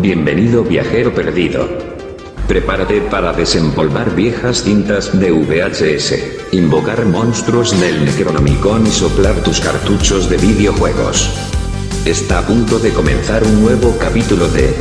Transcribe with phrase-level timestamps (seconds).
[0.00, 1.68] Bienvenido viajero perdido.
[2.48, 10.28] Prepárate para desempolvar viejas cintas de VHS, invocar monstruos del Necronomicon y soplar tus cartuchos
[10.28, 11.30] de videojuegos.
[12.04, 14.74] Está a punto de comenzar un nuevo capítulo de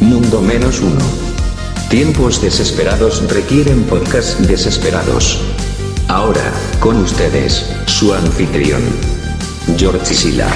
[0.00, 1.04] Mundo Menos Uno.
[1.88, 5.40] Tiempos desesperados requieren podcasts desesperados.
[6.06, 8.82] Ahora, con ustedes, su anfitrión,
[9.78, 10.48] George Sila.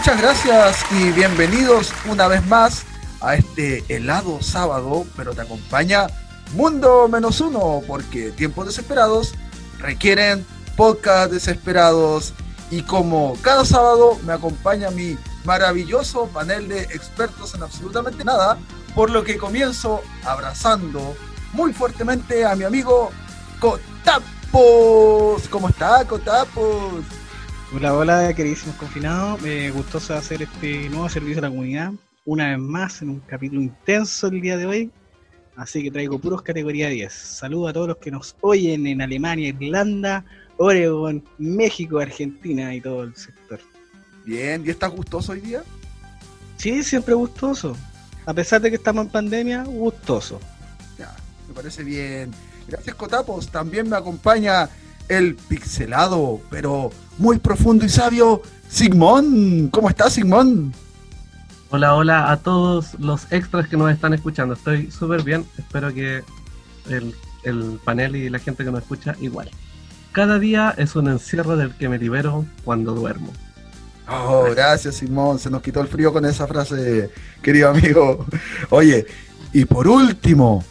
[0.00, 2.84] Muchas gracias y bienvenidos una vez más
[3.20, 6.06] a este helado sábado, pero te acompaña
[6.54, 9.34] Mundo Menos Uno, porque tiempos desesperados
[9.78, 12.32] requieren podcast desesperados
[12.70, 18.56] y como cada sábado me acompaña mi maravilloso panel de expertos en absolutamente nada,
[18.94, 21.14] por lo que comienzo abrazando
[21.52, 23.10] muy fuertemente a mi amigo
[23.58, 25.46] Cotapos.
[25.50, 27.04] ¿Cómo está Cotapos?
[27.72, 29.40] Hola, hola, queridísimos confinados.
[29.42, 31.92] Me gustó hacer este nuevo servicio a la comunidad,
[32.24, 34.90] una vez más en un capítulo intenso el día de hoy.
[35.54, 37.12] Así que traigo puros categoría 10.
[37.12, 40.24] Saludos a todos los que nos oyen en Alemania, Irlanda,
[40.56, 43.60] Oregon, México, Argentina y todo el sector.
[44.24, 45.62] Bien, ¿y estás gustoso hoy día?
[46.56, 47.76] Sí, siempre gustoso.
[48.26, 50.40] A pesar de que estamos en pandemia, gustoso.
[50.98, 51.14] Ya,
[51.46, 52.32] me parece bien.
[52.66, 53.48] Gracias, Cotapos.
[53.48, 54.68] También me acompaña
[55.08, 59.68] el pixelado, pero muy profundo y sabio, Sigmón.
[59.68, 60.72] ¿Cómo estás, Sigmón?
[61.68, 64.54] Hola, hola a todos los extras que nos están escuchando.
[64.54, 65.44] Estoy súper bien.
[65.58, 66.24] Espero que
[66.88, 69.50] el, el panel y la gente que nos escucha igual.
[70.12, 73.32] Cada día es un encierro del que me libero cuando duermo.
[74.08, 75.38] Oh, gracias, Simón.
[75.38, 77.10] Se nos quitó el frío con esa frase,
[77.42, 78.26] querido amigo.
[78.70, 79.06] Oye,
[79.52, 80.64] y por último,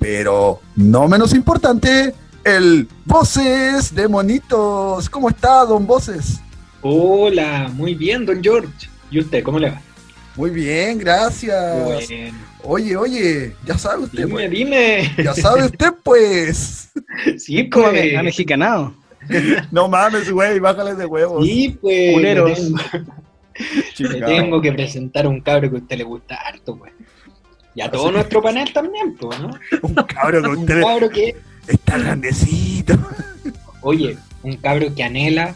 [0.00, 2.12] pero no menos importante,
[2.46, 5.10] el Voces de Monitos.
[5.10, 6.40] ¿Cómo está, don Voces?
[6.80, 8.88] Hola, muy bien, don George.
[9.10, 9.80] ¿Y usted, cómo le va?
[10.36, 11.84] Muy bien, gracias.
[11.84, 12.36] Bueno.
[12.62, 14.50] Oye, oye, ya sabe usted, Dime, pues.
[14.50, 15.14] dime.
[15.22, 16.90] Ya sabe usted, pues.
[17.38, 18.16] Sí, Como pues.
[18.16, 18.94] a mexicanado.
[19.72, 21.44] No mames, güey, bájale de huevos.
[21.44, 22.12] Sí, pues.
[22.14, 22.60] Culeros.
[23.98, 26.92] le tengo- que presentar un cabro que a usted le gusta harto, pues.
[27.74, 29.50] Y a todo nuestro panel también, pues, ¿no?
[29.82, 31.36] Un cabro que Un usted cabro que,
[31.68, 32.96] está grandecito.
[33.82, 35.54] oye, un cabro que anhela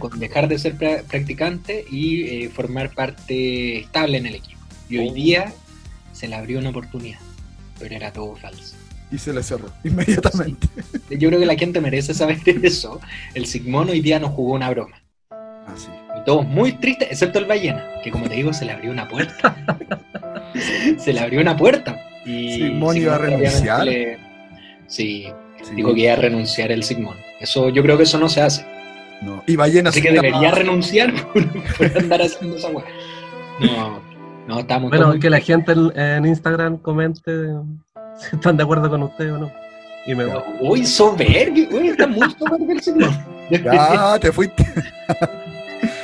[0.00, 4.60] con dejar de ser pra- practicante y eh, formar parte estable en el equipo.
[4.88, 5.14] Y hoy Oh.
[5.14, 5.52] día
[6.12, 7.18] se le abrió una oportunidad,
[7.78, 8.74] pero era todo falso.
[9.12, 10.66] Y se le cerró inmediatamente.
[11.10, 13.00] Yo creo que la gente merece saber eso.
[13.34, 15.02] El Sigmón hoy día nos jugó una broma.
[15.66, 15.88] Así.
[16.18, 19.06] Y todos muy tristes, excepto el ballena, que como te digo, se le abrió una
[19.08, 19.56] puerta.
[20.98, 22.00] se le abrió una puerta.
[22.24, 23.84] Y Sigmón iba a renunciar.
[23.84, 24.18] le-
[24.88, 25.26] Sí,
[25.68, 25.74] Sí.
[25.74, 27.16] dijo que iba a renunciar el Sigmón.
[27.40, 28.66] Eso, yo creo que eso no se hace.
[29.22, 29.42] No.
[29.46, 31.46] Y ballena Así que debería renunciar por,
[31.76, 32.84] por andar haciendo esa weá.
[33.60, 34.00] No,
[34.46, 37.32] no, estamos Bueno, todos que la gente en, en Instagram comente
[38.18, 39.52] si están de acuerdo con usted o no.
[40.06, 40.42] Y me voy.
[40.60, 43.24] Uy, soberbio, uy, está muy soberbio el Sigmón.
[43.50, 44.64] Ya, te fuiste.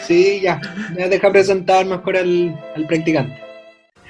[0.02, 0.60] Sí, ya.
[0.96, 3.34] Ya deja presentar mejor al, al practicante.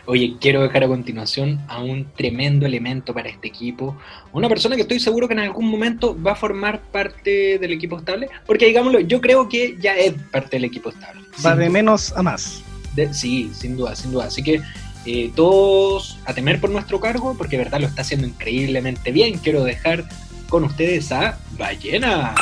[0.06, 3.96] Oye, quiero dejar a continuación a un tremendo elemento para este equipo.
[4.32, 7.98] Una persona que estoy seguro que en algún momento va a formar parte del equipo
[7.98, 8.28] estable.
[8.44, 11.22] Porque, digámoslo, yo creo que ya es parte del equipo estable.
[11.44, 11.72] Va de duda.
[11.72, 12.62] menos a más.
[12.96, 14.24] De- sí, sin duda, sin duda.
[14.24, 14.60] Así que
[15.06, 19.38] eh, todos a temer por nuestro cargo, porque de verdad lo está haciendo increíblemente bien.
[19.38, 20.04] Quiero dejar
[20.48, 22.34] con ustedes a Ballena.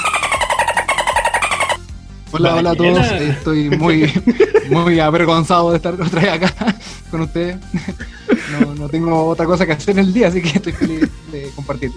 [2.32, 3.10] Hola, hola a todos.
[3.12, 4.12] Estoy muy,
[4.70, 6.76] muy avergonzado de estar otra vez acá
[7.10, 7.56] con ustedes.
[8.52, 11.50] No, no tengo otra cosa que hacer en el día, así que estoy feliz de
[11.56, 11.90] compartir.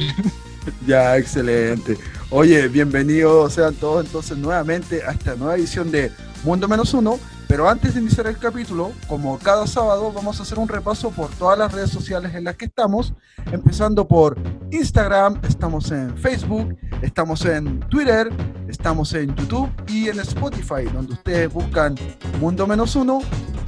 [0.87, 1.97] Ya, excelente.
[2.29, 6.11] Oye, bienvenidos sean todos entonces nuevamente a esta nueva edición de
[6.43, 7.19] Mundo Menos Uno.
[7.53, 11.29] Pero antes de iniciar el capítulo, como cada sábado, vamos a hacer un repaso por
[11.35, 13.13] todas las redes sociales en las que estamos,
[13.51, 14.39] empezando por
[14.71, 18.31] Instagram, estamos en Facebook, estamos en Twitter,
[18.67, 21.93] estamos en YouTube y en Spotify, donde ustedes buscan
[22.39, 23.19] Mundo Menos Uno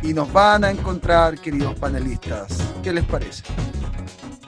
[0.02, 2.58] y nos van a encontrar, queridos panelistas.
[2.82, 3.44] ¿Qué les parece?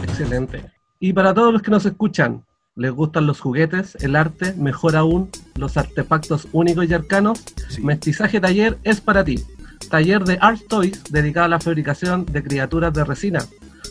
[0.02, 0.66] Excelente.
[1.00, 2.44] Y para todos los que nos escuchan,
[2.78, 7.82] les gustan los juguetes, el arte, mejor aún, los artefactos únicos y arcanos, Sí.
[7.82, 9.44] Mestizaje Taller es para ti.
[9.90, 13.46] Taller de Art Toys dedicado a la fabricación de criaturas de resina.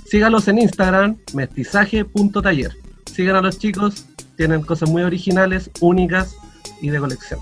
[0.07, 2.73] Sígalos en Instagram, mestizaje.taller.
[3.13, 4.07] Sigan a los chicos,
[4.37, 6.37] tienen cosas muy originales, únicas
[6.81, 7.41] y de colección.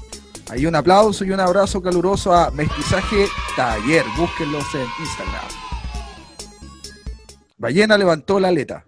[0.51, 3.27] Ahí un aplauso y un abrazo caluroso a Mestizaje
[3.57, 4.05] Taller.
[4.17, 5.45] Búsquenlos en Instagram.
[7.59, 8.85] Ballena levantó la aleta.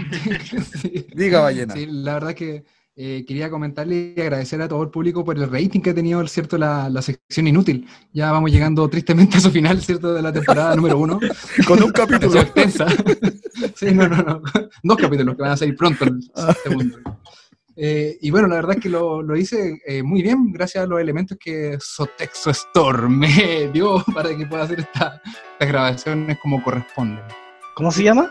[0.80, 1.06] Sí.
[1.14, 1.74] Diga, ballena.
[1.74, 2.64] Sí, la verdad que
[2.96, 6.24] eh, quería comentarle y agradecer a todo el público por el rating que ha tenido,
[6.28, 6.56] ¿cierto?
[6.58, 7.88] La, la sección inútil.
[8.12, 10.14] Ya vamos llegando tristemente a su final, ¿cierto?
[10.14, 11.18] De la temporada número uno.
[11.66, 12.40] Con un capítulo.
[12.40, 12.86] extensa.
[13.74, 14.42] sí, no, no, no.
[14.82, 16.98] Dos capítulos que van a salir pronto en el segundo.
[17.76, 20.86] Eh, y bueno, la verdad es que lo, lo hice eh, muy bien gracias a
[20.86, 25.20] los elementos que Sotexo Store me dio para que pueda hacer esta-
[25.54, 27.24] estas grabaciones como corresponden.
[27.74, 28.30] ¿Cómo se llama?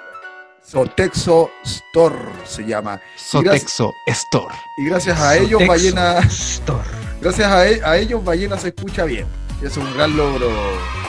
[0.64, 2.16] Sotexo Store
[2.46, 3.00] se llama.
[3.18, 4.56] Sotexo Store.
[4.78, 6.84] Y gracias a ellos, Sotexo Ballena, Store.
[7.22, 9.28] gracias a, e- a ellos, Ballena se escucha bien.
[9.62, 10.50] Es un gran logro.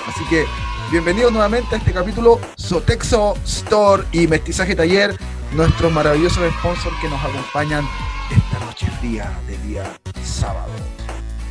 [0.08, 0.44] Así que
[0.90, 5.16] bienvenidos nuevamente a este capítulo Sotexo Store y Mestizaje Taller,
[5.52, 7.88] nuestros maravillosos sponsors que nos acompañan
[8.30, 9.84] esta noche fría de día
[10.22, 10.72] sábado.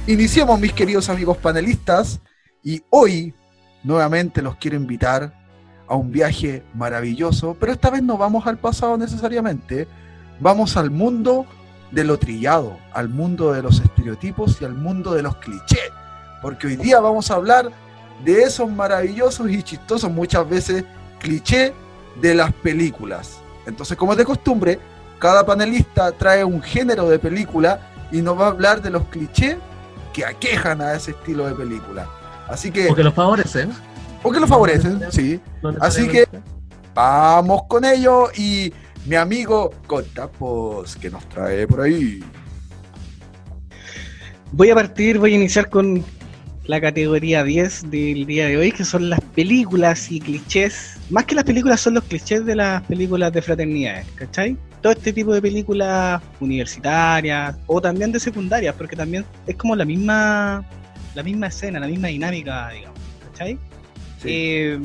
[0.07, 2.19] Iniciemos, mis queridos amigos panelistas,
[2.63, 3.33] y hoy
[3.83, 5.42] nuevamente los quiero invitar
[5.93, 9.87] a un viaje maravilloso, pero esta vez no vamos al pasado necesariamente,
[10.39, 11.45] vamos al mundo
[11.91, 15.91] de lo trillado, al mundo de los estereotipos y al mundo de los clichés,
[16.41, 17.69] porque hoy día vamos a hablar
[18.25, 20.83] de esos maravillosos y chistosos muchas veces
[21.19, 21.73] clichés
[22.19, 23.37] de las películas.
[23.67, 24.79] Entonces, como es de costumbre,
[25.19, 29.57] cada panelista trae un género de película y nos va a hablar de los clichés
[30.11, 32.07] que aquejan a ese estilo de película.
[32.49, 33.71] Así que, Porque los favorecen.
[34.23, 35.39] O que lo favorecen, sí.
[35.61, 36.27] no Así que-
[36.95, 38.71] Vamos con ello y
[39.05, 42.23] mi amigo Contapos, que nos trae por ahí.
[44.51, 46.03] Voy a partir, voy a iniciar con
[46.65, 50.97] la categoría 10 del día de hoy, que son las películas y clichés.
[51.09, 54.55] Más que las películas, son los clichés de las películas de fraternidades, ¿cachai?
[54.81, 59.83] Todo este tipo de películas universitarias o también de secundarias, porque también es como la
[59.85, 60.63] misma,
[61.15, 62.99] la misma escena, la misma dinámica, digamos,
[63.31, 63.57] ¿cachai?
[64.29, 64.79] Eh,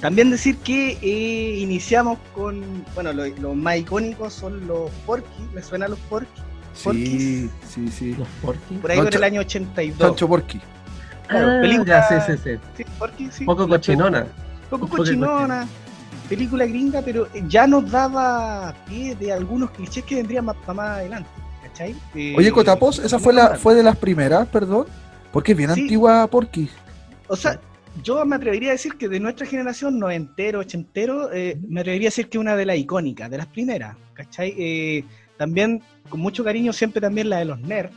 [0.00, 2.62] también decir que eh, iniciamos con,
[2.94, 6.42] bueno, lo- los más icónicos son los Porky, ¿me suena los Porky?
[6.74, 8.14] Sí, sí, sí.
[8.18, 8.74] Los Porky.
[8.76, 9.98] Por ahí No, por el año 82.
[9.98, 10.60] Chancho Porky.
[11.28, 12.58] Claro, Ah, película- ya, sí, sí, sí.
[12.76, 13.44] Sí, Porky, sí.
[13.44, 14.26] Poco cochinona.
[14.68, 15.66] Poco cochinona.
[16.28, 20.88] Película gringa, pero ya nos daba pie de algunos clichés que vendrían más, para más
[20.98, 21.28] adelante.
[21.62, 21.94] ¿Cachai?
[22.14, 24.86] Eh, Oye, Cotapos, esa fue la fue de las primeras, perdón,
[25.32, 25.82] porque es bien Sí.
[25.82, 26.68] antigua Porky.
[27.28, 27.58] O sea,
[28.02, 32.10] yo me atrevería a decir que de nuestra generación, noventero, ochentero, eh, me atrevería a
[32.10, 33.96] decir que una de las icónicas, de las primeras.
[34.14, 34.54] ¿Cachai?
[34.58, 35.04] Eh,
[35.36, 37.92] también, con mucho cariño, siempre también la de los nerds.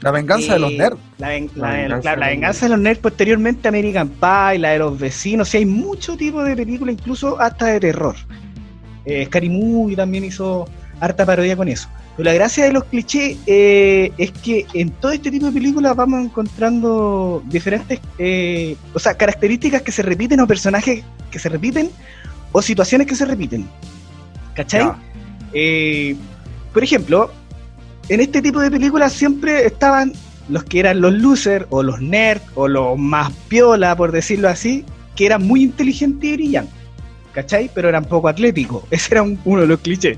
[0.00, 0.98] La venganza de los Eh, nerds.
[1.18, 4.08] La, ven- La la- venganza claro, de la los venganza de los nerds, posteriormente American
[4.08, 8.14] Pie, la de los vecinos, sí, hay mucho tipo de películas, incluso hasta de terror.
[9.04, 10.66] Eh, Scary Movie también hizo
[11.00, 11.88] harta parodia con eso.
[12.16, 15.96] Pero la gracia de los clichés eh, es que en todo este tipo de películas
[15.96, 21.90] vamos encontrando diferentes, eh, o sea, características que se repiten o personajes que se repiten
[22.52, 23.66] o situaciones que se repiten.
[24.54, 24.82] ¿Cachai?
[25.52, 26.14] Eh,
[26.72, 27.32] por ejemplo,
[28.08, 30.12] en este tipo de películas siempre estaban
[30.48, 34.84] los que eran los losers o los nerds o los más piola, por decirlo así,
[35.16, 36.74] que eran muy inteligentes y brillantes.
[37.32, 37.68] ¿Cachai?
[37.74, 38.84] Pero eran poco atléticos.
[38.92, 40.16] Ese era un- uno de los clichés.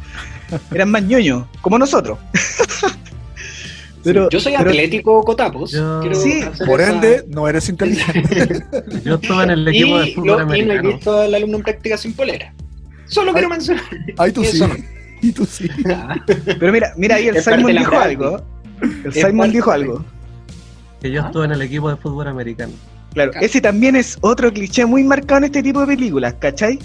[0.75, 2.19] Eran más ñoños, como nosotros.
[4.05, 5.73] Pero, Yo soy pero- atlético Cotapos.
[5.73, 8.65] Yo- Sí, Por esa- ende, no eres inteligente.
[9.05, 10.89] Yo estuve en el equipo de Y, fútbol lo- y no he americano.
[10.91, 12.53] visto al alumno en práctica sin polera.
[13.07, 13.83] Solo quiero mencionar.
[14.19, 14.61] Ay, tú sí.
[14.61, 14.69] No.
[15.23, 15.69] Y tú sí.
[16.61, 18.03] pero mira, mira ahí el Es Simon dijo práctica.
[18.03, 18.43] algo.
[18.83, 20.05] El Es Simon parte- dijo algo.
[21.01, 21.27] Que yo Ah.
[21.27, 22.73] estuve en el equipo de fútbol americano.
[23.12, 23.45] Claro, Claro.
[23.47, 26.79] ese también es otro cliché muy marcado en este tipo de películas, ¿cachai?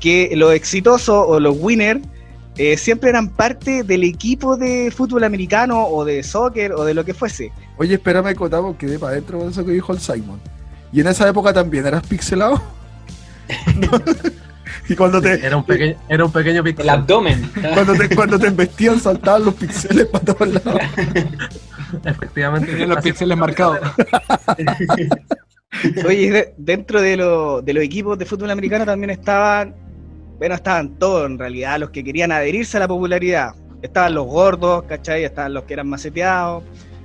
[0.00, 2.00] Que los exitosos o los winners
[2.58, 7.04] eh, siempre eran parte del equipo de fútbol americano o de soccer o de lo
[7.04, 7.52] que fuese.
[7.78, 10.40] Oye, espérame, Cotapos, quedé para adentro con eso que dijo el Simon.
[10.92, 12.62] ¿Y en esa época también eras pixelado?
[14.88, 16.88] y cuando te, Era un pequeño, era un pequeño El pixel.
[16.88, 17.50] abdomen.
[17.74, 20.80] cuando te, cuando te embestían saltaban los pixeles para todos lados.
[22.04, 22.70] Efectivamente.
[22.72, 23.78] Tenían los píxeles marcados.
[26.06, 29.74] Oye, de- dentro de, lo- de los equipos de fútbol americano también estaban,
[30.38, 33.54] bueno, estaban todos en realidad, los que querían adherirse a la popularidad.
[33.82, 35.24] Estaban los gordos, ¿cachai?
[35.24, 36.64] Estaban los que eran maceteados.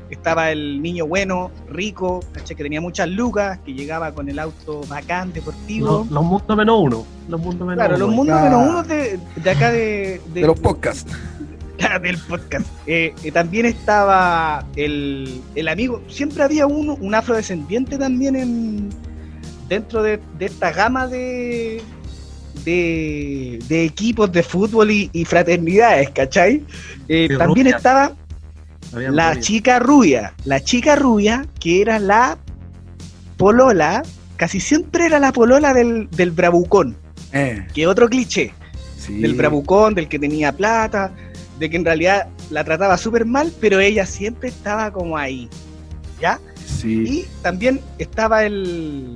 [0.10, 2.56] Estaba el niño bueno, rico, ¿cachai?
[2.58, 5.88] Que tenía muchas lucas, que llegaba con el auto bacán, deportivo.
[6.00, 7.06] Los, los mundos menos uno.
[7.30, 8.06] Los mundos menos Claro, uno.
[8.08, 8.44] los mundos Ah.
[8.44, 11.12] menos uno de, de acá de, De los podcasts.
[11.78, 12.68] Claro, del podcast.
[12.86, 18.90] Eh, eh, también estaba el, el amigo, siempre había uno, un afrodescendiente también en
[19.70, 21.82] dentro de, de esta gama de,
[22.64, 26.64] de, de equipos de fútbol y, y fraternidades, ¿cachai?
[27.08, 28.14] Eh, también estaba
[28.92, 32.38] la chica rubia, la chica rubia que era la
[33.38, 34.04] polola,
[34.36, 36.98] casi siempre era la polola del, del bravucón,
[37.34, 38.54] Eh, que otro cliché
[38.98, 39.22] sí.
[39.22, 41.12] del bravucón, del que tenía plata,
[41.60, 45.48] de que en realidad la trataba súper mal, pero ella siempre estaba como ahí.
[46.20, 46.40] ¿Ya?
[46.66, 47.04] Sí.
[47.08, 49.16] Y también estaba el,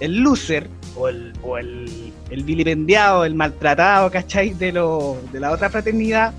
[0.00, 4.50] el loser, o el, o el, el vilipendiado, el maltratado, ¿cachai?
[4.54, 6.32] De, lo, de la otra fraternidad,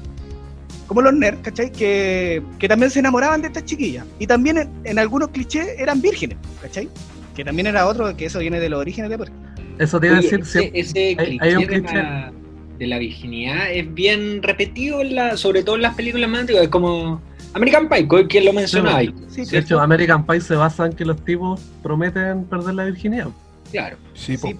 [0.88, 1.72] como los nerds, ¿cachai?
[1.72, 4.06] Que, que también se enamoraban de estas chiquillas.
[4.20, 6.90] Y también en, en algunos clichés eran vírgenes, ¿cachai?
[7.36, 9.36] Que también era otro, que eso viene de los orígenes de Perkin.
[9.80, 11.96] Eso te iba a Oye, decir, ese, sí, ese hay- cliché, hay un de, cliché.
[11.96, 12.32] la,
[12.78, 16.64] de la virginidad es bien repetido, en la, sobre todo en las películas más antiguas.
[16.66, 17.22] Es como
[17.54, 19.14] American Pie, quien lo mencionaba ahí.
[19.30, 23.28] Sí, de hecho, American Pie se basa en que los tipos prometen perder la virginidad.
[23.72, 23.98] Claro.
[24.14, 24.54] Sí, po.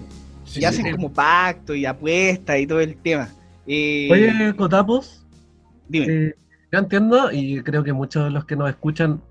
[0.52, 0.92] Sí, y hacen sí.
[0.92, 3.28] como pacto y apuestas y todo el tema.
[3.66, 5.24] Eh, Oye, Cotapos,
[5.88, 6.06] dime.
[6.08, 6.34] eh,
[6.70, 9.22] yo entiendo y creo que muchos de los que nos escuchan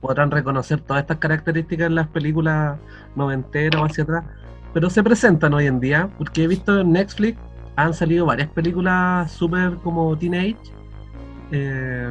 [0.00, 2.78] podrán reconocer todas estas características en las películas
[3.14, 4.24] noventeras o hacia atrás,
[4.72, 7.38] pero se presentan hoy en día, porque he visto en Netflix
[7.76, 10.56] han salido varias películas súper como teenage,
[11.52, 12.08] eh,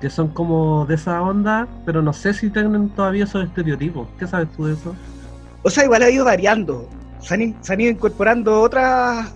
[0.00, 4.08] que son como de esa onda, pero no sé si tienen todavía esos estereotipos.
[4.18, 4.94] ¿Qué sabes tú de eso?
[5.62, 6.88] O sea, igual ha ido variando.
[7.22, 9.32] Se han, in- se han ido incorporando otras.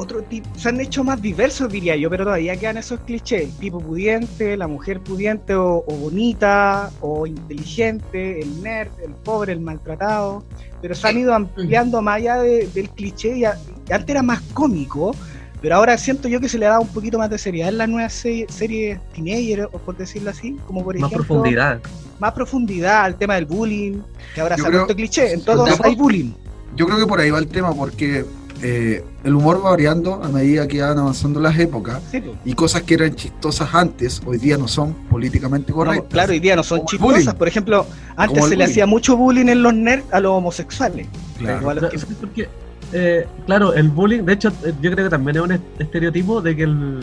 [0.00, 3.42] Otro tipo, se han hecho más diversos, diría yo, pero todavía quedan esos clichés.
[3.42, 9.52] El tipo pudiente, la mujer pudiente o, o bonita, o inteligente, el nerd, el pobre,
[9.54, 10.44] el maltratado.
[10.80, 13.38] Pero se han ido ampliando más allá de- del cliché.
[13.38, 13.58] Y a-
[13.88, 15.16] y antes era más cómico,
[15.60, 17.88] pero ahora siento yo que se le da un poquito más de seriedad en las
[17.88, 21.80] nuevas se- series teenager, o por decirlo así, como por Más ejemplo profundidad.
[22.20, 23.98] más profundidad al tema del bullying,
[24.32, 26.30] que ahora Yo se ha vuelto cliché, en todos hay bullying.
[26.76, 28.24] Yo creo que por ahí va el tema, porque
[28.62, 32.36] eh, el humor va variando a medida que van avanzando las épocas Sí, pues.
[32.44, 36.08] y cosas que eran chistosas antes, hoy día no son políticamente No, correctas.
[36.10, 37.24] claro, hoy día no son chistosas.
[37.24, 37.38] bullying.
[37.38, 41.06] Por ejemplo, antes se le hacía mucho bullying en los nerds a los homosexuales.
[41.38, 41.60] Claro.
[41.60, 42.48] Igual a los que- Sí, porque,
[42.92, 46.40] eh, claro, el bullying, de hecho, eh, yo creo que también es un est- estereotipo
[46.42, 47.00] de que el,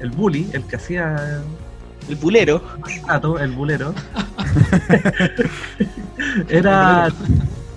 [0.00, 1.40] el bully, el que hacía
[2.08, 2.62] el bulero.
[3.40, 3.94] el bulero,
[6.48, 7.08] era.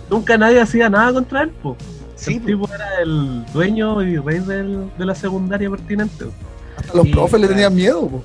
[0.10, 1.75] Nunca nadie hacía nada contra él, po.
[2.16, 6.25] Sí, el tipo era el dueño y rey del- de la secundaria pertinente.
[6.25, 6.32] po.
[6.78, 8.08] Hasta los Y- profes le tenían miedo.
[8.08, 8.24] po.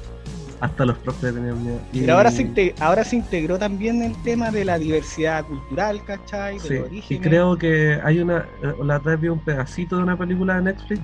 [0.61, 1.79] Hasta los profes tenían miedo.
[1.93, 6.59] Y- Pero ahora se, ahora se integró también el tema de la diversidad cultural, ¿cachai?
[6.59, 8.47] De Sí, los y creo que hay una,
[8.83, 11.00] la otra vez vi un pedacito de una película de Netflix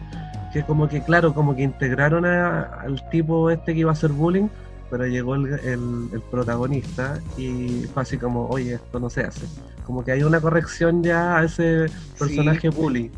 [0.52, 4.10] que como que, claro, como que integraron a- al tipo este que iba a hacer
[4.10, 4.48] bullying,
[4.90, 9.46] pero llegó el, el- el protagonista y fue así como, oye, esto no se hace.
[9.86, 11.86] Como que hay una corrección ya a ese
[12.18, 13.10] personaje bully.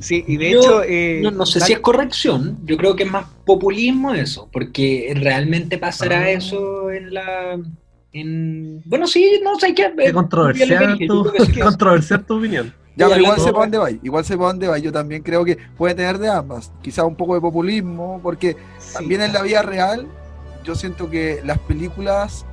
[0.00, 0.82] Sí, y de Yo hecho.
[0.84, 4.48] eh, No, no sé la- si es corrección, yo creo que es más populismo eso,
[4.52, 6.30] porque realmente pasará Ah.
[6.30, 7.58] eso en la...
[8.12, 8.82] En...
[8.86, 9.92] Bueno, sí, no sé qué.
[9.96, 11.30] Qué controversial tu,
[11.62, 12.72] controversial tu opinión.
[12.96, 13.90] Ya, pero igual para dónde va.
[13.90, 14.78] Igual sé para dónde va.
[14.78, 16.72] Yo también creo que puede tener de ambas.
[16.82, 18.94] Quizás un poco de populismo, porque sí.
[18.94, 20.06] también en la vida real
[20.68, 22.44] yo siento que las películas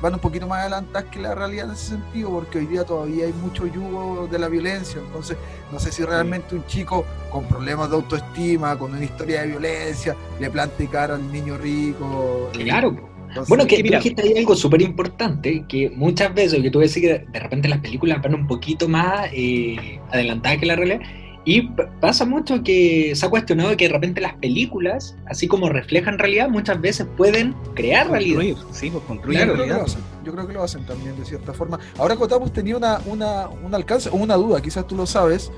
[0.00, 3.24] van un poquito más adelantadas que la realidad en ese sentido, porque hoy día todavía
[3.26, 5.00] hay mucho yugo de la violencia.
[5.04, 5.36] Entonces,
[5.72, 10.14] no sé si realmente un chico con problemas de autoestima, con una historia de violencia,
[10.38, 12.48] le plante cara al niño rico.
[12.54, 12.90] eh, Claro.
[13.28, 16.94] entonces- Bueno, que mira- dijiste ahí algo súper importante, que muchas veces, que tú ves
[16.94, 21.00] que de repente las películas van un poquito más eh, adelantadas que la realidad,
[21.46, 21.68] y
[22.00, 26.48] pasa mucho que se ha cuestionado que de repente las películas, así como reflejan realidad,
[26.48, 28.36] muchas veces pueden crear realidad.
[28.40, 29.78] Construir, sí, pues construir Yo Claro, creo, que realidad.
[29.78, 31.78] lo hacen, yo creo que lo hacen también de cierta forma.
[31.98, 35.50] Ahora Cotapos tenía una, una, un alcance o una duda, quizás tú lo sabes.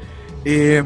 [0.45, 0.83] Eh,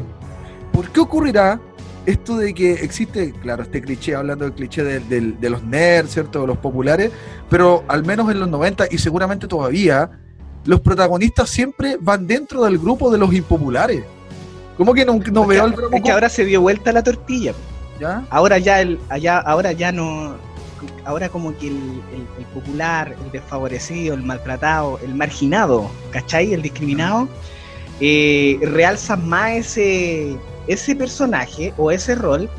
[0.71, 1.59] ¿Por qué ocurrirá
[2.05, 6.41] esto de que existe, claro, este cliché, hablando del cliché del- de, los nerds, ¿cierto?
[6.41, 7.11] De los populares,
[7.49, 10.09] pero al menos en los 90 y seguramente todavía,
[10.65, 14.03] los protagonistas siempre van dentro del grupo de los impopulares.
[14.77, 17.53] ¿Cómo que no, no veo el es que ahora se dio vuelta la tortilla.
[17.99, 18.23] ¿Ya?
[18.29, 20.35] Ahora ya el, allá, ahora ya no,
[21.05, 21.73] ahora como que el,
[22.13, 26.53] el- el popular, el desfavorecido, el maltratado, el marginado, ¿cachai?
[26.53, 27.27] El discriminado,
[27.99, 30.35] eh, realzan más ese,
[30.67, 32.49] ese personaje o ese rol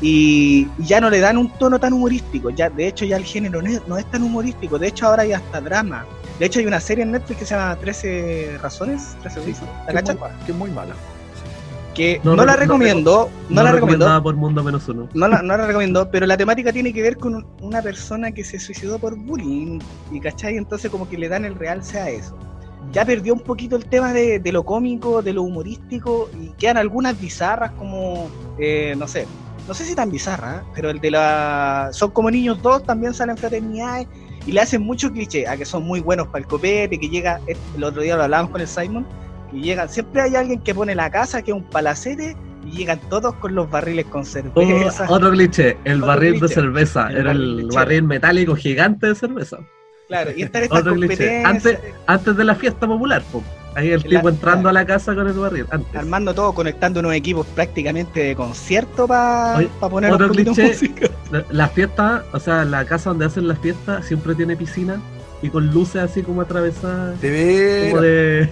[0.00, 2.50] y ya no le dan un tono tan humorístico.
[2.50, 4.78] Ya, de hecho, ya el género no es, no es tan humorístico.
[4.78, 6.04] De hecho, ahora hay hasta drama.
[6.38, 9.92] De hecho, hay una serie en Netflix que se llama 13 razones, 13 reasons, ¿la
[9.92, 10.94] Que es, muy que es muy mala.
[11.94, 15.08] Que No no, la no recomiendo, no, la recomiendo, por Mundo Menos Uno.
[15.12, 18.30] no la, no la recomiendo, pero la temática tiene que ver con un- una persona
[18.32, 19.80] que se suicidó por bullying,
[20.10, 20.56] y ¿cachai?
[20.56, 22.38] Entonces como que le dan el realce a eso.
[22.92, 26.76] Ya perdió un poquito el tema de, de lo cómico, de lo humorístico, y quedan
[26.76, 29.28] algunas bizarras como, eh, no sé,
[29.66, 30.64] no sé si tan bizarras, ¿eh?
[30.74, 31.90] pero el de la...
[31.92, 34.06] Son como niños dos, también salen fraternidades,
[34.46, 37.40] y le hacen mucho cliché, a que son muy buenos para el copete, que llega,
[37.74, 39.06] el otro día lo hablábamos con el Simon,
[39.50, 43.00] que llegan, siempre hay alguien que pone la casa, que es un palacete, y llegan
[43.08, 45.06] todos con los barriles con Oh, cerveza.
[45.08, 46.54] otro cliché, el Otro barril de cliché.
[46.54, 47.08] cerveza.
[47.10, 49.58] El Era el barril metálico gigante de cerveza.
[50.08, 51.08] Claro, y están estas Otro cliché.
[51.42, 53.42] competencias, Antes, antes de la fiesta popular, po.
[53.76, 54.68] Ahí el La- tipo entrando claro.
[54.70, 55.64] a la casa con el barril.
[55.70, 55.94] Antes.
[55.94, 60.56] armando todo, conectando unos equipos prácticamente de concierto para Oye, poner otro un poquito de
[60.70, 60.88] cliché.
[60.88, 61.08] música.
[61.30, 65.00] La, la fiesta, o sea, la casa donde hacen las fiestas siempre tiene piscina
[65.40, 68.50] y con luces así como atravesadas, De como de,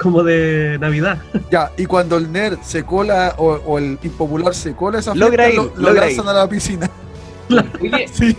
[0.00, 1.18] como de Navidad.
[1.50, 5.46] Ya, y cuando el nerd se cola o, o el impopular se cola esa Logra
[5.46, 6.88] fiesta, ir, lo, lanzan a la piscina.
[7.80, 8.36] Oye, Sí.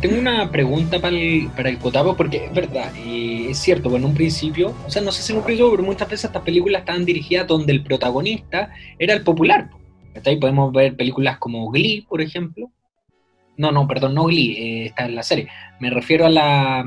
[0.00, 4.06] tengo una pregunta para el, para el Cotapo, porque es verdad, eh, es cierto, bueno,
[4.06, 6.42] en un principio, o sea, no sé si en un principio, pero muchas veces estas
[6.42, 9.70] películas estaban dirigidas donde el protagonista era el popular.
[10.14, 10.38] ¿cachai?
[10.38, 12.70] Podemos ver películas como Glee, por ejemplo.
[13.56, 15.48] No, no, perdón, no Glee, eh, está en la serie.
[15.80, 16.84] Me refiero a la.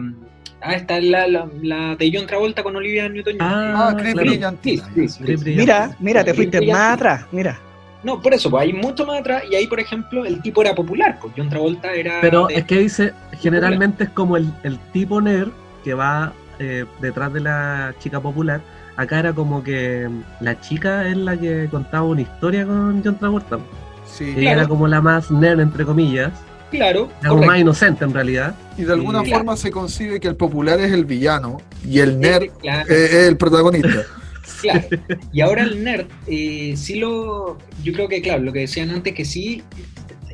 [0.62, 3.48] Ah, está la, la, la de John Travolta con Olivia Newton-John.
[3.50, 4.30] Ah, Chris claro.
[4.30, 4.84] Brillantina.
[4.94, 5.56] Sí, sí, sí, sí.
[5.56, 7.60] Mira, mira, te fuiste más atrás, mira.
[8.04, 10.74] No, por eso, pues hay mucho más atrás y ahí, por ejemplo, el tipo era
[10.74, 12.20] popular, pues John Travolta era...
[12.22, 15.50] Pero de- es que dice, generalmente es como el, el tipo nerd
[15.84, 18.62] que va eh, detrás de la chica popular.
[18.98, 20.10] Acá era como que
[20.42, 23.60] la chica es la que contaba una historia con John Travolta.
[24.06, 24.26] Sí.
[24.26, 24.60] Ella Claro.
[24.60, 26.32] era como la más nerd, entre comillas.
[26.72, 27.46] Claro, correcto.
[27.46, 28.56] más inocente en realidad.
[28.78, 29.38] Y de alguna claro.
[29.38, 33.28] forma se concibe que el popular es el villano y el nerd Claro, eh, es
[33.28, 34.04] el protagonista.
[34.62, 34.88] claro.
[35.34, 37.58] Y ahora el nerd, eh, sí lo...
[37.84, 39.64] Yo creo que, claro, lo que decían antes, que sí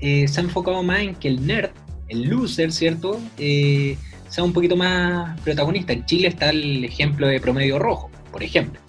[0.01, 1.71] eh, se ha enfocado más en que el nerd,
[2.07, 3.19] el loser, ¿cierto?
[3.37, 3.97] Eh,
[4.29, 5.93] sea un poquito más protagonista.
[5.93, 8.79] En Chile está el ejemplo de Promedio Rojo, por ejemplo.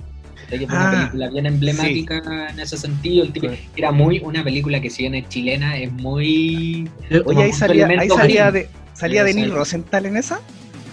[0.49, 3.25] Que fue una Ah, película bien emblemática en ese sentido.
[3.25, 6.89] El tipo, era muy una película que si bien es chilena, es muy...
[7.11, 10.41] Yo- Oye, ahí salía, ahí salía de salía sale- Rosenthal en esa.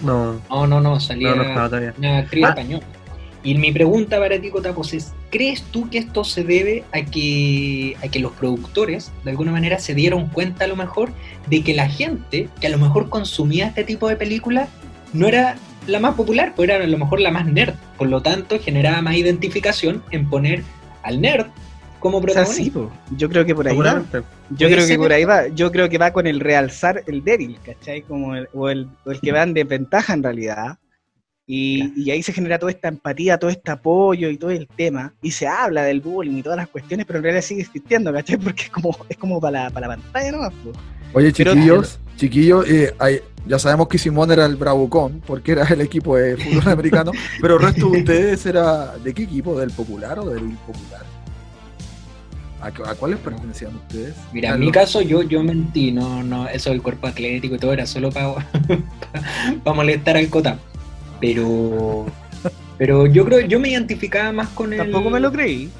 [0.02, 1.94] no, No, no, no, salía no, no estaba todavía.
[1.98, 2.48] una actriz Ah.
[2.50, 2.84] española.
[3.42, 7.96] Y mi pregunta para ti, Cotapos, es, ¿crees tú que esto se debe a que,
[8.02, 11.12] a que los productores, de alguna manera, se dieron cuenta a lo mejor
[11.48, 14.68] de que la gente que a lo mejor consumía este tipo de películas
[15.12, 15.54] no era
[15.86, 17.74] la más popular, pues era a lo mejor la más nerd.
[17.98, 20.62] Por lo tanto, generaba más identificación en poner
[21.02, 21.46] al nerd
[22.00, 22.62] como O sea, protagonista.
[22.64, 22.90] sí, po.
[23.16, 24.02] yo creo que por ahí va.
[24.50, 25.48] Yo creo que por ahí va.
[25.48, 28.02] Yo creo que va con el realzar el débil, ¿cachai?
[28.02, 30.78] Como el, o, el, o el que va en desventaja en realidad.
[31.48, 35.14] Y, y ahí se genera toda esta empatía, todo este apoyo y todo el tema.
[35.22, 38.36] Y se habla del bullying y todas las cuestiones, pero en realidad sigue existiendo, ¿cachai?
[38.36, 40.52] Porque es como, es como para la, para la pantalla nomás.
[40.64, 40.72] po.
[41.12, 45.64] Oye, Pero- chiquillos, chiquillos, eh, hay- ya sabemos que Simón era el Bravucón, porque era
[45.66, 49.70] el equipo de fútbol americano, pero el resto de ustedes era de qué equipo, del
[49.70, 51.02] popular o del impopular.
[52.60, 54.14] ¿A, cu- a cuáles pertenecían ustedes?
[54.32, 57.54] Mira, ¿A en mi los- caso yo, yo mentí, no, no, eso del cuerpo atlético
[57.54, 58.34] y todo era solo para
[59.74, 60.58] molestar al Cota.
[61.20, 62.06] Pero
[62.78, 64.78] pero yo creo, yo me identificaba más con el.
[64.78, 65.70] Tampoco me lo creí.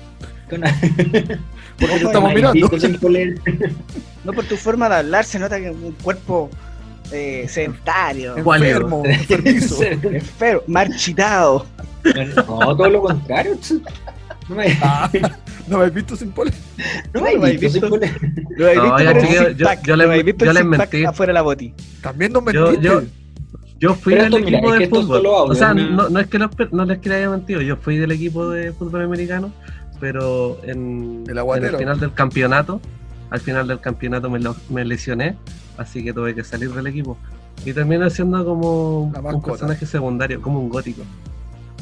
[0.49, 0.63] con-
[1.79, 2.69] Porque te Ojo, estamos mirando.
[4.25, 6.51] No por tu forma de hablar, se nota que es un cuerpo
[7.13, 9.83] eh, sedentario, Enfermo, enfermizo.
[9.85, 11.67] enfermo, marchitado.
[12.37, 13.57] No, todo lo contrario.
[14.49, 15.09] No me, Ah,
[15.69, 16.55] ¿No me has visto sin poler?
[17.15, 17.89] no me no he visto sin visto.
[17.89, 18.11] poler.
[18.57, 21.05] Lo habéis No, yo- les- habéis visto yo les mentí.
[21.05, 21.73] afuera de la boti.
[22.01, 22.85] También nos Yo- mentiste.
[22.87, 23.03] yo-
[23.79, 25.27] Yo fui Pero del esto, equipo de fútbol.
[25.27, 28.11] o sea, no, no es que los no les que haya mentido, yo fui del
[28.11, 29.53] equipo de fútbol americano,
[30.01, 32.81] pero en, El en el final del campeonato,
[33.31, 35.37] al final del campeonato me, lo- me lesioné,
[35.79, 37.17] así que tuve que salir del equipo.
[37.65, 41.03] Y terminé siendo como un personaje secundario, como un gótico.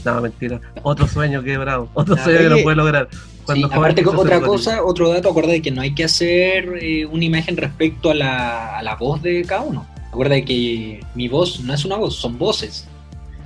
[0.04, 0.60] No, mentira.
[0.82, 1.88] Otro sueño quebrado.
[1.94, 3.08] Otro Ah, sueño que no puede lograr.
[3.10, 4.46] Sí, Cuando joven aparte, otra gótico.
[4.52, 8.14] cosa, otro dato, acuerda de que no hay que hacer eh, una imagen respecto a
[8.14, 9.86] la, a la voz de cada uno.
[10.08, 12.86] Acuerda de que mi voz no es una voz, son voces.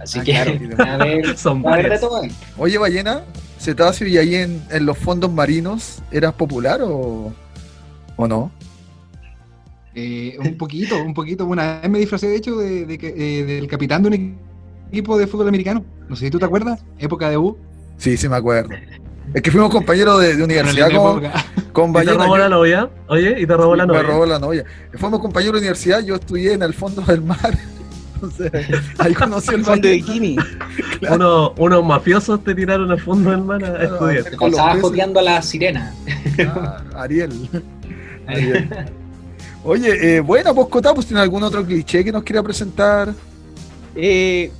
[0.00, 0.52] Así Ah, que claro.
[0.78, 2.30] a haber, Son a de todo ahí.
[2.58, 3.22] Oye, ballena,
[3.58, 7.32] cetáceo, ¿y ahí en, en los fondos marinos eras popular o,
[8.16, 8.50] o no?
[9.94, 11.44] Eh, un poquito, un poquito.
[11.46, 14.38] Una vez me disfracé, de hecho, de, eh, del capitán de un
[14.92, 15.84] equipo de fútbol americano.
[16.08, 17.56] No sé si tú te acuerdas, época de U.
[17.96, 18.70] Sí, sí me acuerdo.
[19.34, 21.22] Es que fuimos compañeros de, de universidad con,
[21.72, 22.24] con ¿Y te Ballena.
[22.24, 22.88] robó la novia?
[23.08, 24.02] Oye, ¿y te robó la me novia?
[24.08, 24.64] robó la novia.
[24.94, 27.58] Fuimos compañeros de universidad, yo estudié en el fondo del mar.
[28.22, 28.52] Entonces,
[28.98, 30.36] ahí conocí el Fondo de bikini.
[31.10, 34.24] Uno- unos mafiosos te tiraron al fondo del mar a Claro, estudiar.
[34.24, 34.80] peces.
[34.82, 35.94] joteando a la sirena.
[36.48, 37.32] Ah, Ariel.
[38.26, 38.68] Ariel.
[39.64, 43.12] Oye, eh, bueno, pues Cotá, pues tiene algún otro cliché que nos quiera presentar.
[43.94, 44.50] Eh,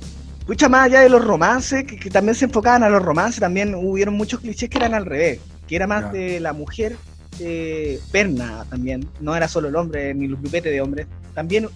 [0.45, 3.73] pucha, más allá de los romances, que, que también se enfocaban a los romances, también
[3.75, 6.95] hubieron muchos clichés que eran al revés, que era más de la mujer
[7.39, 11.69] eh, perna también, no era solo el hombre ni los grupetes de hombres, también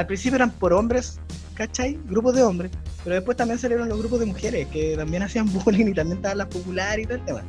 [0.00, 1.18] al principio eran por hombres,
[1.54, 1.98] ¿cachai?
[2.08, 2.70] Grupos de hombres,
[3.04, 6.38] pero después también salieron los grupos de mujeres que también hacían bullying y también estaban
[6.38, 7.42] las populares y todo el tema.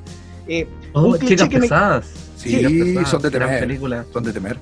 [0.48, 2.06] Eh, Oh, un cliché chicas que me- pesadas.
[2.36, 3.60] Sí, pesadas, son de temer.
[3.60, 4.58] película, Son de temer.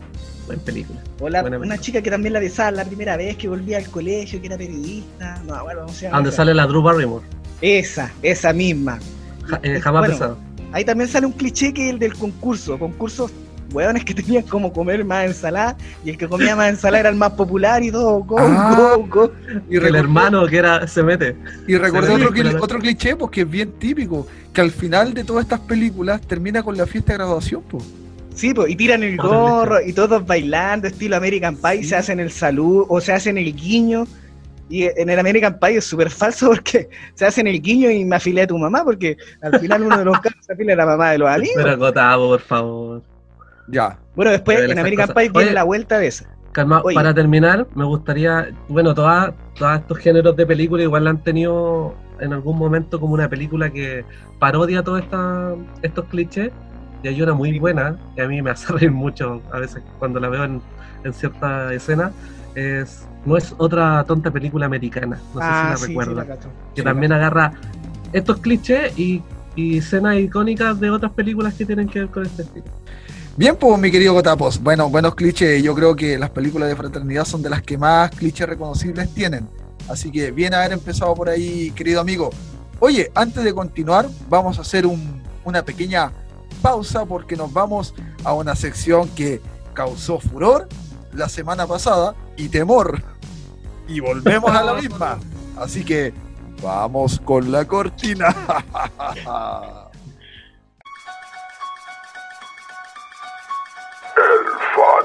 [0.45, 0.99] buena película.
[1.19, 1.81] o la- buena una película.
[1.81, 5.41] chica que también la besaba la primera vez que volvía al colegio, que era periodista.
[5.47, 6.09] No, bueno, no sé.
[6.09, 7.25] Donde sale la Drew Barrymore.
[7.61, 8.99] Esa, esa misma.
[9.47, 10.37] Ja- eh, jamás bueno, pesado.
[10.71, 12.77] Ahí también sale un cliché que es el del concurso.
[12.77, 13.31] Concursos
[13.71, 17.15] hueones que tenían como comer más ensalada y el que comía más ensalada era el
[17.15, 18.19] más popular y todo.
[18.23, 18.75] Go, Ah.
[18.97, 19.31] go, go.
[19.69, 21.35] Y el hermano que era se mete.
[21.67, 25.23] Y recordé otro, cli- otro cliché, pues que es bien típico, que al final de
[25.23, 27.83] todas estas películas termina con la fiesta de graduación, pues.
[28.35, 32.19] Sí, pues, y tiran el Otro gorro y todos bailando, estilo American Pie, se hacen
[32.21, 34.05] el salud o se hacen el guiño.
[34.71, 38.15] Y en el American Pie es súper falso porque se hacen el guiño y me
[38.15, 40.85] afilé a tu mamá, porque al final uno de los casos se afila a la
[40.85, 41.55] mamá de los amigos.
[41.57, 43.01] Pero acotado, por favor.
[43.71, 43.97] Ya.
[44.15, 45.53] Bueno, después en American cosas- Pie viene Oye.
[45.53, 46.25] la vuelta de esa.
[46.51, 46.95] Calma, Oye.
[46.95, 52.33] para terminar, me gustaría, bueno, todas, todos estos géneros de película igual han tenido en
[52.33, 54.03] algún momento como una película que
[54.39, 55.03] parodia todos
[55.83, 56.51] estos clichés.
[57.01, 60.19] Y hay una muy buena que a mí me hace reír mucho a veces cuando
[60.19, 60.61] la veo en,
[61.03, 62.11] en cierta escena.
[62.55, 66.15] Es, no es otra tonta película americana, no sé si la Ah, sí, sí, recuerdan.
[66.15, 66.49] la cacho.
[66.73, 67.53] que Sí, también agarra
[68.11, 69.21] estos clichés y,
[69.55, 72.65] y escenas icónicas de otras películas que tienen que ver con este estilo.
[73.39, 74.61] Bien, pues mi querido Gotapos.
[74.61, 75.63] Bueno, buenos clichés.
[75.63, 79.47] Yo creo que las películas de fraternidad son de las que más clichés reconocibles tienen.
[79.87, 82.31] Así que bien haber empezado por ahí, querido amigo.
[82.81, 86.11] Oye, antes de continuar, vamos a hacer un- una pequeña
[86.61, 87.93] pausa porque nos vamos
[88.25, 89.41] a una sección que
[89.73, 90.67] causó furor
[91.13, 93.01] la semana pasada y temor.
[93.87, 95.17] Y volvemos a la misma.
[95.57, 96.13] Así que
[96.61, 98.35] vamos con la cortina.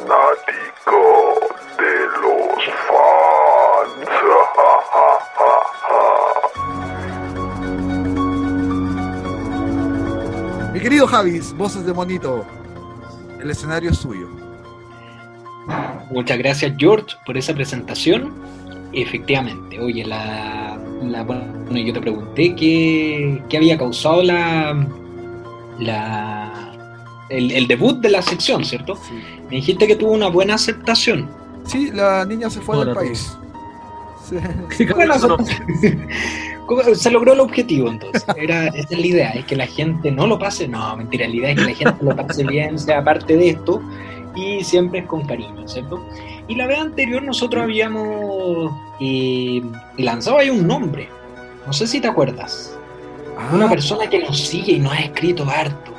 [0.07, 1.41] fanático
[1.79, 3.95] de los fans.
[10.73, 12.45] Mi querido Javis, voces de monito,
[13.41, 14.29] el escenario es suyo.
[16.11, 18.33] Muchas gracias, George, por esa presentación.
[18.93, 24.87] Efectivamente, oye, la, la- bueno, yo te pregunté qué, qué había causado la,
[25.79, 26.44] la
[27.29, 28.99] el, el debut de la sección, ¿cierto?
[29.51, 31.29] Me dijiste que tuvo una buena aceptación.
[31.65, 33.37] Sí, la niña se fue del Ahora país.
[34.29, 34.37] Sí.
[34.87, 35.37] No, no.
[36.67, 38.25] ¿Cómo- Se logró el objetivo entonces.
[38.37, 40.67] Era, esa es la idea, es que la gente no lo pase.
[40.67, 43.83] No, mentira, la idea es que la gente lo pase bien, sea parte de esto,
[44.35, 46.03] y siempre es con cariño, ¿cierto?
[46.49, 49.63] Y la vez anterior nosotros habíamos eh,
[49.99, 51.09] lanzado ahí un nombre.
[51.67, 52.77] No sé si te acuerdas.
[53.53, 55.93] Una Ah, persona que nos sigue y nos ha escrito harto.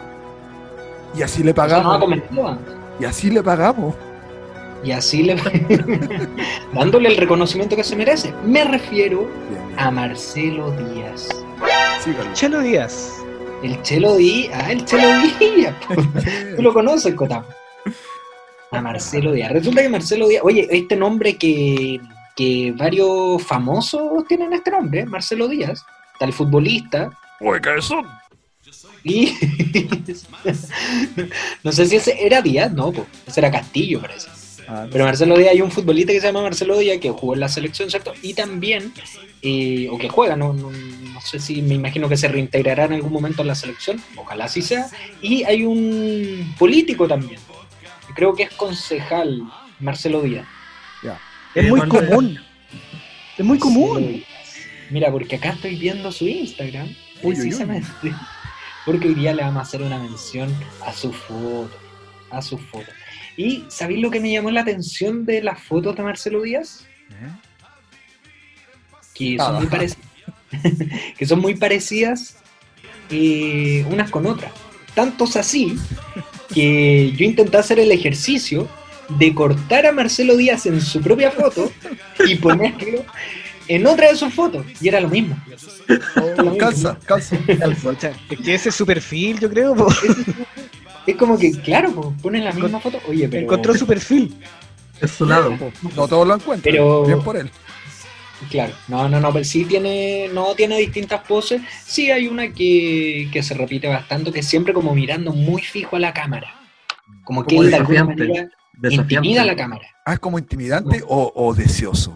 [1.17, 2.03] Y así le pagamos.
[2.99, 3.95] Y así le pagamos.
[4.83, 5.35] Y así le
[6.71, 8.31] dándole el reconocimiento que se merece.
[8.45, 9.79] Me refiero Bien, bien.
[9.79, 11.27] a Marcelo Díaz.
[12.03, 12.33] Sígalo.
[12.33, 13.11] Chelo Díaz.
[13.63, 14.51] El Chelo Díaz.
[14.53, 15.07] Ah, el Chelo
[15.39, 15.73] Díaz.
[16.55, 17.43] Tú lo conoces, Cotam.
[18.69, 19.53] A Marcelo Díaz.
[19.53, 20.43] Resulta que Marcelo Díaz.
[20.45, 21.99] Oye, este nombre que,
[22.35, 25.03] que varios famosos tienen este nombre.
[25.07, 25.83] Marcelo Díaz.
[26.19, 27.09] El futbolista.
[27.39, 28.05] Uy, ¿qué son?
[29.05, 29.31] Y.
[31.63, 33.05] no sé si ese era Díaz, no, po.
[33.27, 34.27] ese era Castillo, parece.
[34.67, 37.39] Ah, Pero Marcelo Díaz, hay un futbolista que se llama Marcelo Díaz que jugó en
[37.39, 38.13] la selección, ¿cierto?
[38.23, 38.91] Y también,
[39.43, 42.93] eh, o que juega, no, no, no sé si me imagino que se reintegrará en
[42.93, 44.87] algún momento en la selección, ojalá así sea.
[45.21, 47.39] Y hay un político también,
[48.07, 49.43] que creo que es concejal,
[49.79, 50.47] Marcelo Díaz.
[51.53, 52.39] Es muy común.
[53.37, 54.23] Es muy común.
[54.89, 56.87] Mira, porque acá estoy viendo su Instagram,
[57.23, 57.53] Uy, uy,
[58.03, 58.13] uy.
[58.85, 60.53] Porque hoy día le vamos a hacer una mención
[60.85, 61.75] a su foto,
[62.29, 62.91] a su foto.
[63.35, 66.85] ¿Y sabéis lo que me llamó la atención de las fotos de Marcelo Díaz?
[69.13, 70.07] que son muy parecidas,
[71.17, 72.37] que son muy parecidas
[73.09, 74.51] eh, unas con otras.
[74.93, 75.77] Tantos así
[76.53, 78.67] que yo intenté hacer el ejercicio
[79.09, 81.71] de cortar a Marcelo Díaz en su propia foto
[82.25, 83.05] y ponerlo
[83.67, 84.65] en otra de sus fotos.
[84.81, 85.37] Y era lo mismo.
[86.47, 87.37] Oh, calza, calza.
[87.81, 89.75] Pucha, Es que ese es su perfil, yo creo.
[89.75, 89.87] po.
[91.05, 92.99] Es como que, claro, po, ponen la misma foto.
[93.07, 93.43] Oye, pero.
[93.43, 94.35] Encontró su perfil.
[95.01, 95.55] Es su lado.
[95.95, 96.71] No todos lo encuentran.
[96.73, 97.49] Pero- Bien por él.
[98.49, 101.61] Claro, no, no, no, pero sí tiene, no tiene distintas poses.
[101.85, 105.95] Sí hay una que, que se repite bastante, que es siempre como mirando muy fijo
[105.95, 106.53] a la cámara.
[107.23, 108.27] Como que Como él de alguna desafiante.
[108.27, 108.51] manera
[108.89, 109.87] intimida a la cámara.
[110.05, 112.13] Ah, es como intimidante o, o deseoso.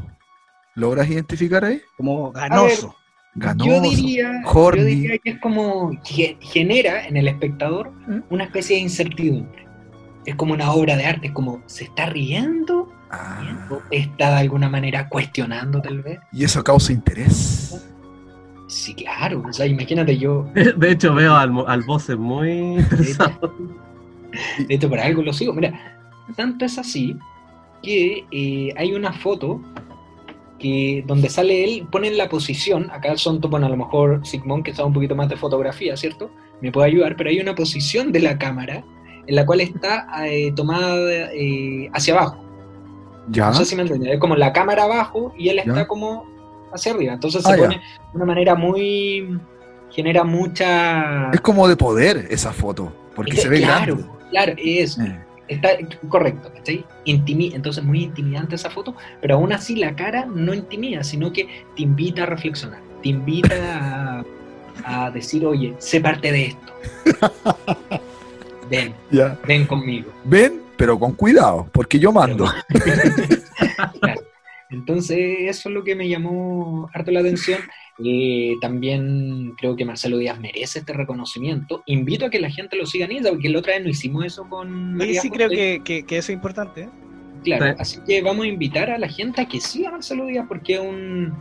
[0.80, 1.82] ¿Logras identificar ahí?
[1.98, 2.96] Como ganoso.
[3.36, 3.70] Ganoso.
[3.70, 5.92] Yo diría, yo diría que es como
[6.42, 8.22] genera en el espectador ¿Mm?
[8.30, 9.68] una especie de incertidumbre.
[10.26, 14.70] Es como una obra de arte, es como se está riendo, Ah, está de alguna
[14.70, 16.20] manera cuestionando tal vez.
[16.32, 17.76] y eso causa interés.
[18.68, 19.44] Sí, claro.
[19.50, 23.52] O sea, imagínate yo, De hecho, veo al, al boss muy interesado.
[24.68, 25.54] de hecho, por algo lo sigo.
[25.54, 25.98] Mira,
[26.36, 27.16] tanto es así
[27.82, 29.60] que eh, hay una foto
[30.60, 34.74] que donde sale él, ponen la posición, acá son, bueno, a lo mejor Sigmund, que
[34.74, 36.30] sabe un poquito más de fotografía, ¿cierto?
[36.62, 38.84] Me puede ayudar, pero hay una posición de la cámara
[39.26, 42.44] en la cual está eh, tomada eh, hacia abajo.
[43.30, 43.48] Ya.
[43.48, 45.88] No sé si me entiendes, es como la cámara abajo y él está Ya.
[45.88, 46.26] como
[46.74, 47.14] hacia arriba.
[47.14, 47.64] Entonces Ah, se ya.
[47.64, 47.82] pone de
[48.16, 49.40] una manera muy.
[49.92, 51.32] genera mucha.
[51.32, 54.14] Es como de poder esa foto, porque Es- se ve claro, grande.
[54.32, 54.98] Claro, es.
[55.00, 55.20] Eh,
[55.50, 55.70] Está
[56.08, 56.86] correcto, ¿cachai?
[57.06, 61.48] Intimi- entonces muy intimidante esa foto, pero aún así la cara no intimida, sino que
[61.76, 63.56] te invita a reflexionar, te invita
[64.86, 66.74] a, a decir, oye, sé parte de esto.
[68.70, 68.94] Ven,
[69.48, 70.12] ven conmigo.
[70.24, 72.46] Ven, pero con cuidado, porque yo mando.
[74.02, 74.22] Claro.
[74.70, 77.60] Entonces, eso es lo que me llamó harto la atención.
[78.04, 81.84] Eh, también creo que Marcelo Díaz merece este reconocimiento.
[81.86, 84.26] Invito a que la gente lo siga en Insta, porque la otra vez no hicimos
[84.26, 85.58] eso con María sí creo José.
[85.58, 86.84] que, que- que eso es importante.
[86.84, 86.90] ¿eh?
[87.44, 87.72] Claro, Sí.
[87.80, 90.74] así que vamos a invitar a la gente a que siga a Marcelo Díaz porque
[90.76, 91.34] es un,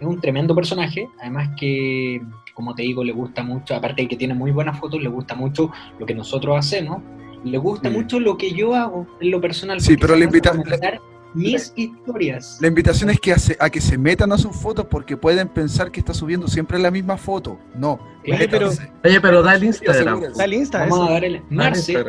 [0.00, 1.06] es un tremendo personaje.
[1.20, 2.20] Además que,
[2.54, 5.34] como te digo, le gusta mucho, aparte de que tiene muy buenas fotos, le gusta
[5.34, 7.02] mucho lo que nosotros hacemos.
[7.44, 7.94] Le gusta Sí.
[7.94, 9.80] mucho lo que yo hago en lo personal.
[9.80, 11.00] Sí, pero le trata invita- de contar
[11.36, 12.58] mis historias.
[12.60, 15.90] La invitación es que hace- a que se metan a sus fotos porque pueden pensar
[15.90, 17.58] que está subiendo siempre la misma foto.
[17.74, 17.98] No.
[18.24, 18.70] Claro, pero-.
[19.04, 20.06] Oye, pero da el Instagram.
[20.08, 20.38] asegúrense.
[20.40, 21.08] Dale Insta, Vamos eso.
[21.08, 21.56] a dar el Instagram.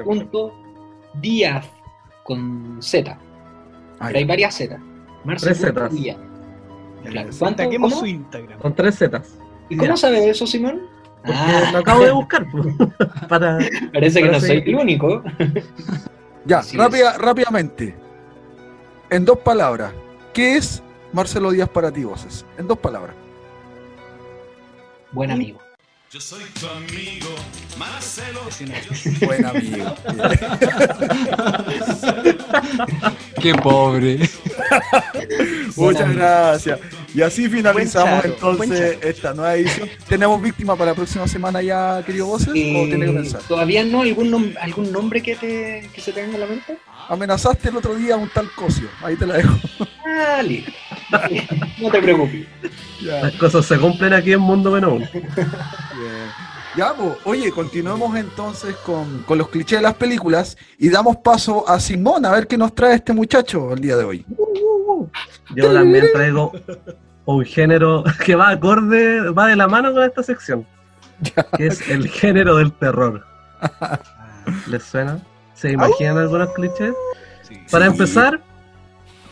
[0.05, 1.65] marce.díaz
[2.23, 3.17] con Z.
[3.99, 4.79] Pero hay varias Z.
[5.37, 5.73] Tres Zetas.
[5.91, 6.17] Marce.díaz.
[7.05, 7.31] Claro.
[7.89, 8.59] Su Instagram.
[8.59, 9.37] Con tres Zetas.
[9.69, 9.97] ¿Y cómo Ya.
[9.97, 10.81] sabe eso, Simón?
[11.25, 12.45] Porque Ah, lo acabo de buscar.
[13.29, 13.59] para...
[13.91, 15.23] parece que no soy el único.
[16.45, 17.95] Ya, rápida- rápidamente.
[19.10, 19.91] En dos palabras.
[20.34, 20.82] ¿Qué es
[21.13, 22.46] Marcelo Díaz para ti, voces?
[22.58, 23.15] En dos palabras.
[25.12, 25.60] Buen amigo.
[26.12, 27.28] Yo soy tu amigo,
[27.78, 28.41] Marcelo.
[29.26, 29.96] Buen amigo.
[33.41, 34.20] Qué pobre.
[35.76, 36.80] Muchas gracias.
[37.13, 39.89] Y así finalizamos entonces esta nueva edición.
[40.08, 42.50] ¿Tenemos víctima para la próxima semana ya, querido voces?
[42.50, 43.41] ¿O tiene que Eh, pensar?
[43.41, 44.02] ¿Todavía no?
[44.02, 46.78] ¿Algún, nom- algún nombre que, te, que se te venga a la mente?
[47.10, 48.89] Amenazaste el otro día a un tal Cosio.
[49.02, 49.56] Ahí te la dejo.
[50.06, 50.72] Ah, listo.
[51.82, 52.48] no te preocupes.
[53.02, 53.22] Ya.
[53.24, 54.72] Las cosas se cumplen aquí en Mundo.
[54.74, 55.10] Bien.
[56.76, 61.67] Ya, pues, oye, continuemos entonces con, con los clichés de las películas y damos paso
[61.67, 64.26] a Simón a ver qué nos trae este muchacho el día de hoy.
[65.56, 66.52] Yo también traigo
[67.26, 70.65] un género que va acorde, va de la mano con esta sección.
[71.58, 73.26] Que es el género del terror.
[74.67, 75.20] ¿Les suena?
[75.58, 76.93] ¿Se imaginan algunos clichés?
[77.41, 77.56] Sí.
[77.72, 77.91] Para Sí.
[77.91, 78.41] empezar,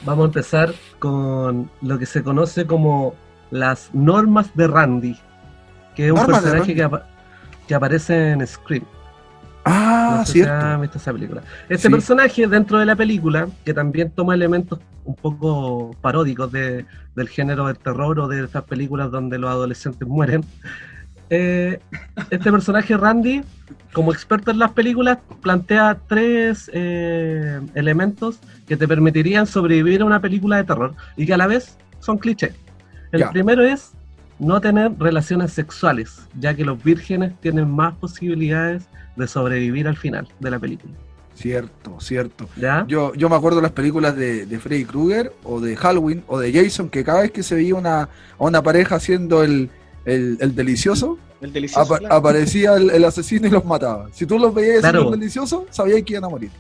[0.04, 3.14] vamos a empezar con lo que se conoce como
[3.52, 5.20] las normas de Randy,
[5.96, 7.08] que es un personaje que, apa-
[7.68, 8.84] que aparece en Scream.
[9.66, 10.82] Ah, No sé si han cierto.
[10.82, 11.42] visto esa película.
[11.70, 11.94] Este Sí.
[11.94, 16.86] personaje dentro de la película, que también toma elementos un poco paródicos de-
[17.16, 20.44] del género del terror o de esas películas donde los adolescentes mueren,
[21.30, 21.80] eh,
[22.30, 23.42] este personaje Randy,
[23.94, 30.22] como experto en las películas, plantea tres eh, elementos que te permitirían sobrevivir a una
[30.22, 32.54] película de terror y que a la vez son clichés.
[33.12, 33.94] El primero es
[34.40, 40.28] no tener relaciones sexuales, ya que los vírgenes tienen más posibilidades de sobrevivir al final
[40.40, 40.94] de la película.
[41.34, 42.48] Cierto, cierto.
[42.56, 42.86] ¿Ya?
[42.88, 46.40] Yo, yo me acuerdo de las películas de, de Freddy Krueger o de Halloween o
[46.40, 48.10] de Jason, que cada vez que se veía una, a
[48.40, 49.70] una pareja haciendo el,
[50.06, 51.82] el, el delicioso, El delicioso.
[51.94, 52.15] apa- claro.
[52.15, 54.08] aparecía el, el asesino y los mataba.
[54.13, 55.00] Si tú los veías Claro.
[55.00, 56.52] haciendo el delicioso, sabías que iban a morir.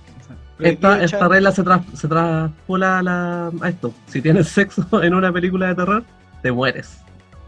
[0.57, 3.93] Esta, esta regla se, tras- se traspola a, la- a esto.
[4.07, 6.03] Si tienes sexo en una película de terror,
[6.41, 6.97] te mueres.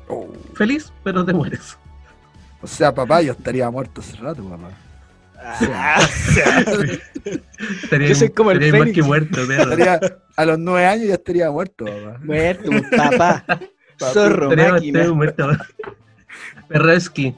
[0.09, 0.27] Oh.
[0.55, 1.77] Feliz, pero te mueres.
[2.61, 4.69] O sea, papá, yo estaría muerto hace rato, papá.
[5.39, 6.01] Ah,
[8.07, 9.41] Yo soy como el sería más que muerto.
[9.41, 9.99] Estaría-
[10.35, 12.19] a los nueve años ya estaría muerto, papá.
[12.23, 13.45] Muerto, papá.
[13.99, 15.13] Zorro, máquina.
[15.13, 15.49] muerto.
[16.67, 17.35] Perreski.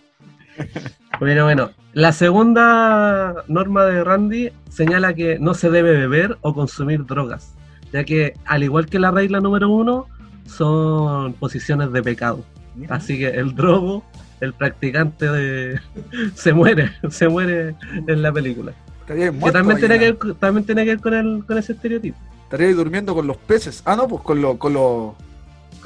[1.19, 1.71] Bueno, bueno.
[1.93, 7.55] La segunda norma de Randy señala que no se debe beber o consumir drogas,
[7.91, 10.05] ya que al igual que la regla número uno,
[10.45, 12.43] son posiciones de pecado.
[12.89, 14.03] Así que el drogo,
[14.39, 15.79] el practicante de
[16.35, 17.75] se muere, se muere
[18.07, 18.73] en la película.
[19.01, 22.17] Estaría Que también tiene que ver, también tiene que ver con, el, con ese estereotipo.
[22.43, 23.81] Estaría ahí durmiendo con los peces.
[23.85, 25.13] Ah, no, pues con, los con, los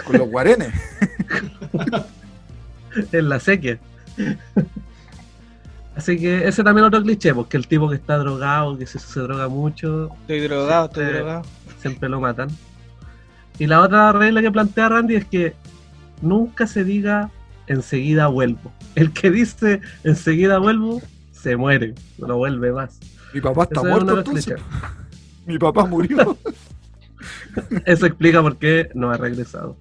[0.06, 0.74] con los guarenes.
[3.12, 3.80] En la sequía.
[5.96, 9.20] Así que ese también otro cliché, porque el tipo que está drogado, que se, se
[9.20, 11.42] droga mucho, Estoy drogado, estoy drogado.
[11.82, 12.50] siempre lo matan.
[13.60, 15.54] Y la otra regla que plantea Randy es que
[16.22, 17.30] nunca se diga
[17.68, 18.72] enseguida vuelvo.
[18.96, 21.02] El que dice enseguida vuelvo,
[21.32, 23.00] se muere, no vuelve más.
[23.34, 24.56] Mi papá está Ese es muerto entonces.
[25.46, 26.38] Mi papá murió.
[27.86, 29.78] Eso explica por qué no ha regresado.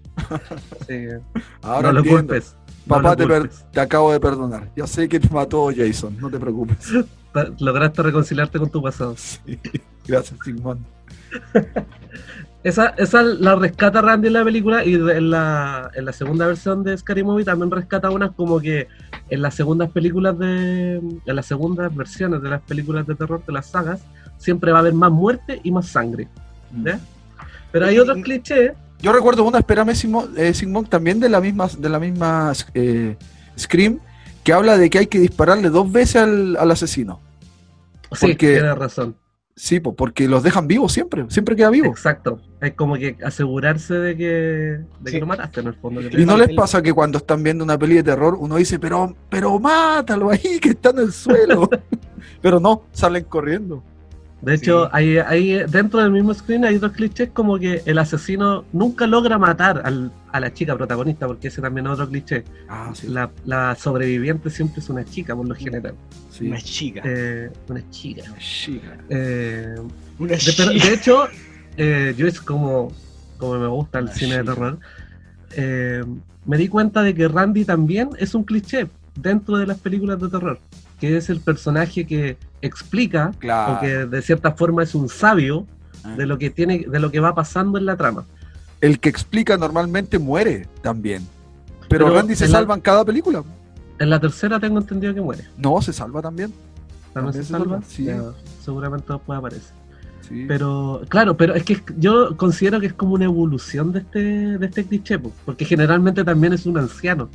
[0.87, 1.19] Que
[1.63, 2.57] Ahora no lo culpes.
[2.87, 4.71] no Papá, lo te, te acabo de perdonar.
[4.77, 6.93] Ya sé que te mató Jason, no te preocupes.
[7.61, 9.15] Lograste reconciliarte con tu pasado.
[9.17, 9.59] Sí.
[10.07, 10.85] Gracias, Sigmund.
[12.65, 16.85] Esa, esa la rescata Randy en la película y en la, en la segunda versión
[16.85, 18.87] de Scary Movie también rescata unas como que
[19.31, 20.99] en las segundas películas de.
[20.99, 24.05] en las segundas versiones de las películas de terror de las sagas
[24.39, 26.29] siempre va a haber más muerte y más sangre.
[26.85, 27.01] ¿ya?
[27.73, 28.73] Pero hay otros clichés.
[29.01, 33.17] Yo recuerdo una, espérame, Sigmund, eh, Sigmund, también de la misma, de la misma eh,
[33.59, 33.99] Scream,
[34.45, 37.21] que habla de que hay que dispararle dos veces al, al asesino.
[38.13, 39.17] Sí, Porque- tienes razón.
[39.55, 41.89] Sí, po, porque los dejan vivos siempre, siempre queda vivo.
[41.89, 42.41] Exacto.
[42.63, 45.13] Es como que asegurarse de que, de Sí.
[45.13, 46.01] que lo mataste en el fondo.
[46.01, 48.79] que Y no les pasa que cuando están viendo una peli de terror, uno dice,
[48.79, 51.69] pero, pero mátalo ahí, que está en el suelo.
[52.41, 53.85] pero no, salen corriendo.
[54.43, 58.65] De hecho, hay, hay, dentro del mismo screen hay otros clichés como que el asesino
[58.73, 62.43] nunca logra matar al- a la chica protagonista, porque ese también es otro cliché.
[62.69, 63.07] Ah, sí.
[63.07, 65.95] La, la sobreviviente siempre es una chica, por lo general.
[66.31, 66.49] sí.
[66.49, 67.03] Una chica.
[67.05, 68.23] Eh, una chica.
[68.39, 68.99] Chica.
[69.09, 69.77] Eh,
[70.19, 70.67] Una chica.
[70.67, 71.25] de hecho,
[71.77, 72.93] eh, yo es como,
[73.39, 74.79] como me gusta el Una cine de terror,
[75.55, 76.03] eh,
[76.47, 80.29] me di cuenta de que Randy también es un cliché dentro de las películas de
[80.29, 80.59] terror,
[80.99, 83.75] que es el personaje que explica Claro.
[83.75, 85.67] o que de cierta forma es un sabio
[86.05, 86.15] Ah.
[86.17, 88.25] de lo que tiene, de lo que va pasando en la trama.
[88.81, 91.23] El que explica normalmente muere también.
[91.89, 93.45] Pero, Pero Randy se la- salva en cada película.
[93.99, 95.45] En la tercera tengo entendido que muere.
[95.57, 96.51] No, se salva también.
[97.13, 97.65] También También se se salva.
[97.77, 98.05] salva, sí.
[98.07, 98.21] Ya,
[98.65, 99.73] seguramente después aparece.
[100.29, 100.45] Sí.
[100.49, 104.21] Pero, claro, pero es que yo considero que es como una evolución de este,
[104.59, 107.29] de este cliché, po, porque generalmente también es un anciano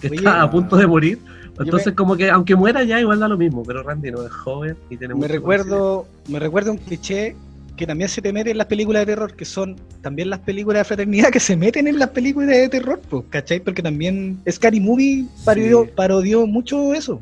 [0.00, 1.18] que Oye, está a punto de morir.
[1.58, 3.62] me- Entonces, como que aunque muera ya, igual da lo mismo.
[3.64, 7.34] Pero Randy no es joven y tiene Me recuerdo, me recuerdo un cliché
[7.76, 10.80] que también se te mete en las películas de terror, que son también las películas
[10.80, 13.60] de fraternidad que se meten en las películas de terror, pues, ¿cachai?
[13.60, 15.90] Porque también Scary Movie parodió, Sí.
[15.94, 17.20] parodió mucho eso.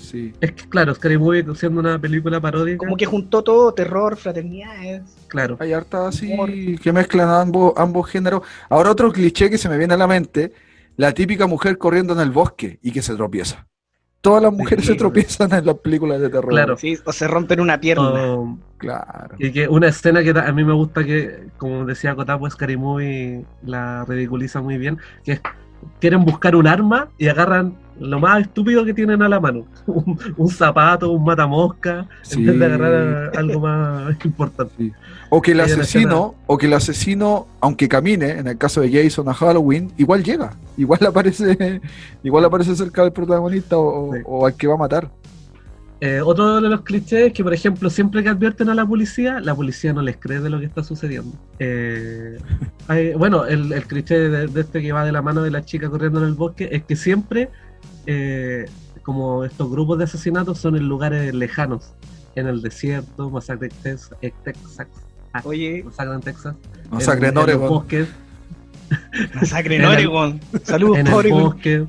[0.00, 0.32] Sí.
[0.40, 5.02] Es que, claro, Scary Movie siendo una película paródica, Como que juntó todo, terror, fraternidades.
[5.26, 5.56] claro.
[5.58, 6.50] Hay hartas así Humor.
[6.80, 8.42] que mezclan ambos, ambos géneros.
[8.68, 10.52] Ahora otro cliché que se me viene a la mente,
[10.98, 13.66] la típica mujer corriendo en el bosque y que se tropieza.
[14.20, 14.92] Todas las mujeres Sí.
[14.92, 16.50] se tropiezan en las películas de terror.
[16.50, 16.76] Claro.
[16.76, 18.34] Sí, o se rompen una pierna.
[18.34, 19.34] O- Claro.
[19.38, 23.44] y que una escena que a mí me gusta que, como decía Kotapo, Scary Movie
[23.64, 25.40] la ridiculiza muy bien, que es,
[26.00, 29.66] quieren buscar un arma y agarran lo más estúpido que tienen a la mano.
[29.86, 32.40] Un, un zapato, un matamosca, Sí.
[32.40, 34.92] en vez de agarrar a- algo más importante.
[35.30, 38.90] O que el Hay asesino, o que el asesino, aunque camine, en el caso de
[38.90, 40.54] Jason a Halloween, igual llega.
[40.76, 41.80] Igual aparece,
[42.22, 44.20] igual aparece cerca del protagonista o, Sí.
[44.24, 45.10] o al que va a matar.
[46.00, 49.40] Eh, otro de los clichés es que, por ejemplo, siempre que advierten a la policía,
[49.40, 51.36] la policía no les cree de lo que está sucediendo.
[51.58, 52.38] Eh,
[52.86, 55.64] hay- bueno, el, el cliché de, de este que va de la mano de la
[55.64, 57.48] chica corriendo en el bosque es que siempre,
[58.10, 58.64] eh,
[59.02, 61.92] como estos grupos de asesinatos, son en lugares lejanos,
[62.34, 64.86] en el desierto, masacre en Tex- en Texas,
[65.34, 66.54] ah, Oye, masacre en Texas,
[66.90, 67.68] Masacre en, Oregon.
[67.68, 68.08] bosques,
[69.34, 70.40] masacre en Oregon.
[70.64, 71.42] Saludos en el Oregon.
[71.44, 71.86] bosque,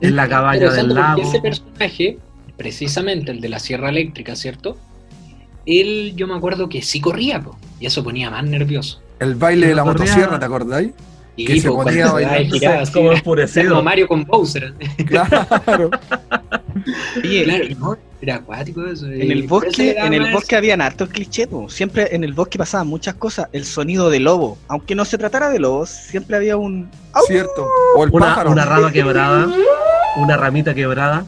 [0.00, 1.22] en la cabaña del lago.
[1.22, 2.18] ese personaje,
[2.56, 4.76] precisamente el de la sierra eléctrica, ¿cierto?
[5.66, 9.00] Él, yo me acuerdo que sí corría, po, y eso ponía más nervioso.
[9.20, 10.90] El baile de la Corría- motosierra, ¿te acordáis?
[11.34, 12.38] Y Que se po, ponía como era
[13.16, 13.70] enfurecido.
[13.70, 14.74] como Mario con Bowser.
[15.06, 15.90] Claro.
[17.22, 19.06] Oye, Claro, no, era acuático eso.
[19.06, 23.14] En el bosque, en el bosque habían hartos clichés, siempre en el bosque pasaban muchas
[23.14, 23.48] cosas.
[23.52, 27.24] El sonido de lobo, aunque no se tratara de lobos, siempre había un ¡Au!
[27.26, 27.66] Cierto.
[27.96, 28.50] O el una, pájaro.
[28.50, 29.48] una rama quebrada,
[30.16, 31.26] una ramita quebrada.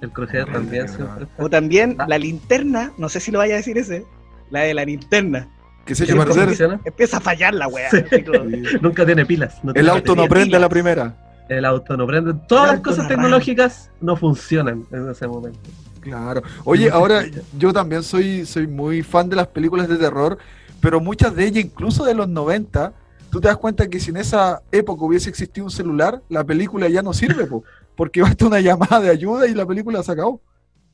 [0.00, 1.26] El crujir también siempre.
[1.38, 2.06] o también Ah.
[2.08, 4.04] la linterna, no sé si lo vaya a decir ese,
[4.50, 5.48] la de la linterna.
[5.86, 6.48] Que se ¿Qué echa a más perder.
[6.48, 6.80] funciona?
[6.84, 7.88] Empieza a fallar la wea.
[7.90, 8.02] Sí.
[8.24, 8.44] como-
[8.82, 9.58] Nunca tiene pilas.
[9.64, 10.82] no El auto no prende a la pilas.
[10.82, 11.16] primera.
[11.48, 12.34] El auto no prende.
[12.48, 15.60] Todas las cosas no tecnológicas no funcionan en ese momento.
[16.00, 16.42] Claro.
[16.64, 17.24] Oye, ahora
[17.58, 20.38] yo también soy, soy muy fan de las películas de terror,
[20.80, 22.92] pero muchas de ellas, incluso de los 90,
[23.30, 26.88] tú te das cuenta que si en esa época hubiese existido un celular, la película
[26.88, 27.64] ya no sirve, po,
[27.96, 30.40] porque basta una llamada de ayuda y la película se acabó.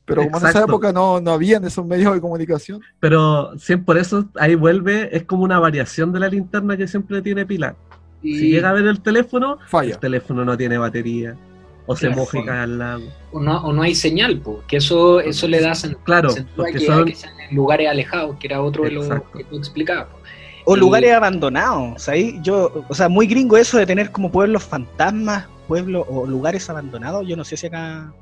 [0.05, 0.69] Pero como en esa Exacto.
[0.71, 2.81] época no, no habían esos medios de comunicación.
[2.99, 7.21] Pero siempre por eso ahí vuelve, es como una variación de la linterna que siempre
[7.21, 7.75] tiene pila.
[8.21, 9.93] y- Si llega a ver el teléfono, Falla.
[9.95, 11.35] el teléfono no tiene batería.
[11.85, 12.21] O se Claro.
[12.21, 13.03] moja y cae al lago.
[13.33, 16.53] o, no, o no hay señal, po, que eso, eso le da sen- Claro, sentido
[16.53, 19.37] a porque que, son- que sean en lugares alejados, que era otro de lo Exacto.
[19.37, 20.07] que tú explicabas.
[20.07, 20.17] po.
[20.65, 22.01] O Y- lugares abandonados.
[22.03, 22.35] ¿sabes?
[22.41, 27.27] Yo, o sea, muy gringo eso de tener como pueblos fantasmas pueblos o lugares abandonados.
[27.27, 28.13] Yo no sé si acá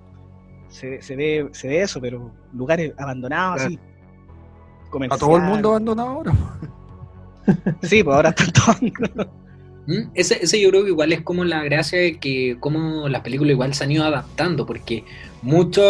[0.72, 3.80] se, se ve, se ve eso, pero lugares abandonados así.
[5.09, 6.34] A todo el mundo abandonado ahora.
[7.82, 9.28] Sí, pues ahora están todos.
[9.88, 10.11] ¿Mm?
[10.13, 13.53] Ese, ese yo creo que igual es como la gracia de que como las películas
[13.53, 15.03] igual se han ido adaptando, porque
[15.41, 15.82] mucho,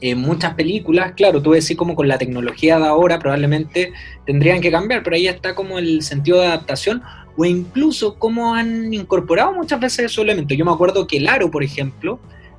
[0.00, 3.92] eh, muchas películas, claro, tú decís como con la tecnología de ahora probablemente
[4.24, 7.02] tendrían que cambiar, pero ahí está como el sentido de adaptación
[7.36, 10.56] o incluso cómo han incorporado muchas veces esos elementos.
[10.56, 12.18] Yo me acuerdo que el aro, por ejemplo,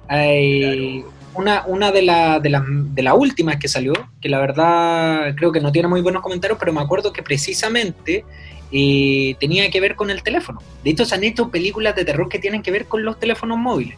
[0.09, 1.03] eh,
[1.35, 5.51] una, una de, la- de, las de las últimas que salió, que la verdad creo
[5.51, 8.23] que no tiene muy buenos comentarios, pero me acuerdo que precisamente
[8.71, 10.61] eh, tenía que ver con el teléfono.
[10.83, 13.57] De hecho, se han hecho películas de terror que tienen que ver con los teléfonos
[13.57, 13.95] móviles.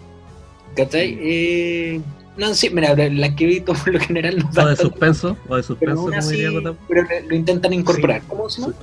[0.76, 1.18] ¿Cachai?
[1.22, 2.02] Eh,
[2.38, 5.56] no, sí, mira, las que he visto por lo general no O de suspenso, o
[5.56, 8.20] de pero suspenso, aún como así, diría pero lo- intentan incorporar.
[8.22, 8.28] Sí.
[8.28, 8.74] ¿Cómo se llama?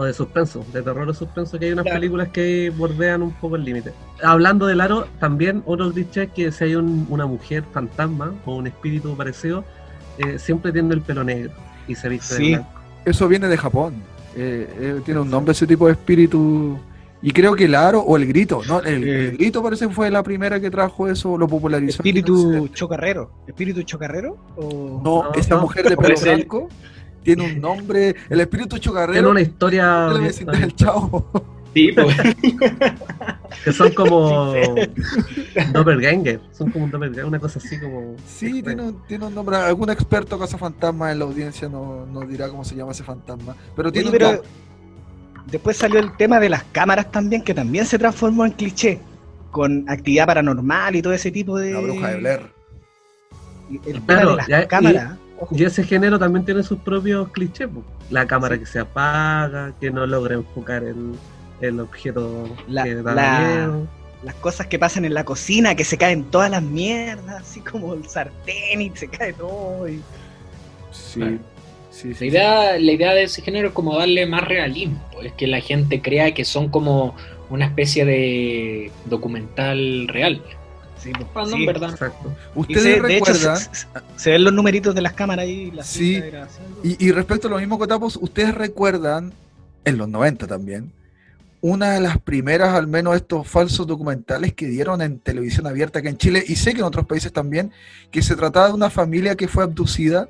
[0.00, 1.96] O de suspenso, de terror o suspenso, que hay unas Claro.
[1.98, 3.92] películas que bordean un poco el límite.
[4.22, 8.56] Hablando del aro, también otro cliché es que si hay un- una mujer fantasma o
[8.56, 9.64] un espíritu parecido,
[10.18, 11.50] eh, siempre tiene el pelo negro
[11.88, 12.42] y se viste Sí.
[12.44, 12.70] de blanco.
[13.04, 13.94] Eso viene de Japón.
[14.36, 16.78] Eh, eh, tiene un nombre ese tipo de espíritu.
[17.20, 18.78] Y creo que el aro o el grito, ¿no?
[18.80, 19.28] El, Eh.
[19.30, 21.96] el grito parece que fue la primera que trajo eso, lo popularizó.
[21.96, 23.32] Espíritu chocarrero.
[23.48, 24.36] ¿Espíritu chocarrero?
[24.54, 25.00] O...
[25.02, 25.62] No, No, esa no.
[25.62, 26.46] mujer de pelo ser.
[27.22, 28.14] Tiene un nombre.
[28.28, 29.30] El espíritu Tiene chocarrero.
[29.30, 31.30] una historia del chavo.
[31.74, 32.16] Sí, pues.
[33.64, 34.52] que son como
[35.72, 38.16] doppelganger, son como un doppelganger, una cosa así como...
[38.26, 39.56] Sí, tiene un, tiene un nombre.
[39.56, 43.54] Algún experto fantasma en la audiencia no- nos dirá cómo se llama ese fantasma.
[43.76, 44.42] Pero tiene un pero
[45.46, 49.00] después salió el tema de las cámaras también, que también se transformó en cliché.
[49.50, 51.72] Con actividad paranormal y todo ese tipo de.
[51.72, 52.40] La bruja de Blair.
[53.70, 55.18] El tema Claro, de las ya- cámaras.
[55.52, 57.68] Y ese género también tiene sus propios clichés.
[57.68, 57.82] po.
[58.10, 61.12] La cámara que se apaga, que no logra enfocar el,
[61.60, 63.86] el objeto La- que da la- miedo.
[64.24, 67.94] Las cosas que pasan en la cocina, que se caen todas las mierdas, así como
[67.94, 69.88] el sartén y se cae todo.
[69.88, 70.02] y-
[70.90, 71.20] Sí.
[71.20, 71.38] Claro.
[71.90, 72.26] Sí, sí, La sí.
[72.26, 76.00] idea, la idea de ese género es como darle más realismo, es que la gente
[76.00, 77.14] crea que son como
[77.50, 80.42] una especie de documental real.
[81.02, 81.66] Sí, pues, sí.
[81.66, 81.90] verdad.
[81.90, 82.34] Exacto.
[82.54, 83.58] Ustedes se- de hecho, recuerdan.
[84.16, 85.70] se, ven los numeritos de las cámaras ahí.
[85.70, 86.20] La Sí.
[86.20, 86.44] de.
[86.82, 89.32] Y, y respecto a lo mismo, Cotapos, ¿ustedes recuerdan,
[89.84, 90.92] en los 90 también,
[91.60, 96.08] una de las primeras, al menos estos falsos documentales que dieron en televisión abierta acá
[96.08, 97.72] en Chile, y sé que en otros países también,
[98.10, 100.28] que se trataba de una familia que fue abducida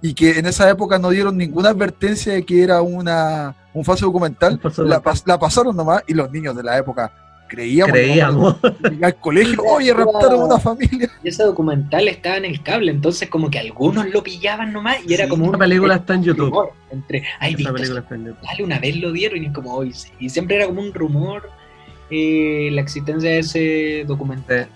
[0.00, 4.06] y que en esa época no dieron ninguna advertencia de que era una, un falso
[4.06, 5.22] documental, Un falso la, documental.
[5.22, 7.12] pas- la pasaron nomás y los niños de la época
[7.48, 8.56] creíamos, Creíamos.
[9.02, 11.10] al colegio, oye, raptaron a una familia.
[11.22, 15.14] Y ese documental estaba en el cable, entonces como que algunos lo pillaban nomás y
[15.14, 16.46] era Sí, como Esta un película está en YouTube.
[16.50, 18.42] rumor entre, ay, Esta viste, película está en YouTube.
[18.46, 21.50] dale, una vez lo dieron y es como hoy, y siempre era como un rumor
[22.10, 24.68] eh, la existencia de ese documental.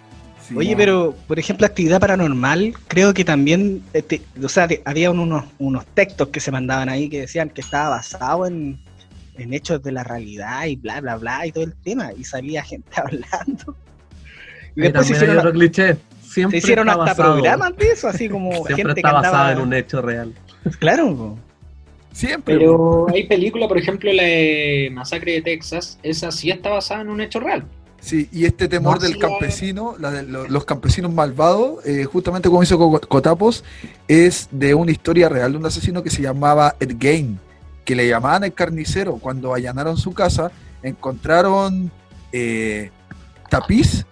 [0.46, 0.76] Sí, Oye, no.
[0.76, 6.28] pero por ejemplo, actividad paranormal, creo que también, este, o sea, había unos, unos textos
[6.28, 8.78] que se mandaban ahí que decían que estaba basado en,
[9.38, 12.62] en hechos de la realidad y bla, bla, bla, y todo el tema, y salía
[12.62, 13.76] gente hablando.
[14.74, 15.94] Y después hay hicieron, otro cliché.
[15.94, 19.34] se Siempre hicieron hasta basado- programas de eso, así como Siempre gente que está basado
[19.36, 19.52] andaba...
[19.52, 20.32] en un hecho real.
[20.78, 21.38] Claro.
[22.12, 22.54] Siempre.
[22.56, 27.10] Pero hay película, por ejemplo, la de Masacre de Texas, esa sí está basada en
[27.10, 27.64] un hecho real.
[28.00, 32.04] Sí, y este temor No, del sí, campesino, la de lo- los campesinos malvados, eh,
[32.04, 33.64] justamente como hizo Co- Cotapos,
[34.08, 37.38] es de una historia real de un asesino que se llamaba Ed Gein,
[37.86, 39.14] que le llamaban el carnicero.
[39.16, 40.50] Cuando allanaron su casa,
[40.82, 41.90] encontraron
[42.32, 42.90] eh,
[43.48, 44.04] tapiz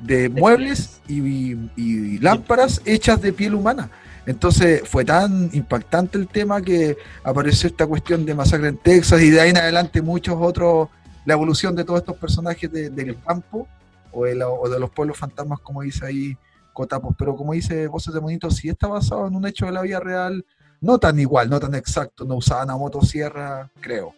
[0.00, 3.90] de muebles y, y lámparas hechas de piel humana.
[4.26, 9.30] Entonces fue tan impactante el tema que apareció esta cuestión de masacre en Texas y
[9.30, 10.88] de ahí en adelante muchos otros
[11.26, 13.68] la evolución de todos estos personajes de- del campo
[14.12, 16.36] o de, la- o de los pueblos fantasmas, como dice ahí
[16.72, 17.14] Cotapos.
[17.18, 20.00] Pero como dice Voces de Monito, sí está basado en un hecho de la vida
[20.00, 20.44] real,
[20.80, 24.14] no tan igual, no tan exacto, no usaban a motosierra, creo.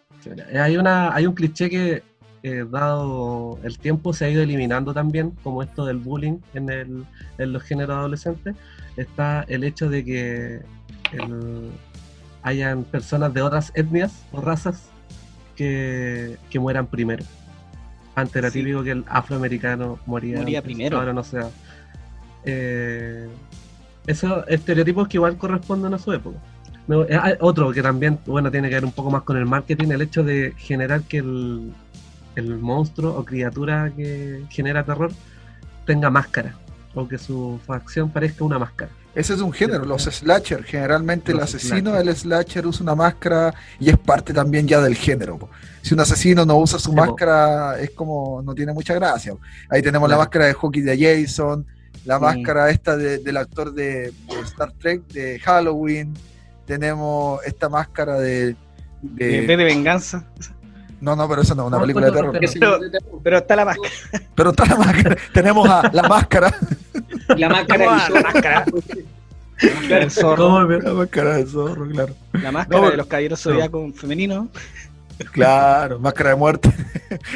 [0.58, 2.02] Hay, una, hay un cliché que,
[2.44, 7.04] eh, dado el tiempo, se ha ido eliminando también, como esto del bullying en, el,
[7.38, 8.54] en los géneros adolescentes.
[8.96, 10.60] Está el hecho de que
[11.12, 11.70] el-
[12.44, 14.82] hayan personas de otras etnias o razas
[15.56, 17.24] que, que mueran primero.
[18.14, 18.58] Antes era Sí.
[18.60, 20.98] típico que el afroamericano moría, Moría antes, primero.
[20.98, 21.48] Ahora no sea.
[22.44, 23.28] Eh,
[24.06, 26.38] esos estereotipos que igual corresponden a su época.
[26.88, 29.46] No, eh, hay otro que también, bueno, tiene que ver un poco más con el
[29.46, 31.72] marketing, el hecho de generar que el,
[32.34, 35.12] el monstruo o criatura que genera terror
[35.86, 36.54] tenga máscara,
[36.94, 38.90] o que su facción parezca una máscara.
[39.14, 40.64] Ese es un género, los slasher.
[40.64, 42.04] Generalmente el asesino slasher.
[42.06, 45.36] del slasher usa una máscara y es parte también ya del género.
[45.38, 45.50] po.
[45.82, 47.04] Si un asesino no usa su Sí, po.
[47.06, 49.32] máscara, es como, no tiene mucha gracia.
[49.34, 49.40] po.
[49.68, 51.66] Ahí tenemos la máscara de hockey de Jason,
[52.06, 52.22] la Sí.
[52.22, 56.14] máscara esta de- del actor de, de Star Trek, de Halloween.
[56.72, 58.56] Tenemos esta máscara de...
[59.02, 60.24] de- En vez de venganza.
[61.02, 62.38] no, no, pero eso no es una No, película de terror.
[62.40, 62.78] Pero,
[63.22, 63.90] pero está la máscara.
[64.34, 65.16] Pero está la máscara.
[65.34, 66.54] tenemos a la máscara.
[67.36, 68.22] La máscara del la zorro.
[68.22, 68.64] máscara.
[69.90, 70.44] El zorro.
[70.44, 72.14] ¿Cómo me- La máscara de zorro, claro.
[72.32, 74.48] La máscara No, de los caballeros zodiacos femeninos.
[75.30, 76.68] Claro, máscara de muerte.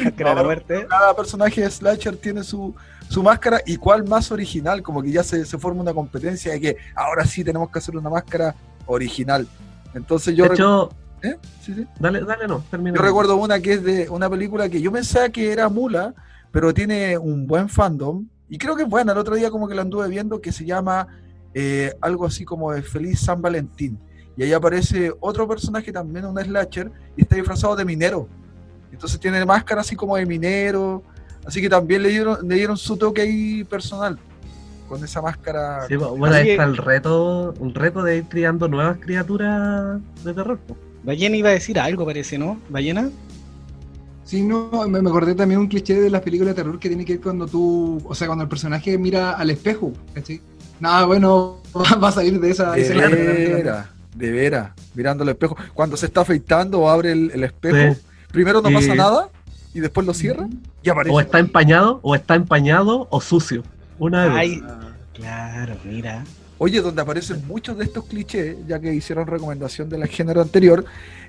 [0.03, 0.85] Máscara de la muerte.
[0.89, 2.75] cada personaje de Slasher tiene su,
[3.07, 6.59] su máscara y cuál más original, como que ya se, se forma una competencia de
[6.59, 8.53] que ahora sí tenemos que hacer una máscara
[8.87, 9.47] original.
[9.93, 10.89] Entonces yo, De hecho,
[11.21, 11.37] ¿Eh?
[11.61, 11.87] Sí, sí.
[11.99, 12.97] dale, dale, no, termina.
[12.97, 16.13] yo recuerdo una que es de una película que yo pensaba que era mula,
[16.51, 19.11] pero tiene un buen fandom y creo que es buena.
[19.11, 21.07] El otro día como que la anduve viendo que se llama
[21.53, 23.99] eh, algo así como de Feliz San Valentín.
[24.35, 28.27] Y ahí aparece otro personaje también, un slasher, y está disfrazado de minero.
[28.91, 31.03] Entonces tiene máscara así como de minero.
[31.45, 34.19] Así que también le dieron, le dieron su toque ahí personal.
[34.87, 35.85] Con esa máscara.
[35.87, 40.59] Sí, bueno, ahí está el reto, un reto de ir criando nuevas criaturas de terror.
[41.03, 42.57] Ballena iba a decir algo, parece, ¿no?
[42.69, 43.09] Ballena.
[44.23, 47.05] Sí, no, me, me acordé también un cliché de las películas de terror que tiene
[47.05, 50.41] que ver cuando tú, o sea, cuando el personaje mira al espejo, ¿cachai?
[50.79, 51.57] Nada, bueno,
[52.03, 52.71] va a salir de esa...
[52.71, 55.55] de ese- veras, de veras, mirando al espejo.
[55.73, 58.01] Cuando se está afeitando o abre el, el espejo, Sí.
[58.31, 59.29] primero no pasa nada
[59.73, 60.47] y después lo cierra
[60.83, 61.15] y aparece.
[61.15, 63.63] O está empañado, o está empañado, o sucio.
[63.99, 64.31] Una de.
[64.31, 64.63] Ay,
[65.13, 66.23] claro, mira.
[66.59, 70.83] Oye, donde aparecen muchos de estos clichés, ya que hicieron recomendación del género anterior,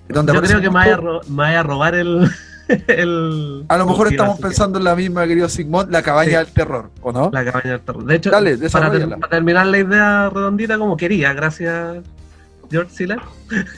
[0.08, 2.30] donde Yo creo que me vaya, a ro- me vaya a robar el.
[2.88, 6.36] el a lo mejor estamos pensando en la misma, querido Sigmund, la cabaña Sí.
[6.36, 7.30] del terror, ¿o no?
[7.32, 8.04] La cabaña del terror.
[8.04, 9.08] De hecho, Dale, para, desarrollala.
[9.08, 11.98] ter- para terminar la idea redondita como quería, gracias
[12.70, 13.20] George Siller.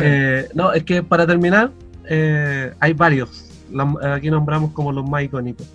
[0.00, 1.70] Eh, no, es que para terminar,
[2.08, 3.44] eh, hay varios.
[3.72, 5.66] La- aquí nombramos como los más icónicos.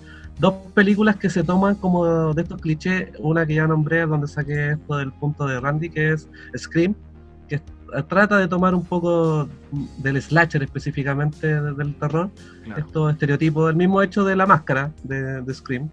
[0.42, 4.72] Dos películas que se toman como de estos clichés, una que ya nombré, donde saqué
[4.72, 6.96] esto del punto de Randy, que es Scream,
[7.48, 7.62] que es-
[8.08, 9.48] trata de tomar un poco
[9.98, 12.28] del slasher específicamente de- del terror,
[12.76, 15.88] estos estereotipos, del mismo hecho de la máscara de, de Scream.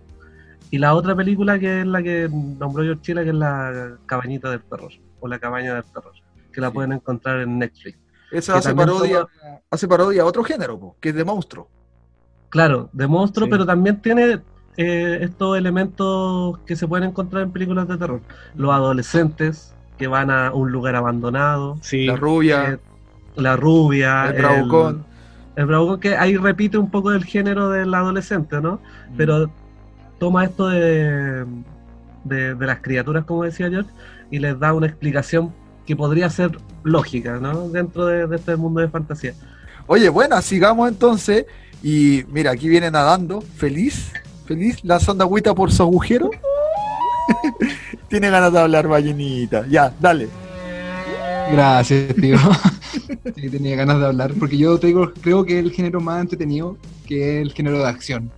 [0.71, 4.49] Y la otra película que es la que nombró George Chile, que es la Cabañita
[4.49, 6.13] del Terror, o la Cabaña del Terror,
[6.51, 6.73] que la Sí.
[6.73, 7.99] pueden encontrar en Netflix.
[8.31, 9.27] Que hace parodia,
[9.69, 11.69] hace parodia a otro género, po, que es de monstruo.
[12.49, 13.51] Claro, de monstruo, Sí.
[13.51, 14.39] pero también tiene
[14.77, 18.21] eh, estos elementos que se pueden encontrar en películas de terror.
[18.55, 22.05] Los adolescentes que van a un lugar abandonado, Sí.
[22.05, 22.77] La rubia, eh,
[23.35, 25.03] la rubia, el bravucón.
[25.57, 28.75] el bravucón que ahí repite un poco del género del adolescente, ¿no?
[29.11, 29.17] Mm.
[29.17, 29.51] pero
[30.17, 31.45] toma esto de,
[32.23, 33.89] de, de las criaturas, como decía George,
[34.31, 35.53] y les da una explicación
[35.85, 37.67] que podría ser lógica, ¿no?
[37.69, 39.33] Dentro de, de este mundo de fantasía.
[39.87, 41.45] Oye, bueno, sigamos entonces.
[41.81, 44.11] Y mira, aquí viene nadando, feliz,
[44.45, 46.29] feliz, lanzando agüita por su agujero.
[48.09, 49.65] Tiene ganas de hablar, ballenita.
[49.67, 50.27] Ya, dale.
[51.51, 52.37] Gracias, tío.
[53.35, 56.77] sí, tenía ganas de hablar, porque yo tengo, creo que es el género más entretenido,
[57.07, 58.31] que es el género de acción.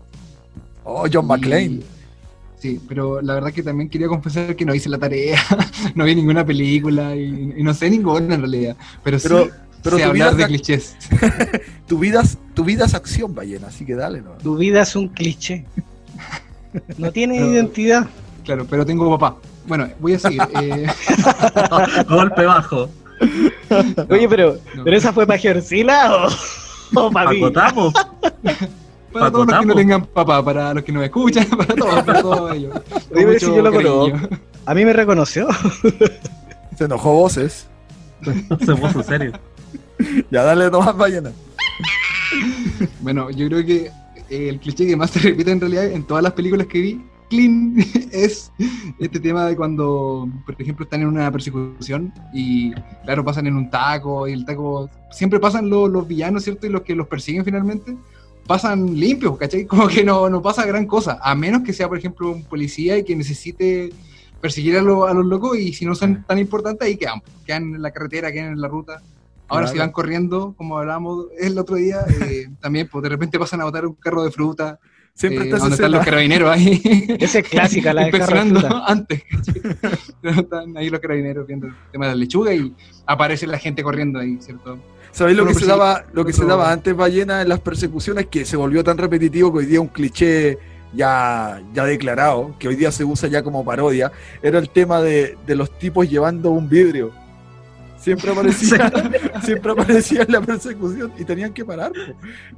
[0.84, 1.82] Oh, John McClane.
[2.58, 5.40] Sí, pero la verdad que también quería confesar que no hice la tarea,
[5.96, 9.52] no vi ninguna película y, y no sé ninguna en realidad, pero, Pero- sí
[9.84, 10.96] pero sé tu vida hablar de es- clichés.
[11.88, 14.32] Tu vida, es- tu vida es acción, ballena, así que dale, ¿no?
[14.42, 15.66] Tu vida es un cliché.
[16.98, 18.08] No tiene Pero- identidad.
[18.46, 19.38] Claro, pero tengo papá.
[19.68, 20.42] Bueno, voy a seguir.
[20.62, 20.88] eh,
[22.10, 22.90] Golpe bajo.
[24.10, 24.84] Oye, pero, no.
[24.84, 26.28] ¿pero esa fue para Georgila
[26.96, 27.38] o, o para mí?
[27.38, 27.94] Acotamos.
[29.14, 32.22] para todos los que no tengan papá, para los que nos escuchan, para todos, para
[32.22, 32.80] todos ellos.
[33.14, 33.92] Pero si yo lo cariño.
[34.12, 34.36] conozco.
[34.66, 35.48] A mí me reconoció.
[36.78, 37.68] Se enojó voces.
[38.66, 39.34] Se puso serio.
[40.32, 41.32] Ya dale nomás, ballena.
[43.02, 43.92] Bueno, yo creo que
[44.30, 47.02] eh, el cliché que más se repite en realidad en todas las películas que vi,
[47.30, 47.76] clean,
[48.12, 48.52] es
[49.00, 52.72] este tema de cuando, por ejemplo, están en una persecución y,
[53.04, 56.68] claro, pasan en un taco y el taco, siempre pasan los, los villanos, ¿cierto?
[56.68, 57.96] Y los que los persiguen finalmente,
[58.48, 59.66] pasan limpios, ¿cachai?
[59.68, 62.98] Como que no, no pasa gran cosa, a menos que sea, por ejemplo, un policía
[62.98, 63.92] y que necesite
[64.40, 67.76] perseguir a, lo- a los locos y si no son tan importantes, ahí quedan, quedan
[67.76, 69.02] en la carretera, quedan en la ruta.
[69.52, 73.62] Ahora si van corriendo, como hablábamos el otro día, eh, también pues de repente pasan
[73.62, 74.80] a botar un carro de fruta,
[75.14, 76.82] Siempre eh, está esa donde están los carabineros ahí.
[77.20, 78.86] Esa es clásica, la de carro de inspeccionando fruta.
[78.88, 79.24] antes.
[80.24, 82.74] están ahí los carabineros viendo el tema de la lechuga y
[83.06, 84.80] aparece la gente corriendo ahí, ¿cierto?
[85.12, 88.46] ¿Sabéis lo que se daba, lo que se daba antes ballena en las persecuciones que
[88.46, 90.58] se volvió tan repetitivo que hoy día es un cliché
[90.94, 95.38] ya, ya declarado, que hoy día se usa ya como parodia, era el tema de,
[95.46, 97.12] de los tipos llevando un vidrio.
[98.02, 98.92] Siempre aparecía,
[99.44, 101.92] siempre aparecía en la persecución y tenían que parar.
[101.92, 102.16] po.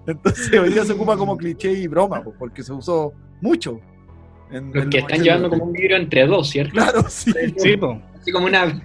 [0.07, 3.79] Entonces hoy día se ocupa como cliché y broma, po, porque se usó mucho.
[4.51, 5.23] en- Los en que están 80.
[5.23, 6.73] llevando como un vidrio entre dos, ¿cierto?
[6.73, 7.33] Claro, sí.
[7.57, 8.01] Sí, po.
[8.21, 8.81] Así como una.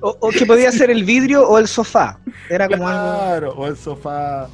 [0.00, 2.18] O, o que podía ser el vidrio o el sofá.
[2.50, 3.02] Era como algo.
[3.18, 4.48] Claro, o el sofá.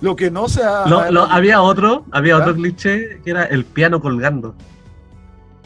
[0.00, 0.84] Lo que no se ha.
[0.88, 4.56] Lo- lo- había otro, había otro cliché que era el piano colgando.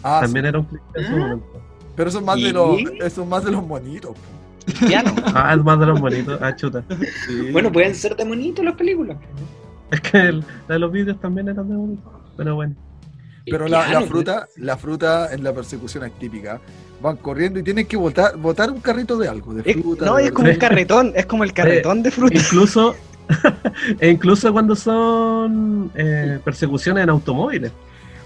[0.03, 0.49] Ah, También sí.
[0.51, 1.19] era un cliché en su Ah.
[1.19, 1.63] momento.
[1.97, 4.11] Pero eso es más de los, eso es más de los monitos.
[4.11, 4.21] po.
[4.87, 5.15] Piano.
[5.35, 6.39] Ah, es más de los bonitos.
[6.43, 6.83] Ah, chuta.
[7.27, 7.51] Sí.
[7.53, 9.17] Bueno, pueden ser de monitos las películas.
[9.91, 12.13] Es que el- la de los vídeos también eran de bonitos.
[12.37, 12.75] Pero bueno.
[13.49, 16.61] Pero la, fruta, la fruta en la persecución es típica.
[17.01, 20.05] Van corriendo y tienen que botar, botar un carrito de algo, de Es- fruta.
[20.05, 21.13] no, de es como un carretón.
[21.15, 22.35] Es como el carretón de fruta.
[22.37, 22.97] Incluso,
[24.01, 27.71] e incluso cuando son eh, persecuciones en automóviles.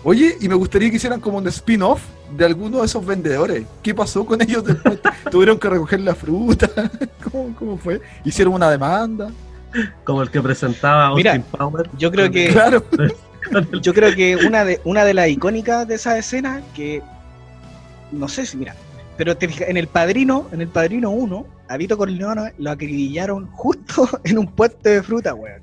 [0.02, 2.02] Oye, y me gustaría que hicieran como un spin-off
[2.36, 3.64] de alguno de esos vendedores.
[3.82, 4.98] ¿Qué pasó con ellos después?
[5.30, 6.68] ¿Tuvieron que recoger la fruta?
[7.30, 8.00] ¿Cómo, cómo fue?
[8.24, 9.30] ¿Hicieron una demanda?
[10.04, 11.90] Como el que presentaba Mira, Austin Power.
[11.98, 12.82] Yo creo que Claro.
[13.82, 17.02] yo creo que una de una de las icónicas de esa escena que
[18.10, 18.74] no sé si mira,
[19.16, 23.46] pero te fijas, en el Padrino, en el Padrino 1, a Vito Corleone lo acribillaron
[23.52, 25.62] justo en un puesto de fruta, weón.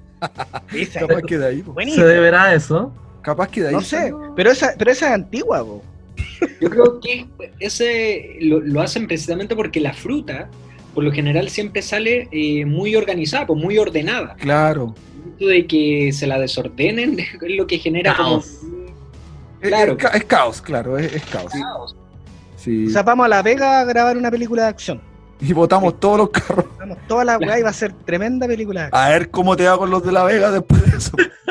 [1.77, 1.91] Ahí.
[1.91, 2.93] ¿Se deberá a eso?
[3.22, 3.74] Capaz que de ahí.
[3.74, 4.34] No sé, salió.
[4.36, 5.84] pero esa, pero esa es antigua, po.
[6.61, 7.26] Yo creo que
[7.59, 10.49] ese lo, lo hacen precisamente porque la fruta,
[10.93, 14.36] por lo general, siempre sale eh, muy organizada, pues muy ordenada.
[14.36, 14.93] Claro.
[15.39, 18.45] De que se la desordenen es lo que genera Caos.
[18.61, 18.78] como.
[18.78, 19.93] Es- Claro.
[19.93, 21.51] Es, ca- es caos, claro, es, es caos.
[21.51, 21.95] Caos.
[22.57, 22.86] Sí.
[22.88, 25.01] O sea, vamos a La Vega a grabar una película de acción.
[25.41, 26.65] Y botamos todos los carros.
[26.80, 29.03] Vamos, toda la weá y va a ser tremenda película de acción.
[29.03, 31.11] A ver cómo te va con los de La Vega después de eso.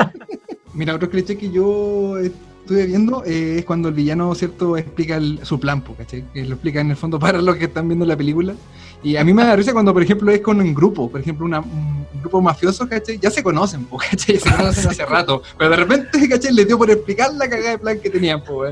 [0.76, 5.40] Mira, otro cliché que yo estuve viendo eh, es cuando el villano, ¿cierto?, explica el-
[5.42, 6.24] su plan, ¿cachai?
[6.34, 8.54] Que lo explica en el fondo para los que están viendo la película.
[9.02, 11.44] Y a mí me da risa cuando, por ejemplo, es con un grupo, por ejemplo,
[11.46, 13.18] una- un grupo mafioso, ¿cachai?
[13.18, 14.38] Ya se conocen, po, ¿cachai?
[14.38, 15.42] Se conocen hace rato.
[15.56, 16.52] Pero de repente, ¿cachai?
[16.52, 18.64] Les dio por explicar la cagada de plan que tenían, po.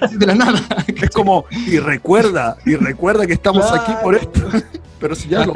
[0.00, 0.60] Así De la nada.
[0.88, 4.40] Es como, y recuerda, y recuerda que estamos aquí por esto.
[4.98, 5.52] Pero si ya lo,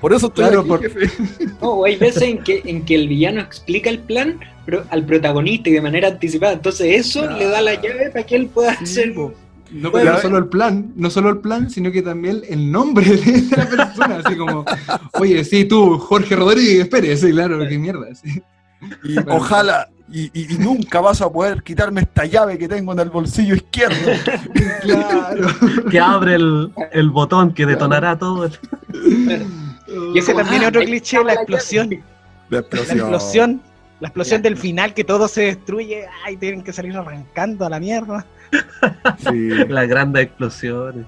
[0.00, 1.10] por eso estoy Claro, aquí, por- jefe.
[1.62, 4.38] No, hay veces en que, en que el villano explica el plan
[4.68, 6.52] pero al protagonista y de manera anticipada.
[6.52, 9.14] Entonces eso le da la llave para que él pueda hacer.
[9.14, 9.90] No,
[10.20, 14.22] solo el plan, no solo el plan, sino que también el nombre de la persona,
[14.22, 14.66] así como,
[15.14, 18.42] oye, sí, tú, Jorge Rodríguez, espere, sí, claro, qué mierda, sí.
[19.04, 23.00] Y ojalá, y, y- y nunca vas a poder quitarme esta llave que tengo en
[23.00, 23.96] el bolsillo izquierdo.
[24.80, 25.48] Claro.
[25.90, 28.44] Que abre el, el botón que detonará todo.
[28.46, 28.52] el-
[30.14, 31.90] Y es Ese también ah, es otro ahí cliché, la explosión.
[32.48, 33.60] La La explosión.
[34.00, 36.06] La explosión del final que todo se destruye.
[36.24, 38.24] Ay, tienen que salir arrancando a la mierda.
[39.28, 39.48] Sí.
[39.68, 41.04] Las grandes explosiones.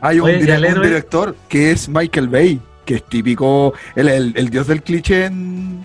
[0.00, 4.50] Hay un, Oye, un director que es Michael Bay, que es típico, el, el- el
[4.50, 5.84] dios del cliché en,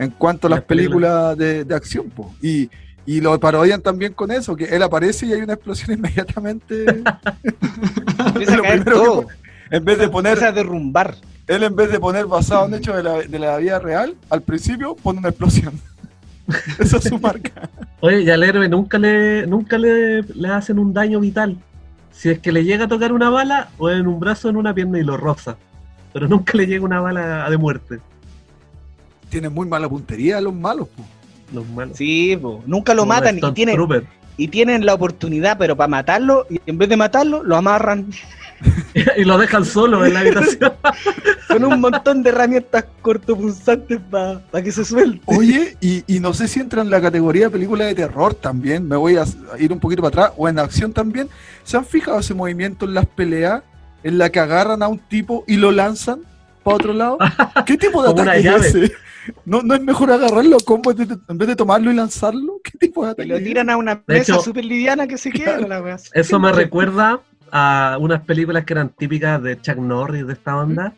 [0.00, 1.36] en cuanto a las Las películas.
[1.36, 2.10] películas de, de acción.
[2.10, 2.34] po.
[2.42, 2.68] Y,
[3.06, 6.84] y lo parodian también con eso, que él aparece y hay una explosión inmediatamente.
[6.84, 9.34] Lo que
[9.70, 11.14] en vez de poner, Empieza a derrumbar.
[11.46, 14.42] él en vez de poner basado en hechos de la, de la vida real, al
[14.42, 15.74] principio pone una explosión.
[16.80, 17.68] Esa es su marca.
[18.00, 21.56] Oye, y al héroe nunca le, nunca le, le hacen un daño vital.
[22.10, 24.56] Si es que le llega a tocar una bala, o en un brazo, o en
[24.56, 25.56] una pierna y lo roza.
[26.12, 28.00] Pero nunca le llega una bala de muerte.
[29.30, 30.88] Tienen muy mala puntería los malos.
[30.88, 31.04] po.
[31.52, 31.96] Los malos.
[31.96, 32.62] Sí, po.
[32.66, 33.78] nunca lo Como matan y tienen,
[34.36, 38.10] y tienen la oportunidad, pero para matarlo, y en vez de matarlo, lo amarran
[39.16, 40.72] y lo dejan solo en la habitación.
[41.48, 45.22] con un montón de herramientas cortopunzantes para que se suelte.
[45.26, 48.86] Oye, y, y no sé si entra en la categoría de película de terror también,
[48.86, 49.24] me voy a
[49.58, 51.28] ir un poquito para atrás, o en acción también.
[51.64, 53.62] ¿Se han fijado ese movimiento en las peleas
[54.02, 56.20] en la que agarran a un tipo y lo lanzan
[56.62, 57.18] para otro lado?
[57.66, 58.68] ¿Qué tipo de ataque llave.
[58.68, 58.92] es ese?
[59.44, 62.60] ¿No, ¿No es mejor agarrarlo como en vez de- en vez de tomarlo y lanzarlo?
[62.64, 63.28] ¿Qué tipo de ataque?
[63.28, 65.96] lo tiran a una mesa súper liviana que se queda la wea.
[66.14, 67.20] Eso me recuerda
[67.52, 70.92] a unas películas que eran típicas de Chuck Norris de esta onda.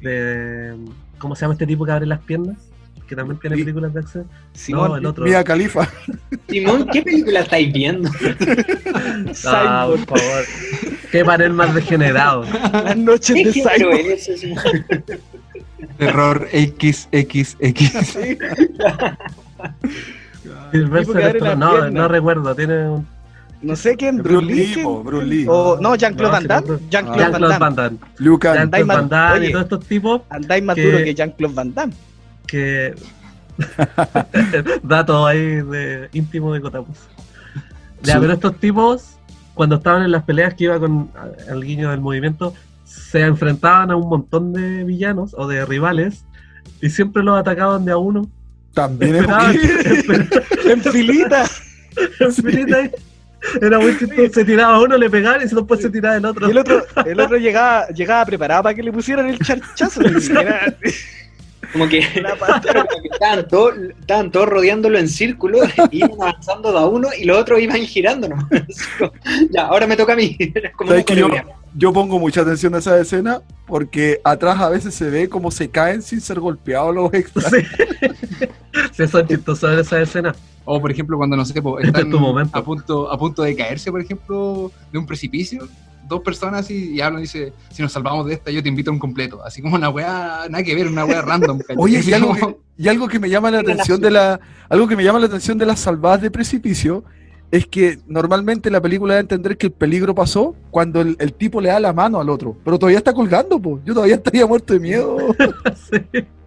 [0.00, 0.76] De,
[1.18, 2.56] ¿Cómo se llama este tipo que abre las piernas?
[3.08, 3.62] Que también tiene Sí.
[3.62, 4.28] películas de acción.
[4.52, 5.24] Simón, no, el otro.
[5.24, 5.88] Mía Califa.
[6.48, 8.10] Simón, ¿qué película estáis viendo?
[9.46, 10.44] Ah, por favor.
[11.12, 12.42] Qué panel más degenerado.
[12.72, 13.90] las noches ¿Qué de género
[15.98, 17.56] Terror XXX.
[20.72, 22.54] Stallone, no, recuerdo.
[22.54, 23.06] Tiene un.
[23.62, 24.76] No sé quién, Bruce.
[25.48, 26.78] O, no, Jean-Claude No, Van Damme.
[26.90, 27.58] Jean-Claude Van Damme.
[27.58, 27.98] Van Damme.
[28.18, 31.94] Jean-Claude Van y todos estos tipos Andáis más Que- duro que Jean-Claude Van Damme.
[32.46, 32.94] que
[34.82, 36.98] Dato ahí de íntimo de Cotapus.
[38.02, 38.18] Ya, Sí.
[38.20, 39.16] pero estos tipos,
[39.54, 41.10] cuando estaban en las peleas que iba con
[41.48, 42.52] el guiño del movimiento,
[42.86, 46.24] se enfrentaban a un montón de villanos o de rivales
[46.80, 48.30] y siempre los atacaban de a uno.
[48.72, 50.28] También es Esperaban, esperaban
[50.70, 51.44] En filita.
[52.20, 52.90] en filita.
[53.60, 56.48] Era muy chistoso, se tiraba uno, le pegaban y después se tiraba el otro.
[56.48, 60.00] Y el otro, el otro llegaba, llegaba preparado para que le pusieran el charchazo.
[61.72, 62.00] Como que,
[62.38, 62.54] como
[63.12, 65.58] estaban, todos, estaban todos rodeándolo en círculo,
[65.90, 68.46] iban avanzando de a uno y los otros iban girando nomás.
[68.52, 69.12] Así como,
[69.50, 70.36] ya, ahora me toca a mí.
[70.76, 71.28] Como ¿Sabes una que yo,
[71.74, 75.68] yo pongo mucha atención a esa escena porque atrás a veces se ve cómo se
[75.70, 77.50] caen sin ser golpeados los extras.
[77.50, 77.58] Sí.
[78.92, 80.34] Sí, son chistosos en esa escena.
[80.64, 82.56] O por ejemplo, cuando no sé, po, Este están es tu momento.
[82.56, 85.68] a punto, a punto de caerse, por ejemplo, de un precipicio,
[86.08, 88.90] dos personas y, y hablan y dice, si nos salvamos de esta, yo te invito
[88.90, 89.42] a un completo.
[89.44, 91.58] Así como una weá, nada que ver, una weá random.
[91.58, 91.76] ¿cachai?
[91.78, 94.96] Oye, y algo, que, y algo que me llama la atención de la, algo que
[94.96, 97.04] me llama la atención de las salvadas de precipicio
[97.52, 101.32] es que normalmente la película da a entender que el peligro pasó cuando el, el
[101.32, 103.82] tipo le da la mano al otro, pero todavía está colgando, pues.
[103.84, 105.16] Yo todavía estaría muerto de miedo.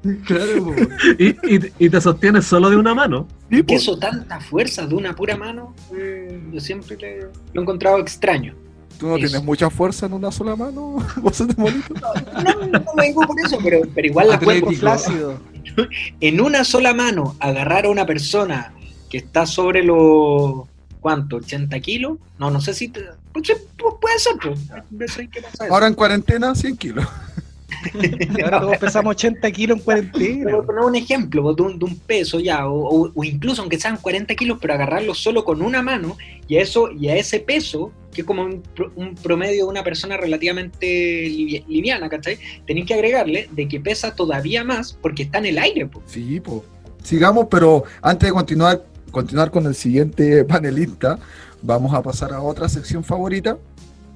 [0.01, 0.11] Sí.
[0.25, 0.73] Claro, po.
[1.17, 3.27] Y, y- y te sostienes solo de una mano.
[3.49, 5.75] ¿Qué eso tanta fuerza de una pura mano?
[5.93, 7.19] Eh, yo siempre le-
[7.53, 8.55] lo he encontrado extraño.
[8.99, 9.27] Tú no Eso.
[9.27, 10.97] tienes mucha fuerza en una sola mano.
[11.21, 11.93] Vos sos bonito.
[11.93, 15.39] No, no me digo por eso, pero, pero igual la cuerpo Flácido.
[16.19, 18.73] en una sola mano agarrar a una persona
[19.09, 20.67] que está sobre los
[20.99, 21.37] ¿cuánto?
[21.37, 23.49] 80 kilos no no sé si te- pues,
[24.01, 24.59] puede ser pues.
[25.71, 27.05] Ahora en cuarentena, 100 kilos.
[27.93, 30.45] Y ahora todos pesamos 80 kilos en cuarentena.
[30.45, 32.73] Pero poner un ejemplo de un, de un peso ya, o,
[33.07, 36.17] o- o incluso aunque sean 40 kilos, pero agarrarlo solo con una mano,
[36.47, 39.69] y a eso, y a ese peso, que es como un, pro- un promedio de
[39.69, 42.37] una persona relativamente livi- liviana, ¿cachai?
[42.65, 46.05] Tenéis que agregarle de que pesa todavía más porque está en el aire, pues.
[46.07, 46.61] Sí, pues.
[47.03, 51.17] Sigamos, pero antes de continuar, continuar con el siguiente panelista,
[51.61, 53.57] vamos a pasar a otra sección favorita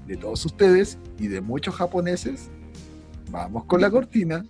[0.07, 2.49] de todos ustedes y de muchos japoneses.
[3.29, 4.45] Vamos con la cortina.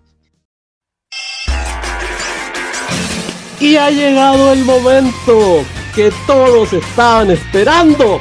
[3.60, 5.64] Y ha llegado el momento
[5.96, 8.20] que todos estaban esperando.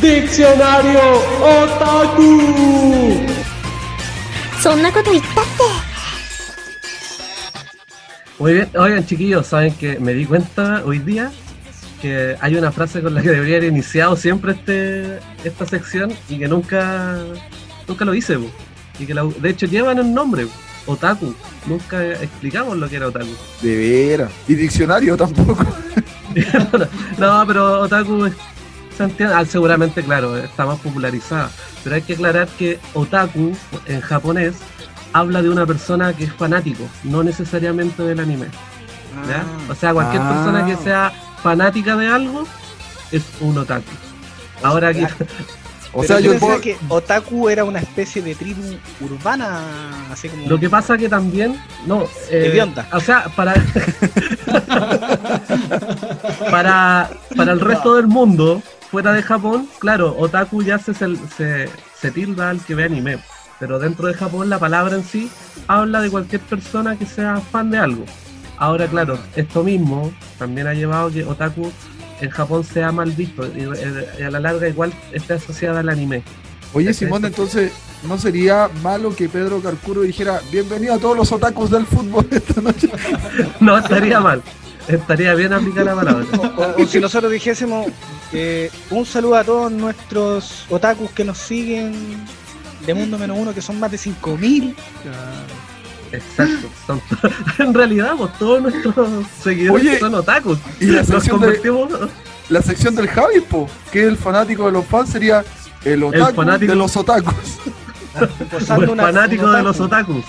[0.00, 1.00] Diccionario
[1.40, 3.26] Otaku.
[8.38, 11.30] Muy bien, oigan chiquillos, saben que me di cuenta hoy día
[12.00, 16.38] que hay una frase con la que debería haber iniciado siempre este, esta sección y
[16.38, 17.18] que nunca,
[17.86, 18.38] nunca lo hice.
[18.98, 20.46] Y que la- de hecho llevan el nombre,
[20.86, 21.34] Otaku.
[21.66, 23.30] Nunca explicamos lo que era Otaku.
[23.62, 24.30] De veras.
[24.48, 25.64] Y diccionario tampoco.
[27.18, 28.34] no, pero Otaku es-
[28.96, 31.50] se entiende- ah, seguramente, claro, está más popularizada.
[31.84, 34.56] Pero hay que aclarar que Otaku en japonés
[35.12, 38.46] habla de una persona que es fanático, no necesariamente del anime.
[39.28, 39.44] ¿ya?
[39.70, 40.28] O sea, cualquier Ah.
[40.32, 42.44] persona que sea fanática de algo
[43.10, 43.84] es un otaku.
[44.62, 45.04] Ahora aquí,
[45.92, 48.62] O Pero sea, yo puedo- que Otaku era una especie de tribu
[49.00, 49.62] urbana,
[50.12, 50.46] así como.
[50.46, 52.62] lo que pasa que también, no, eh,
[52.92, 53.54] o sea, para
[56.50, 61.68] para para el resto del mundo fuera de Japón, claro, otaku ya se, se, se,
[62.00, 63.18] se tilda al que ve anime,
[63.58, 65.30] pero dentro de Japón la palabra en sí
[65.66, 68.04] habla de cualquier persona que sea fan de algo.
[68.56, 71.70] Ahora, claro, esto mismo también ha llevado que otaku
[72.20, 75.88] en Japón sea mal visto y, eh, y a la larga igual esté asociada al
[75.88, 76.22] anime.
[76.74, 77.72] Oye, Simón, entonces,
[78.06, 82.60] ¿no sería malo que Pedro Carcuro dijera bienvenido a todos los otakus del fútbol esta
[82.60, 82.90] noche?
[83.60, 84.42] No estaría mal,
[84.86, 86.26] estaría bien aplicada la palabra.
[86.56, 87.86] O, o si nosotros dijésemos
[88.32, 91.94] eh, un saludo a todos nuestros otakus que nos siguen
[92.86, 94.76] de Mundo Menos Uno, que son más de 5000.
[96.12, 96.68] Exacto.
[96.86, 97.00] son-
[97.58, 98.94] en realidad, pues, todos nuestros
[99.42, 100.58] seguidores Oye, son otakus.
[100.80, 101.88] y la sección de- convertimos
[102.48, 105.44] La sección del Javi, po, que el fanático de los fans sería
[105.84, 107.34] el otaku fanático- de los otakus.
[108.90, 110.12] una- fanáticos un de los otaku.
[110.12, 110.24] otakus.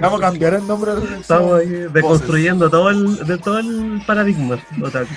[0.00, 1.20] Vamos a cambiar el nombre de.
[1.20, 5.08] Estamos ahí deconstruyendo todo el, de todo el paradigma otaku.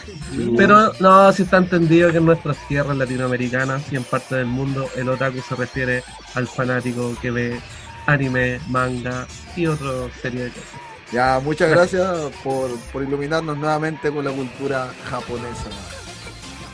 [0.55, 4.87] Pero no, si está entendido que en nuestras tierras latinoamericanas y en parte del mundo
[4.95, 6.03] el otaku se refiere
[6.35, 7.59] al fanático que ve
[8.07, 9.91] anime, manga y otra
[10.21, 10.87] serie de cosas.
[11.11, 15.69] Ya, muchas gracias por, por iluminarnos nuevamente con la cultura japonesa,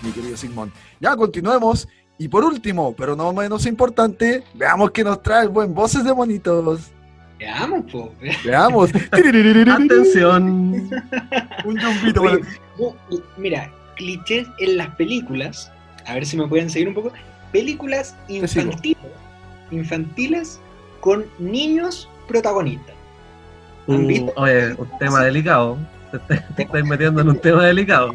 [0.01, 0.71] mi querido Sigmund.
[0.99, 1.87] Ya, continuemos.
[2.17, 6.13] Y por último, pero no menos importante, veamos qué nos trae el buen Voces de
[6.13, 6.91] Monitos.
[7.39, 8.13] Veamos, po.
[8.45, 8.91] Veamos.
[9.11, 10.73] Atención.
[11.65, 11.75] Un
[12.13, 12.37] para
[12.79, 12.95] no,
[13.37, 15.71] Mira, clichés en las películas,
[16.05, 17.11] a ver si me pueden seguir un poco,
[17.51, 18.97] películas infantiles,
[19.71, 20.59] infantiles
[21.03, 22.95] con niños protagonistas.
[23.89, 25.77] ¿Han Uh, oye, un tema delicado.
[26.09, 28.13] Te, estáis- te estáis metiendo en un tema delicado.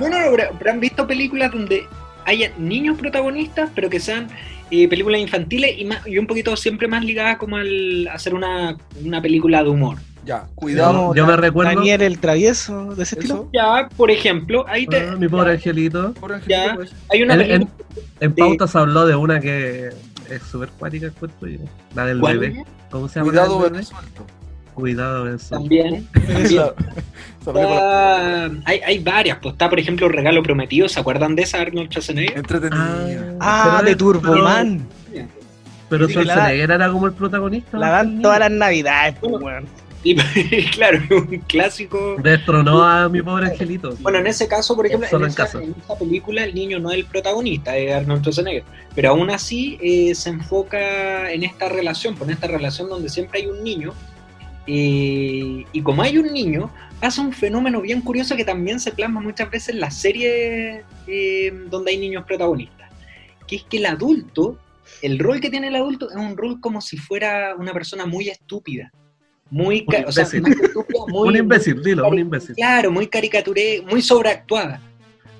[0.00, 1.86] No, no, no, pero, pero han visto películas donde
[2.24, 4.26] haya niños protagonistas, pero que sean
[4.72, 8.76] eh, películas infantiles y, más, y un poquito siempre más ligadas como al hacer una,
[9.04, 9.98] una película de humor.
[10.24, 11.14] Ya, cuidado.
[11.14, 11.72] Yo me recuerdo.
[11.76, 13.48] Daniel el travieso de ese estilo.
[13.54, 16.12] Ya, por ejemplo, ahí te, Ah, mi pobre angelito.
[16.14, 16.74] Por ejemplo, Ya.
[16.74, 17.70] pues, hay una En, película.
[18.18, 19.90] en, en pauta se habló de una que
[20.30, 21.58] es súper cuática, encuentro yo.
[21.94, 22.38] La del ¿Cuál?
[22.38, 22.64] bebé.
[22.90, 23.30] ¿Cómo se llama?
[23.30, 23.84] Cuidado, la del bebé bebé?
[23.84, 24.26] suelto.
[24.74, 25.36] Cuidado.
[25.48, 26.06] También.
[26.12, 26.46] también.
[27.46, 31.88] Está- hay, hay varias, pues está por ejemplo Regalo Prometido, ¿se acuerdan de esa Arnold
[31.90, 32.38] Schwarzenegger?
[32.38, 33.36] Entretenida.
[33.40, 34.86] Ah, pero- de Turboman.
[35.88, 37.78] Pero, Schwarzenegger era como el protagonista.
[37.78, 39.32] La dan todas las navidades, pues.
[40.06, 40.14] Y
[40.70, 42.16] claro, un clásico.
[42.22, 43.96] Destronó a mi pobre angelito.
[44.00, 46.98] Bueno, en ese caso, por ejemplo, en esa, en esa película el niño no es
[46.98, 48.62] el protagonista, es Arnold Schwarzenegger.
[48.94, 53.40] Pero aún así eh, se enfoca en esta relación, pues, en esta relación donde siempre
[53.40, 53.94] hay un niño.
[54.68, 59.20] eh, y como hay un niño, pasa un fenómeno bien curioso que también se plasma
[59.20, 62.90] muchas veces en las series eh, donde hay niños protagonistas.
[63.48, 64.56] Que es que el adulto,
[65.02, 68.28] el rol que tiene el adulto es un rol como si fuera una persona muy
[68.28, 68.92] estúpida.
[69.50, 70.42] Muy, Un o sea, imbécil.
[71.08, 72.54] muy, un dilo, un imbécil.
[72.56, 74.80] Claro, muy caricaturé, muy sobreactuada.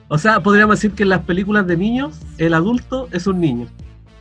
[0.09, 3.67] O sea, podríamos decir que en las películas de niños, el adulto es un niño.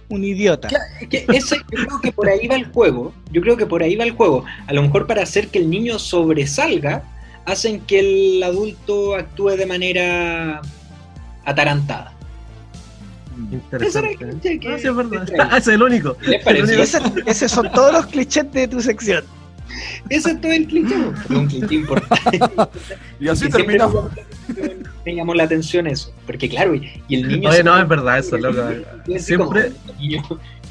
[0.10, 0.68] Un idiota.
[0.68, 3.14] Claro, es que ese, yo creo que por ahí va el juego.
[3.32, 4.44] Yo creo que por ahí va el juego.
[4.68, 7.04] A lo mejor para hacer que el niño sobresalga,
[7.46, 8.00] hacen que
[8.38, 10.62] el adulto actúe de manera
[11.44, 12.12] atarantada.
[13.36, 14.16] Ese Interesante.
[14.18, 15.28] cliché que- Ah, sí, es verdad.
[15.40, 16.18] Ah, ese es el único.
[16.18, 16.64] ¿Qué les El parece?
[16.66, 19.24] único- Ese- esos son todos los clichés de tu sección.
[20.10, 20.96] Ese es todo el cliché.
[21.28, 22.40] Fue un cliché importante.
[23.20, 24.12] Y así siempre terminamos.
[25.06, 26.12] Me llamó la atención eso.
[26.26, 27.50] Porque claro, y y el niño...
[27.50, 28.62] Oye, no, es verdad eso, loco.
[29.16, 30.24] así como, Siempre, este niño,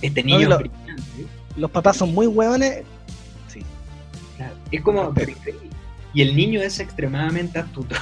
[0.03, 1.03] este niño No, lo- es brillante.
[1.57, 2.83] Los papás son muy hueones.
[3.49, 3.63] Sí.
[4.37, 5.13] Claro, Es como...
[5.15, 5.71] pero increíble.
[6.13, 7.97] Y el niño es extremadamente astuto.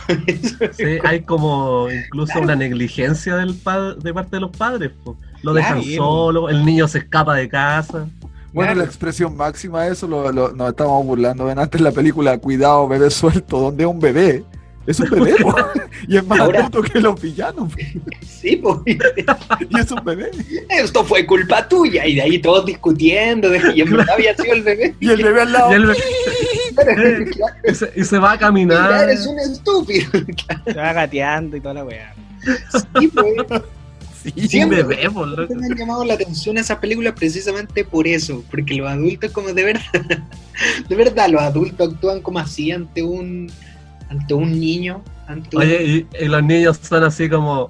[0.73, 4.91] sí, hay como incluso una negligencia del pa- de parte de los padres.
[5.03, 5.17] po.
[5.43, 8.07] Lo dejan solo, el niño se escapa de casa.
[8.53, 11.47] Bueno, la expresión máxima de eso lo, lo- nos estábamos burlando.
[11.47, 14.45] Ven antes la película Cuidado, bebé suelto, donde es un bebé.
[14.87, 15.55] Es un bebé, po.
[16.09, 17.73] y es más Ahora- adulto que los villanos.
[18.21, 18.79] Sí, pues.
[18.87, 20.31] Y es un bebé.
[20.69, 22.05] Esto fue culpa tuya.
[22.07, 23.49] Y de ahí todos discutiendo.
[23.49, 24.95] De, y en verdad había sido el bebé.
[24.99, 25.71] Y el bebé al lado.
[25.71, 25.97] Y, el-
[27.71, 29.05] y se, y se va a caminar.
[29.05, 30.11] eres un estúpido.
[30.67, 32.15] Se va gateando y toda la weá.
[32.99, 33.63] Sí, pues.
[34.23, 34.49] Sí.
[34.49, 35.53] Siempre- bebé, po, loco.
[35.55, 39.65] Me han llamado la atención esas películas precisamente por eso, porque los adultos como de
[39.65, 39.83] verdad,
[40.89, 43.51] de verdad los adultos actúan como así ante un
[44.09, 47.69] ante un niño, ante un- Oye, y, y los niños son así como.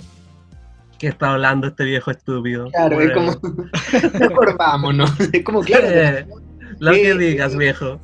[0.98, 2.70] ¿Qué está hablando este viejo estúpido?
[2.70, 3.59] claro, es Bueno, como
[4.20, 6.26] mejor vámonos, es como claro, eh,
[6.78, 7.98] lo que eh, digas, viejo.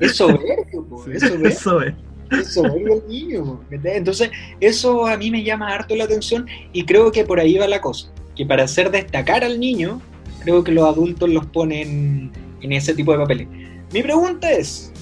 [0.00, 1.52] es soberbio, po, es soberbio, Eso es.
[1.52, 3.96] es soberbio el niño, po, ¿entendés?
[3.96, 7.66] entonces eso a mí me llama harto la atención y creo que por ahí va
[7.68, 10.00] la cosa, que para hacer destacar al niño,
[10.42, 12.30] creo que los adultos los ponen
[12.62, 13.48] en ese tipo de papeles.
[13.92, 14.92] Mi pregunta es,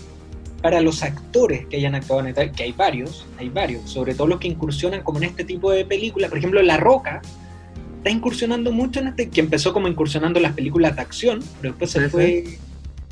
[0.63, 4.27] para los actores que hayan actuado en esta, que hay varios, hay varios, sobre todo
[4.27, 7.23] los que incursionan como en este tipo de películas, por ejemplo La Roca
[7.99, 11.75] está incursionando mucho en este, que empezó como incursionando en las películas de acción, pero
[11.75, 12.45] después se Sí, fue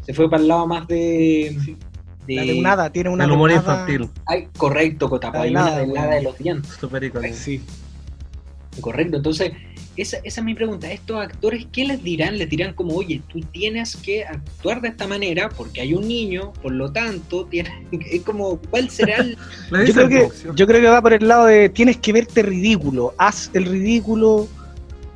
[0.05, 1.57] se fue para el lado más de-
[2.35, 4.11] La de un hada, tiene una El de humor hada- infantil.
[4.27, 6.73] Ay, correcto, Cotapa, La hay una de los dientes.
[6.81, 7.35] Súper icónico.
[7.35, 7.63] Sí.
[8.81, 9.53] Correcto, entonces
[9.97, 10.91] esa, esa es mi pregunta.
[10.93, 12.37] ¿Estos actores qué les dirán?
[12.37, 16.53] Les dirán como, oye, tú tienes que actuar de esta manera porque hay un niño,
[16.63, 19.39] por lo tanto, tiene, es como, ¿cuál será el...?
[19.87, 23.15] Yo creo, que, yo creo que va por el lado de tienes que verte ridículo.
[23.17, 24.47] Haz el ridículo,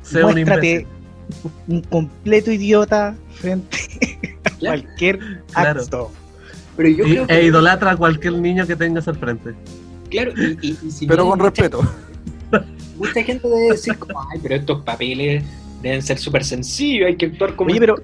[0.01, 0.87] sea muéstrate
[1.67, 3.77] un completo idiota frente
[4.43, 5.19] a Claro, cualquier
[5.53, 6.11] Claro.
[6.77, 9.53] Pero yo Y- creo que, e idolatra a cualquier niño que tengas al frente.
[10.09, 11.81] claro, y, y- y si Pero con mucha- respeto.
[12.97, 15.43] Mucha gente debe decir como, ay, pero estos papeles
[15.81, 17.71] deben ser súper sencillos, hay que actuar como...
[17.71, 17.95] Oye, pero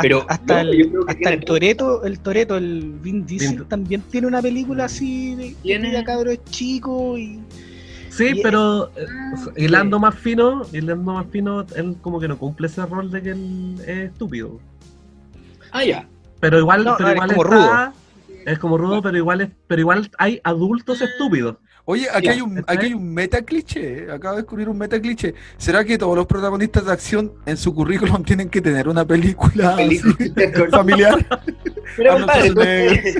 [0.00, 3.58] Pero hasta, no, el, yo creo que hasta el Toreto, el Toreto, el Vin Diesel
[3.58, 7.40] Vin- también tiene una película así de Tiene- cuida cabros chicos y
[8.08, 12.38] Sí, Y- pero eh, Ah, hilando más fino, hilando más fino, él como que no
[12.38, 14.58] cumple ese rol de que él es estúpido.
[15.72, 16.08] Ah, ya.
[16.46, 17.92] Pero igual, No, pero no, es igual como está-
[18.46, 21.56] Es como rudo, pero igual es, pero igual hay adultos estúpidos.
[21.84, 24.06] Oye, aquí hay un, ¿está aquí hay un meta cliché, ¿eh?
[24.12, 25.34] acabo de descubrir un meta cliché.
[25.56, 29.76] ¿Será que todos los protagonistas de acción en su currículum tienen que tener una película
[30.70, 31.26] familiar?
[31.96, 33.14] Pero compadre,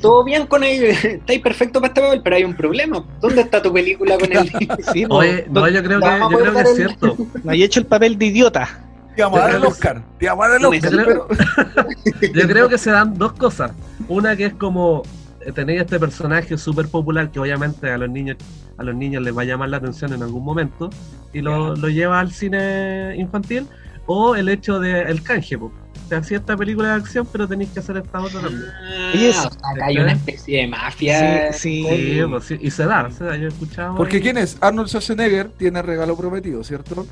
[0.00, 3.04] todo bien con ello, estáis perfecto para este papel, pero hay un problema.
[3.20, 4.48] ¿Dónde está tu película con el
[4.92, 7.16] sí, po, Oye, no, yo creo que, yo creo que es cierto.
[7.42, 8.80] no hay hecho el papel de idiota.
[9.16, 10.02] Te vamos a dar el Oscar.
[10.18, 10.90] Te vamos a dar el Oscar.
[10.92, 13.72] creo- pero- Yo creo que se dan dos cosas.
[14.08, 15.02] Una que es como
[15.40, 18.36] eh, tenéis este personaje súper popular que obviamente a los niños
[18.78, 20.90] a los niños les va a llamar la atención en algún momento
[21.32, 23.66] y lo, lo lleva al cine infantil
[24.06, 25.56] o el hecho de el canje.
[25.56, 25.72] po.
[26.10, 28.62] Sea, sí esta película de acción, pero tenéis que hacer esta otra también.
[28.70, 29.42] Ah, o sea,
[29.72, 31.52] acá hay una especie de mafia.
[31.54, 31.86] Sí, sí.
[31.88, 33.96] Sí, pues, sí, y se da, se da, yo he escuchado.
[33.96, 34.56] Porque ahí- ¿quién es?
[34.60, 37.06] Arnold Schwarzenegger tiene regalo prometido, ¿cierto?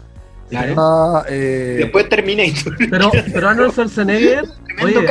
[0.51, 0.75] Claro.
[0.79, 2.77] Ah, eh, Después Terminator.
[2.91, 4.45] Pero, pero Arnold Schwarzenegger,
[4.83, 5.09] oye.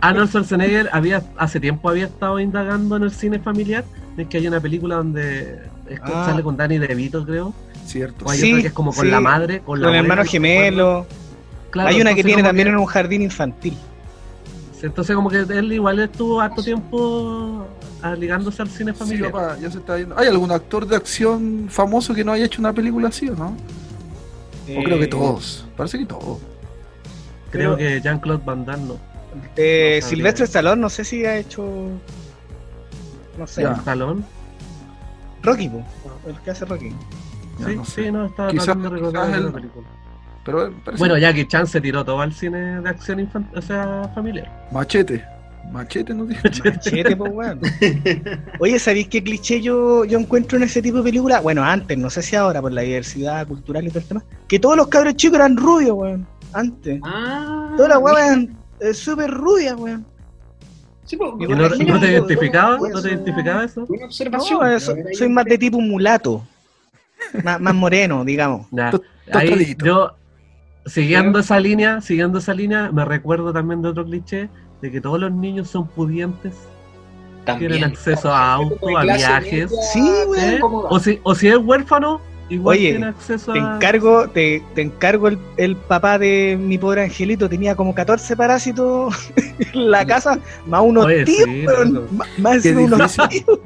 [0.00, 3.84] Arnold, Schwarzenegger había, hace tiempo había estado indagando en el cine familiar.
[4.16, 5.60] Es que hay una película donde
[6.02, 6.24] Ah.
[6.26, 7.54] sale con Danny DeVito, creo.
[7.86, 8.26] Cierto.
[8.26, 9.10] O hay Sí, otra que es como con sí.
[9.10, 11.06] la madre, con la Con el hermano no me gemelo.
[11.70, 13.74] Claro, Hay una que tiene también en un jardín infantil.
[14.82, 17.66] Entonces como que él igual estuvo harto tiempo
[18.02, 19.32] ah, ligándose al cine Sí, familiar.
[19.32, 20.16] papá, ya se está viendo.
[20.18, 23.56] ¿Hay algún actor de acción famoso que no haya hecho una película así o no?
[24.76, 25.66] O creo que todos.
[25.76, 26.38] Parece que todos.
[27.50, 28.96] Creo pero- que Jean-Claude Van Damme no.
[29.56, 30.08] Eh, No.
[30.08, 31.64] Silvestre Stallone, no sé si ha hecho.
[33.38, 33.62] No sé.
[33.62, 33.72] Ya.
[33.72, 34.22] Stallone.
[35.42, 35.82] Rocky, po,
[36.26, 36.90] el que hace Rocky.
[37.60, 38.04] Ya, Sí, no sé.
[38.04, 39.88] sí, no, estaba Quizás- tratando de recordar quizás alguna él- película.
[40.44, 43.62] Pero eh, parece Bueno, Jackie Chan se tiró todo al cine de acción infantil, o
[43.62, 44.68] sea, familiar.
[44.72, 45.24] Machete.
[45.72, 46.26] Machete no.
[46.64, 47.60] Machete, po, weón.
[48.60, 51.42] Oye, ¿sabéis qué cliché yo, yo encuentro en ese tipo de películas?
[51.42, 54.24] Bueno, antes, no sé si ahora, por la diversidad cultural y todo el tema.
[54.48, 56.26] Que todos los cabros chicos eran rubios, weón.
[56.52, 57.00] Antes.
[57.04, 60.04] Ah, Todas las weas eran eh, súper rubias, weón.
[61.04, 61.98] Sí, pues, ¿Y ¿Y por no, te no?
[62.06, 62.76] identificaba?
[62.76, 63.86] Eso- ¿No te identificaba eso?
[63.86, 64.60] Buena observación.
[64.60, 66.44] No, eso- soy más de tipo mulato.
[67.42, 68.66] más, más moreno, digamos.
[68.72, 68.92] Nah,
[69.32, 70.12] ahí yo,
[70.86, 74.48] siguiendo esa línea, siguiendo esa línea, me recuerdo también de otro cliché,
[74.82, 76.54] de que todos los niños son pudientes,
[77.44, 77.72] También.
[77.72, 80.38] tienen acceso a Como auto, de a viajes, media, Sí, weón.
[80.38, 80.60] ¿eh?
[80.62, 82.20] o, si, o si es huérfano,
[82.50, 83.74] igual Oye, tiene acceso Te a...
[83.76, 89.14] encargo, te, te encargo el, el papá de mi pobre angelito, tenía como 14 parásitos
[89.74, 91.66] en la casa, más unos Oye, tíos, sí,
[92.12, 93.44] más, más Qué unos difícil.
[93.44, 93.58] tíos.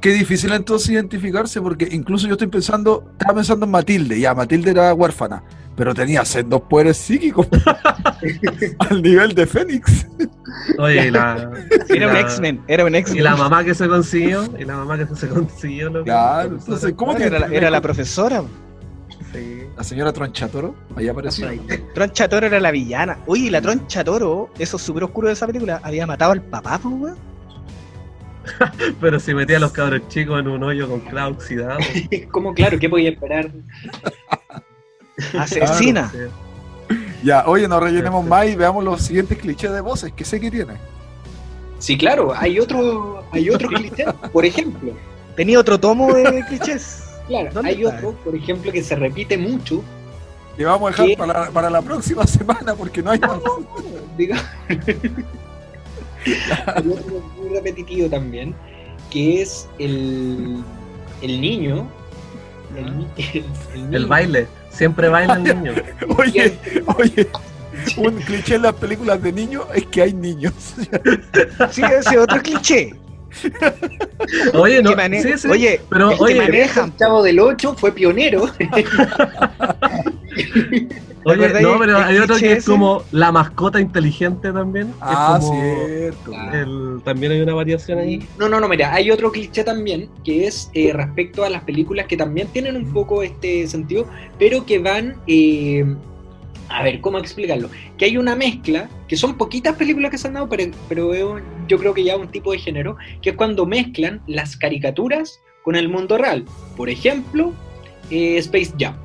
[0.00, 4.70] Qué difícil entonces identificarse porque incluso yo estoy pensando, estaba pensando en Matilde, ya, Matilde
[4.72, 5.42] era huérfana,
[5.76, 7.46] pero tenía sendos poderes psíquicos
[8.78, 10.06] al nivel de Fénix.
[10.78, 11.50] Oye, y la,
[11.88, 13.24] y Era un X-Men, era un Y X-Men.
[13.24, 16.02] la mamá que se consiguió, y la mamá que se consiguió.
[16.02, 18.42] Claro, entonces, ¿cómo te era, la, era la profesora.
[19.32, 19.66] Sí.
[19.76, 21.48] La señora Tronchatoro, ahí apareció.
[21.94, 23.18] Troncha Toro era la villana.
[23.26, 26.78] Oye, y la Troncha Toro, eso súper oscuro de esa película, había matado al papá,
[26.82, 27.18] pues, weón.
[29.00, 31.78] Pero si metía a los cabros chicos en un hoyo con clavo oxidado.
[32.30, 33.50] Como claro, ¿qué podía esperar?
[35.38, 36.10] Asesina.
[36.10, 36.18] Sí.
[37.22, 38.34] Ya, oye, no rellenemos Perfecto.
[38.36, 40.74] más y veamos los siguientes clichés de voces que sé que tiene.
[41.78, 44.04] Sí, claro, hay otro, hay otro cliché.
[44.32, 44.92] Por ejemplo,
[45.34, 47.04] Tenía otro tomo de clichés.
[47.26, 47.96] claro, ¿Dónde hay está?
[47.96, 49.82] otro, por ejemplo, que se repite mucho.
[50.56, 51.16] Y vamos a dejar ¿Qué?
[51.18, 53.38] para, para la próxima semana porque no hay más.
[54.16, 54.36] Diga.
[56.74, 58.54] Hay otro muy repetitivo también,
[59.10, 60.62] que es el,
[61.22, 61.86] el niño.
[62.76, 63.44] El, ni- el-
[63.74, 64.08] el El niño.
[64.08, 64.48] baile.
[64.76, 65.72] Siempre baila el niño.
[66.18, 66.58] Oye,
[66.98, 67.28] oye,
[67.96, 70.52] un cliché en las películas de niños es que hay niños.
[71.70, 72.94] Sí, ese otro cliché.
[74.54, 74.90] Oye, no.
[74.90, 75.48] Que mane- Sí, sí.
[75.48, 76.86] Oye, pero el que oye, manejan.
[76.90, 78.44] El chavo del 8 fue pionero.
[81.24, 84.88] oye, no, pero el hay otro que es como la mascota inteligente también.
[84.88, 86.32] que Ah, es como cierto.
[86.52, 88.26] el- también hay una variación ahí.
[88.38, 92.06] No, no, no, mira, hay otro cliché también que es eh, respecto a las películas
[92.06, 94.06] que también tienen un poco este sentido,
[94.38, 95.84] pero que van, eh,
[96.68, 97.68] a ver, ¿cómo explicarlo?
[97.98, 101.38] Que hay una mezcla, que son poquitas películas que se han dado, pero,
[101.68, 105.76] yo creo que ya un tipo de género, que es cuando mezclan las caricaturas con
[105.76, 106.44] el mundo real.
[106.76, 107.52] Por ejemplo,
[108.10, 108.96] eh, Space Jam.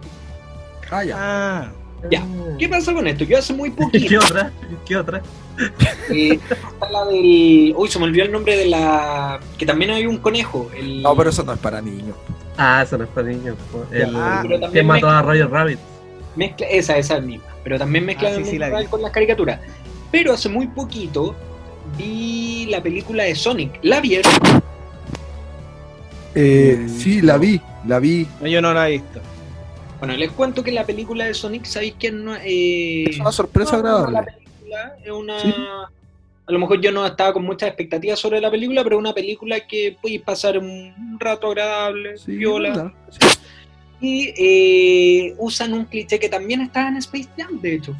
[0.92, 1.16] Ah, ya.
[1.18, 1.72] Ah,
[2.10, 2.26] Ya.
[2.58, 3.24] ¿Qué pasa con esto?
[3.24, 4.20] Yo hace muy ¿Qué poquito...
[4.20, 4.52] otra?
[4.86, 5.22] ¿Qué otra?
[6.10, 7.74] eh, está la del...
[7.78, 9.40] Uy, se me olvidó el nombre de la...
[9.58, 10.70] Que también hay un conejo.
[10.76, 11.02] El...
[11.04, 12.16] No, pero eso no es para niños.
[12.58, 13.56] Ah, eso no es para niños.
[13.92, 15.80] El, Ah, pero también ¿Quién mató mezcla- a Roger Rabbit?
[16.36, 17.46] Mezcla, esa, esa es misma.
[17.64, 19.60] Pero también mezcla Ah, sí, sí, la con las caricaturas.
[20.12, 21.36] Pero hace muy poquito
[21.98, 23.80] vi la película de Sonic.
[23.82, 24.32] ¿La vieron?
[26.36, 28.28] Eh, sí, la vi, la vi.
[28.40, 29.20] no, yo no lo he visto.
[30.00, 33.74] Bueno, les cuento que la película de Sonic, ¿sabéis que no eh, Es una sorpresa
[33.74, 34.14] no, agradable.
[34.14, 35.40] La película es una...
[35.40, 35.54] Sí.
[36.48, 39.14] A lo mejor yo no estaba con muchas expectativas sobre la película, pero es una
[39.14, 42.92] película que podéis pasar un rato agradable, Sí, viola.
[44.02, 47.96] Y eh, usan un cliché que también está en Space Jam, de hecho.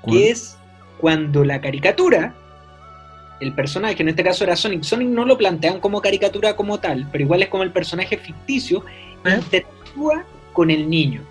[0.00, 0.16] ¿Cuál?
[0.16, 0.56] que es
[1.00, 2.34] cuando la caricatura,
[3.40, 7.08] el personaje, en este caso era Sonic, Sonic no lo plantean como caricatura como tal,
[7.12, 8.84] pero igual es como el personaje ficticio,
[9.24, 9.34] ¿Eh?
[9.36, 11.22] interactúa con el niño.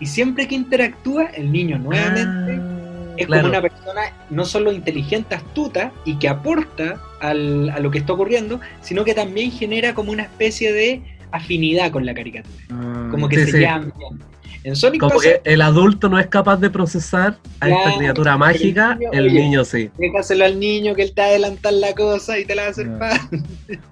[0.00, 3.42] y siempre que interactúa, el niño nuevamente Ah, es claro.
[3.42, 4.00] como una persona
[4.30, 9.14] no solo inteligente, astuta y que aporta al- a lo que está ocurriendo, sino que
[9.14, 12.54] también genera como una especie de afinidad con la caricatura.
[13.10, 13.58] Como que Sí, se sí.
[13.58, 13.92] bien.
[14.64, 18.36] En Sonic Como pasa, que el adulto no es capaz de procesar a esta criatura
[18.38, 19.40] mágica, niño, el oye.
[19.40, 19.90] niño sí.
[19.98, 22.68] déjaselo al niño que él te va a adelantar la cosa y te la va
[22.68, 23.42] a hacer fácil.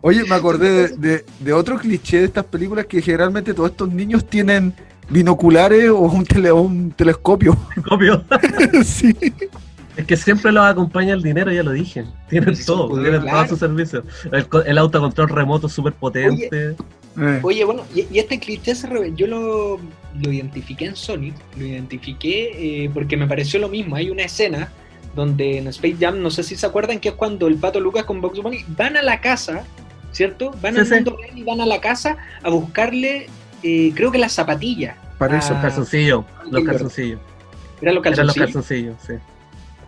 [0.01, 3.91] Oye, me acordé de, de- de otro cliché de estas películas que generalmente todos estos
[3.93, 4.73] niños tienen
[5.09, 7.57] binoculares o un, tele- un telescopio.
[7.91, 8.23] Obvio.
[8.85, 9.13] sí.
[9.97, 12.05] Es que siempre los acompaña el dinero, ya lo dije.
[12.29, 13.49] Tienen todo, tienen todo a claro.
[13.49, 14.05] su servicio.
[14.31, 16.77] El, co- el autocontrol remoto súper potente.
[17.19, 18.73] Eh, Oye, bueno, y, y este cliché
[19.17, 19.79] yo lo,
[20.21, 23.97] lo identifiqué en Sonic, lo identifiqué eh, porque me pareció lo mismo.
[23.97, 24.71] Hay una escena
[25.15, 28.05] donde en Space Jam, no sé si se acuerdan, que es cuando el pato Lucas
[28.05, 29.65] con Bugs Bunny van a la casa,
[30.13, 30.53] ¿cierto?
[30.63, 30.95] Van Sí, al sí.
[30.95, 33.27] mundo real y van a la casa a buscarle,
[33.65, 34.97] eh, creo que las zapatillas.
[35.19, 35.53] para eso.
[35.55, 36.71] Los calzoncillos, los entiendo.
[36.71, 37.21] calzoncillos.
[37.83, 38.97] Eran los Eran los calzoncillos.
[39.07, 39.15] sí.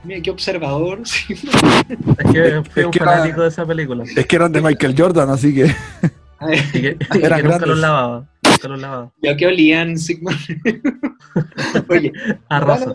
[0.04, 1.00] Mira, qué observador.
[1.28, 4.04] Es que fui Es un que era- fanático de esa película.
[4.16, 5.72] Es que eran de Michael Jordan, así que.
[6.50, 8.28] Y que, y que Eran nunca los lavaba.
[8.44, 9.12] Nunca los lavaba.
[9.22, 10.32] ya que olían, Sigma.
[11.88, 12.12] Oye,
[12.48, 12.94] A buscar-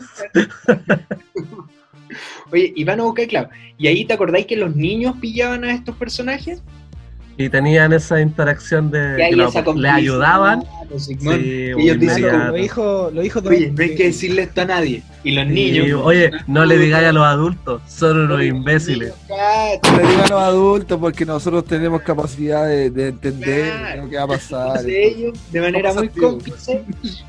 [2.51, 3.49] Oye, y van a buscar, claro.
[3.77, 6.63] Y ahí te acordáis que los niños pillaban a estos personajes.
[7.39, 10.63] Y tenían esa interacción de Y ahí que lo- esa le ayudaban.
[10.89, 11.39] pues, Sigmund.
[11.41, 12.37] Sí, ellos dicen inmediato.
[12.39, 15.03] como, Los hijos, los hijos de- Oye, no hay que decirle esto a nadie.
[15.23, 16.01] Y los niños.
[16.03, 19.13] oye, no le digáis a los adultos, son unos imbéciles.
[19.29, 24.03] No le digan a los adultos porque nosotros tenemos capacidad de, de entender Claro.
[24.05, 24.89] lo que va a pasar.
[24.89, 26.81] Ellos, de manera muy cómplice,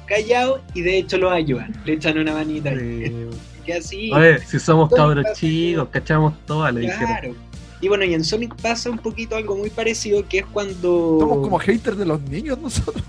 [0.07, 1.73] callados, y de hecho los ayudan.
[1.85, 2.71] Le echan una manita.
[2.71, 3.13] Sí.
[3.69, 4.11] Que así.
[4.15, 7.37] Oye, si somos Todo cabros chicos, cachamos todas, le dijeron.
[7.81, 11.18] Y bueno, y en Sonic pasa un poquito algo muy parecido, que es cuando...
[11.20, 13.05] Somos como haters de los niños nosotros.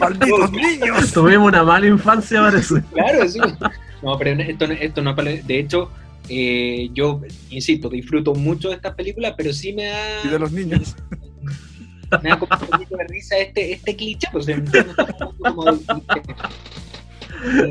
[0.00, 1.12] Malditos niños.
[1.12, 2.82] Tuvimos una mala infancia, parece.
[2.92, 3.38] Claro, sí.
[4.02, 5.90] No, pero esto, no- esto no De hecho,
[6.28, 7.20] eh, yo,
[7.50, 10.24] insisto, disfruto mucho de estas películas, pero sí me da...
[10.24, 10.96] Y de los niños.
[12.22, 14.46] me da como un poquito de risa este, este cliché, pues
[15.38, 16.22] como cliché.
[17.44, 17.70] Eh,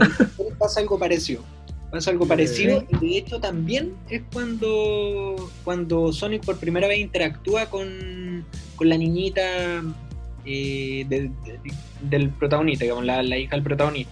[0.57, 1.43] pasa algo parecido.
[1.91, 7.67] Pasa algo parecido y de hecho también es cuando, cuando Sonic por primera vez interactúa
[7.67, 9.41] con, con la niñita
[10.45, 11.59] eh, de- de-
[12.01, 14.11] del protagonista, digamos, la, la hija del protagonista.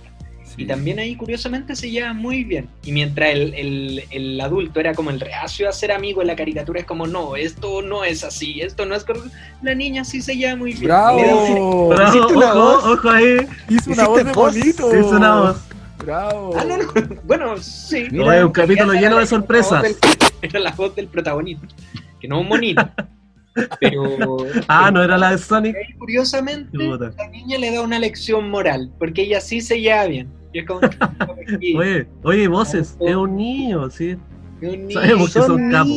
[0.55, 2.69] Y también ahí curiosamente se lleva muy bien.
[2.85, 6.35] Y mientras el, el- el adulto era como el reacio a ser amigo en la
[6.35, 9.29] caricatura, es como, no, esto no es así, esto no es correcto.
[9.63, 10.83] La niña sí se lleva muy bien.
[10.85, 11.89] ¡Bravo!
[11.89, 12.97] Bravo, ¿Hiciste una ojo, voz?
[12.99, 13.37] ojo ahí.
[13.67, 14.95] Hizo una ¿Hiciste voz de bonito.
[14.99, 15.57] Hizo una voz.
[16.05, 16.53] Bravo.
[16.57, 16.83] Ah, no, no.
[17.23, 18.07] Bueno, sí.
[18.11, 19.81] Mira, Oye, un capítulo lleno de sorpresas.
[19.83, 19.95] del-
[20.41, 21.67] Era la voz del protagonista.
[22.19, 22.87] Que no un monito.
[23.79, 24.37] Pero.
[24.67, 25.75] Ah, no era la de Sonic.
[25.99, 28.91] curiosamente, la niña le da una lección moral.
[28.97, 30.27] Porque ella sí se lleva bien.
[30.53, 30.79] Y es como.
[30.83, 34.17] aquí, Oye, oye, voces, es un niño, sí.
[34.61, 34.99] es un niño.
[35.01, 35.89] sabemos que Son son capos.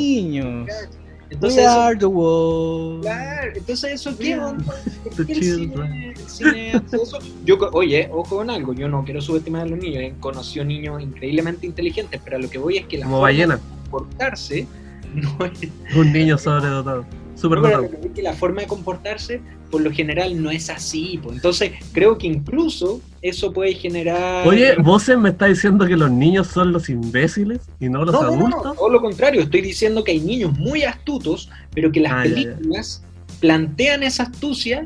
[1.30, 3.02] Entonces, We eso- are the world.
[3.02, 4.74] Claro, entonces eso qué onda?
[5.04, 7.18] The ¿Por qué el cine, el cine eso?
[7.44, 11.02] Yo, oye, ojo con algo, yo no quiero subestimar a los niños, he conocido niños
[11.02, 13.56] increíblemente inteligentes, pero a lo que voy es que la Como forma ballena.
[13.56, 13.60] de
[13.90, 14.66] comportarse
[15.14, 17.04] no es, Un niño sobredotado.
[17.34, 20.40] Super no, pero lo que voy es que la forma de comportarse por lo general
[20.42, 21.36] no es así, pues.
[21.36, 26.46] entonces creo que incluso eso puede generar Oye, voces me está diciendo que los niños
[26.48, 28.76] son los imbéciles y no los no, no, no, no, adultos.
[28.76, 32.30] todo lo contrario, estoy diciendo que hay niños muy astutos, pero que las Ah, ya,
[32.30, 32.34] ya.
[32.56, 33.02] películas
[33.40, 34.84] plantean esa astucia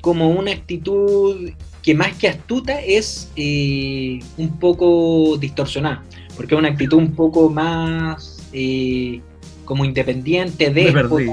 [0.00, 1.50] como una actitud
[1.82, 6.02] que más que astuta es eh, un poco distorsionada,
[6.36, 9.20] porque es una actitud un poco más eh,
[9.64, 11.30] como independiente, perdí.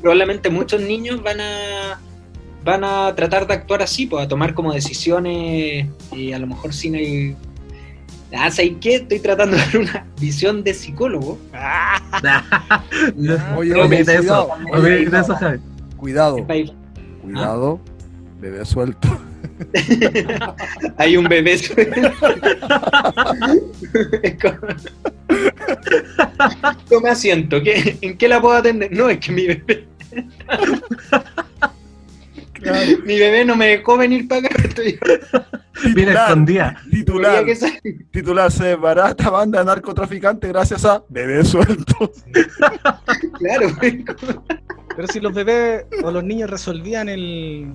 [0.00, 2.00] probablemente muchos niños van a
[2.62, 6.74] van a tratar de actuar así, pues a tomar como decisiones eh, a lo mejor
[6.74, 7.36] sin el
[8.32, 8.96] Ah, ¿sabes qué?
[8.96, 11.38] Estoy tratando de dar una visión de psicólogo.
[13.16, 14.14] Oye, eso, cuidado, omite
[15.18, 15.58] eso, Javi.
[15.96, 16.46] cuidado,
[17.22, 17.80] cuidado.
[18.40, 19.08] Bebé suelto.
[20.96, 21.58] Hay un bebé.
[24.40, 24.74] como-
[26.88, 27.62] Tome asiento.
[27.62, 28.90] ¿qué- ¿En qué la puedo atender?
[28.92, 29.86] No, es que mi bebé.
[33.06, 34.62] Mi bebé no me dejó venir para acá.
[34.64, 34.98] Estoy...
[35.94, 36.76] Viene escondida.
[36.90, 37.42] titular,
[38.10, 42.12] titular, se barata banda de narcotraficante gracias a Bebé suelto.
[43.38, 43.68] Claro,
[44.94, 47.72] Pero si los bebés o los niños resolvían el,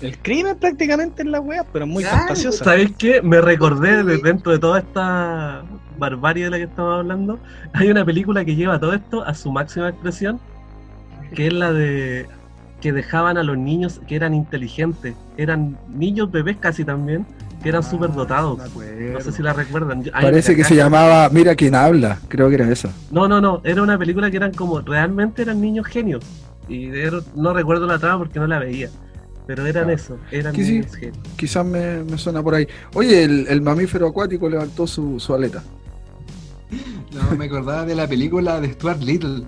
[0.00, 2.64] el crimen prácticamente en la wea, pero muy Claro, fantasiosa.
[2.64, 3.20] ¿Sabéis qué?
[3.22, 5.62] Me recordé de dentro de toda esta
[5.98, 7.38] barbarie de la que estamos hablando.
[7.72, 10.40] Hay una película que lleva todo esto a su máxima expresión,
[11.34, 12.26] que es la de
[12.80, 17.24] que dejaban a los niños que eran inteligentes, eran niños bebés casi también,
[17.62, 18.58] que eran súper dotados.
[18.74, 20.02] No sé si la recuerdan.
[20.04, 22.90] Yo- Parece que se llamaba Mira quién habla, creo que era esa.
[23.10, 23.62] No, no, no.
[23.64, 24.80] Era una película que eran como.
[24.80, 26.22] Realmente eran niños genios.
[26.68, 28.90] Y de- no recuerdo la trama porque no la veía.
[29.46, 29.92] Pero eran Ah.
[29.92, 30.16] eso.
[30.30, 30.82] Eran sí.
[31.36, 32.66] Quizás me, me suena por ahí.
[32.94, 35.62] Oye, el, el mamífero acuático levantó su, su aleta.
[37.12, 39.44] No, me acordaba de la película de Stuart Little.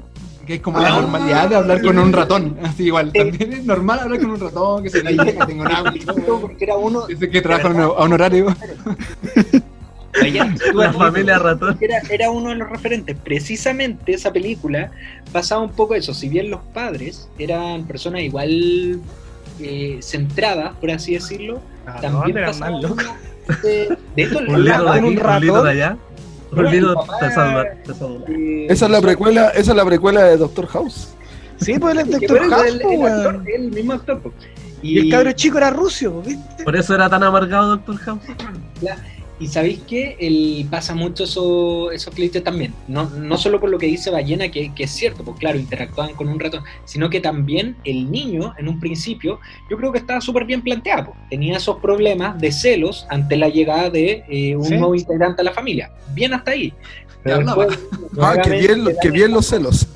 [0.46, 0.82] Que es como Ah.
[0.82, 2.56] la normalidad de hablar con un ratón.
[2.62, 3.10] Así igual.
[3.12, 6.38] También es normal hablar con un ratón, que se calla, que tenga un auto.
[6.40, 7.06] Porque era uno.
[7.06, 8.54] Dice que trabaja a un- a un horario.
[10.74, 11.76] La familia ratón.
[11.80, 13.16] Era, era uno de los referentes.
[13.22, 14.90] Precisamente esa película
[15.32, 16.14] pasaba un poco eso.
[16.14, 19.00] Si bien los padres eran personas igual
[19.60, 22.36] eh, centradas, por así decirlo, ¿A también
[22.82, 23.04] locos?
[23.04, 25.64] uno de, de esto Un litro de aquí, un ratón.
[25.64, 25.96] de allá.
[26.52, 26.94] No, Un el
[28.28, 31.08] eh, Esa es la precuela, esa es la precuela de Doctor House.
[31.60, 34.20] Sí, pues él es que Doctor House, el, el actor, el mismo actor.
[34.82, 36.62] Y el cabro chico era ruso, ¿viste?
[36.64, 38.20] Por eso era tan amargado Doctor House.
[39.38, 42.72] Y sabéis que él pasa mucho eso, esos clichés también.
[42.88, 46.14] No, no solo por lo que dice Ballena, que, que es cierto, pues claro, interactuaban
[46.14, 49.38] con un ratón, sino que también el niño, en un principio,
[49.70, 51.06] yo creo que estaba súper bien planteado.
[51.12, 51.18] pues.
[51.28, 54.76] Tenía esos problemas de celos ante la llegada de eh, un Sí.
[54.78, 55.90] nuevo integrante a la familia.
[56.14, 56.72] Bien hasta ahí.
[57.22, 57.66] Pero hablaba.
[57.66, 57.88] después,
[58.18, 59.86] Ah, que bien, nuevamente, que bien los celos.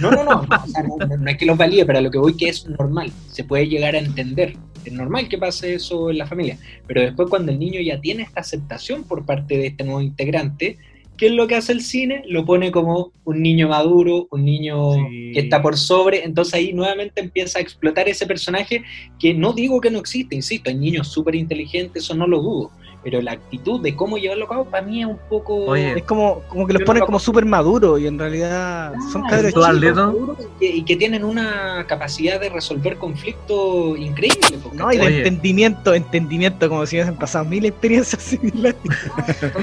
[0.00, 2.02] no, no, no, no, o sea, no, no- no es que los valide, pero a
[2.02, 4.56] lo que voy que es normal, se puede llegar a entender.
[4.84, 8.22] Es normal que pase eso en la familia, pero después cuando el niño ya tiene
[8.22, 10.78] esta aceptación por parte de este nuevo integrante,
[11.16, 12.22] ¿qué es lo que hace el cine?
[12.28, 15.32] Lo pone como un niño maduro, un niño Sí.
[15.34, 18.82] que está por sobre, entonces ahí nuevamente empieza a explotar ese personaje
[19.18, 22.70] que no digo que no existe, insisto, hay niños súper inteligentes, eso no lo dudo,
[23.02, 25.54] pero la actitud de cómo llevarlo a cabo para mí es un poco...
[25.66, 29.30] Oye, Es como, como que los ponen como súper maduros y en realidad son Ah,
[29.30, 29.96] cabros Stuart chicos.
[29.96, 34.58] Seguro que- y que tienen una capacidad de resolver conflictos increíble.
[34.62, 38.76] pues, No, y de entendimiento, entendimiento, como si hubiesen pasado mil experiencias similares.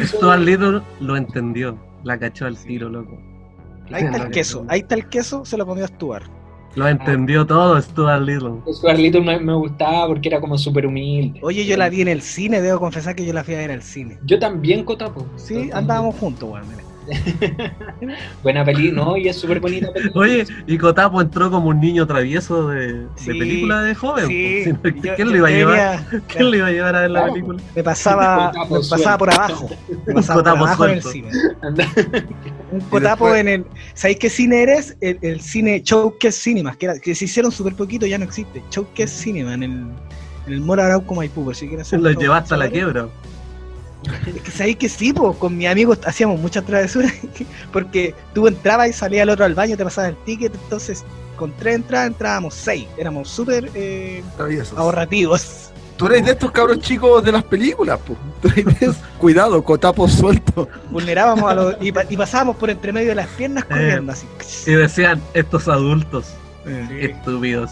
[0.06, 1.78] Stuart Little lo entendió.
[2.04, 3.18] La cachó al tiro, loco.
[3.92, 6.26] Ahí está el queso, ahí está el queso, se lo comió a Stuart.
[6.78, 8.62] Lo entendió todo Stuart Little.
[8.72, 11.40] Stuart Little me, me gustaba porque era como súper humilde.
[11.42, 13.72] Oye, yo la vi en el cine, debo confesar que yo la fui a ver
[13.72, 14.20] al cine.
[14.24, 15.26] Yo también, Cotapo.
[15.38, 16.87] Sí, andábamos juntos, weón.
[18.44, 19.18] Buena peli, ¿no?
[19.18, 19.90] Y es súper bonita.
[20.14, 24.28] Oye, y Kotapo entró como un niño travieso de, película de joven.
[24.28, 26.06] Sí, pues, ¿Quién yo lo iba a llevar?
[26.28, 27.34] ¿Quién lo iba a llevar a ver la Claro.
[27.34, 27.62] película?
[27.76, 29.70] Me pasaba, Cotapo me pasaba por abajo.
[30.06, 31.30] Me pasaba por cotapo abajo en el cine.
[31.62, 31.88] Anda.
[32.72, 33.66] Un cotapo después- en el.
[33.94, 34.98] ¿Sabéis qué cine eres?
[35.02, 38.62] El, el cine Showcase Cinemas, que, era, que se hicieron súper poquito, ya no existe.
[38.72, 39.72] Showcase Cinema en el,
[40.48, 43.08] en el Mall Arauco Maipú, por si quieres Se lo llevaste a la quiebra.
[44.36, 47.14] Es que sabéis que sí, con mis amigos hacíamos muchas travesuras,
[47.74, 51.04] porque tú entrabas y salías el otro al baño, te pasabas el ticket, entonces
[51.36, 52.88] con tres entradas entrábamos seis.
[52.98, 54.24] Éramos súper eh,
[54.76, 55.70] ahorrativos.
[55.98, 58.16] Tú eres de estos cabros chicos de las películas, po.
[58.42, 60.68] Tú eres de esos- Cuidado, cotapos sueltos.
[60.92, 61.76] Vulnerábamos a los.
[61.82, 64.28] Y, pa- y pasábamos por entre medio de las piernas Eh, corriendo así.
[64.68, 66.26] Y decían, estos adultos
[66.66, 66.74] Sí.
[67.00, 67.72] estúpidos.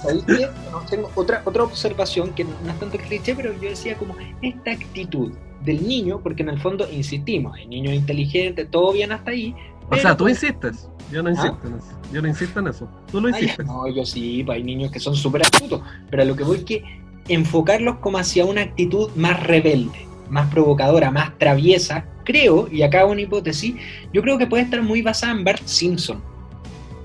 [0.90, 5.34] Tengo otra, otra observación que no es tanto cliché, pero yo decía como esta actitud
[5.66, 9.56] del niño, porque en el fondo insistimos, el niño es inteligente, todo bien hasta ahí.
[9.90, 10.90] O sea, tú insistes.
[11.12, 12.00] Yo no insisto en eso.
[12.12, 12.90] Yo no insisto en eso.
[13.12, 13.66] Tú lo Ah, insistes.
[13.66, 16.58] No, yo sí, pues hay niños que son súper astutos, pero a lo que voy
[16.58, 16.84] es que
[17.28, 23.22] enfocarlos como hacia una actitud más rebelde, más provocadora, más traviesa, creo, y acá una
[23.22, 23.76] hipótesis,
[24.12, 26.22] yo creo que puede estar muy basada en Bart Simpson.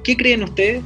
[0.02, 0.82] ¿Qué creen ustedes?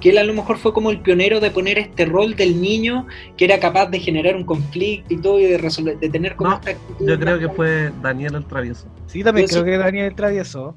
[0.00, 3.06] Que él a lo mejor fue como el pionero de poner este rol del niño
[3.36, 6.50] que era capaz de generar un conflicto y todo y de resolver, de tener como
[6.50, 7.08] No, esta actitud.
[7.08, 8.86] Yo creo que fue Daniel el travieso.
[9.06, 9.70] Sí, también Yo creo sí.
[9.70, 10.76] que Daniel el Travieso.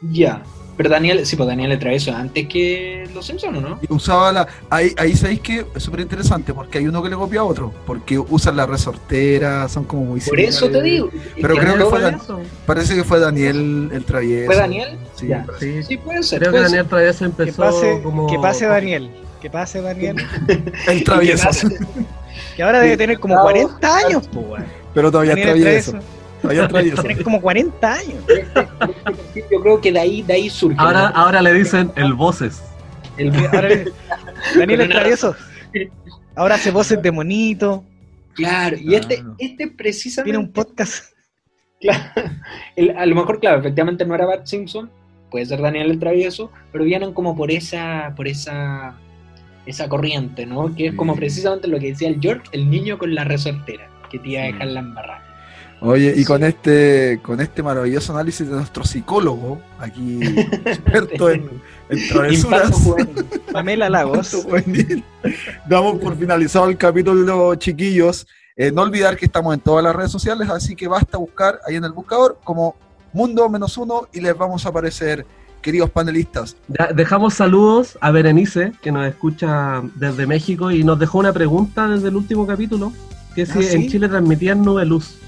[0.00, 0.42] Ya.
[0.76, 3.78] Pero Daniel, sí, pues Daniel le trae eso antes que los Simpsons, ¿o no?
[3.80, 4.46] Y usaba la.
[4.68, 7.72] Ahí, ahí sabéis que es súper interesante porque hay uno que le copia a otro.
[7.86, 11.08] Porque usan la resortera, son como muy Por eso te digo.
[11.40, 12.20] Pero que creo que fue Dan-
[12.66, 14.46] Parece que fue Daniel el travieso.
[14.46, 14.98] ¿Fue Daniel?
[15.14, 15.28] Sí.
[15.28, 15.46] Ya.
[15.58, 15.82] Sí.
[15.82, 16.40] Sí, puede ser.
[16.40, 16.66] Creo que ser.
[16.66, 18.26] Daniel Travieso Que empezó pase, como.
[18.26, 19.10] que pase Daniel.
[19.40, 20.16] Que pase Daniel.
[20.88, 21.48] El travieso.
[22.54, 24.62] Que ahora debe tener como 40 años, pues.
[24.92, 25.90] Pero todavía Daniel el travieso.
[25.92, 26.16] Travieso.
[26.48, 28.24] Todavía como 40 años.
[29.50, 30.76] Yo creo que de ahí, de ahí surge.
[30.78, 31.16] Ahora, ¿no?
[31.16, 32.62] ahora le dicen el voces.
[33.16, 33.68] El- Ahora,
[34.58, 35.34] Daniel el Travieso.
[36.34, 37.84] Ahora hace voces de monito.
[38.34, 39.34] Claro, y este, Claro.
[39.38, 40.30] este precisamente.
[40.32, 41.12] Tiene un podcast.
[41.80, 42.04] Claro,
[42.76, 44.90] el- a lo mejor, claro, efectivamente no era Bart Simpson,
[45.30, 48.94] puede ser Daniel el Travieso, pero vienen como por esa, por esa,
[49.66, 50.74] esa corriente, ¿no?
[50.74, 54.18] Que es como precisamente lo que decía el George, el niño con la resortera, que
[54.18, 55.22] te iba a dejar la embarrada.
[55.80, 56.24] Oye, y Sí.
[56.24, 60.20] con este, con este maravilloso análisis de nuestro psicólogo, aquí
[60.64, 61.50] experto en,
[61.90, 62.70] en travesuras.
[63.52, 64.46] Pamela Lagos.
[65.68, 68.26] damos por finalizado el capítulo, chiquillos.
[68.56, 71.76] Eh, no olvidar que estamos en todas las redes sociales, así que basta buscar ahí
[71.76, 72.74] en el buscador como
[73.12, 75.26] Mundo Menos Uno y les vamos a aparecer,
[75.60, 76.56] queridos panelistas.
[76.94, 82.08] Dejamos saludos a Berenice, que nos escucha desde México y nos dejó una pregunta desde
[82.08, 82.92] el último capítulo,
[83.34, 83.76] que si ¿Ah, sí?
[83.76, 85.18] en Chile transmitían Nube Luz.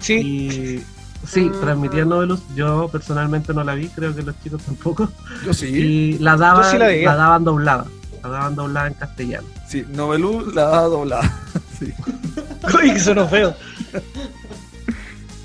[0.00, 0.84] Sí, Y
[1.26, 2.40] sí, transmitían Luz.
[2.54, 5.10] Yo personalmente no la vi, creo que los chicos tampoco.
[5.44, 7.86] Yo sí, Y la daban, sí la daban doblada.
[8.22, 9.46] La daban doblada en castellano.
[9.68, 11.34] sí, Novelú la da doblada.
[11.78, 11.92] Sí.
[12.82, 13.54] uy, que sonó feo.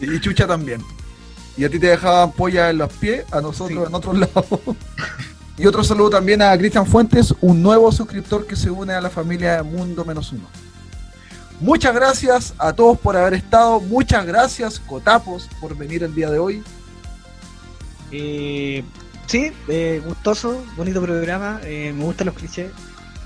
[0.02, 0.82] Y Chucha también.
[1.56, 4.48] Y a ti te dejaban polla en los pies, a nosotros en otros lados.
[5.56, 9.12] Y otro saludo también a Cristian Fuentes, un nuevo suscriptor que se une a la
[9.12, 10.48] familia de Mundo Menos Uno.
[11.64, 13.80] Muchas gracias a todos por haber estado.
[13.80, 16.62] Muchas gracias, Cotapos, por venir el día de hoy.
[18.12, 18.84] Eh,
[19.28, 21.62] sí, eh, gustoso, bonito programa.
[21.64, 22.70] eh, me gustan los clichés.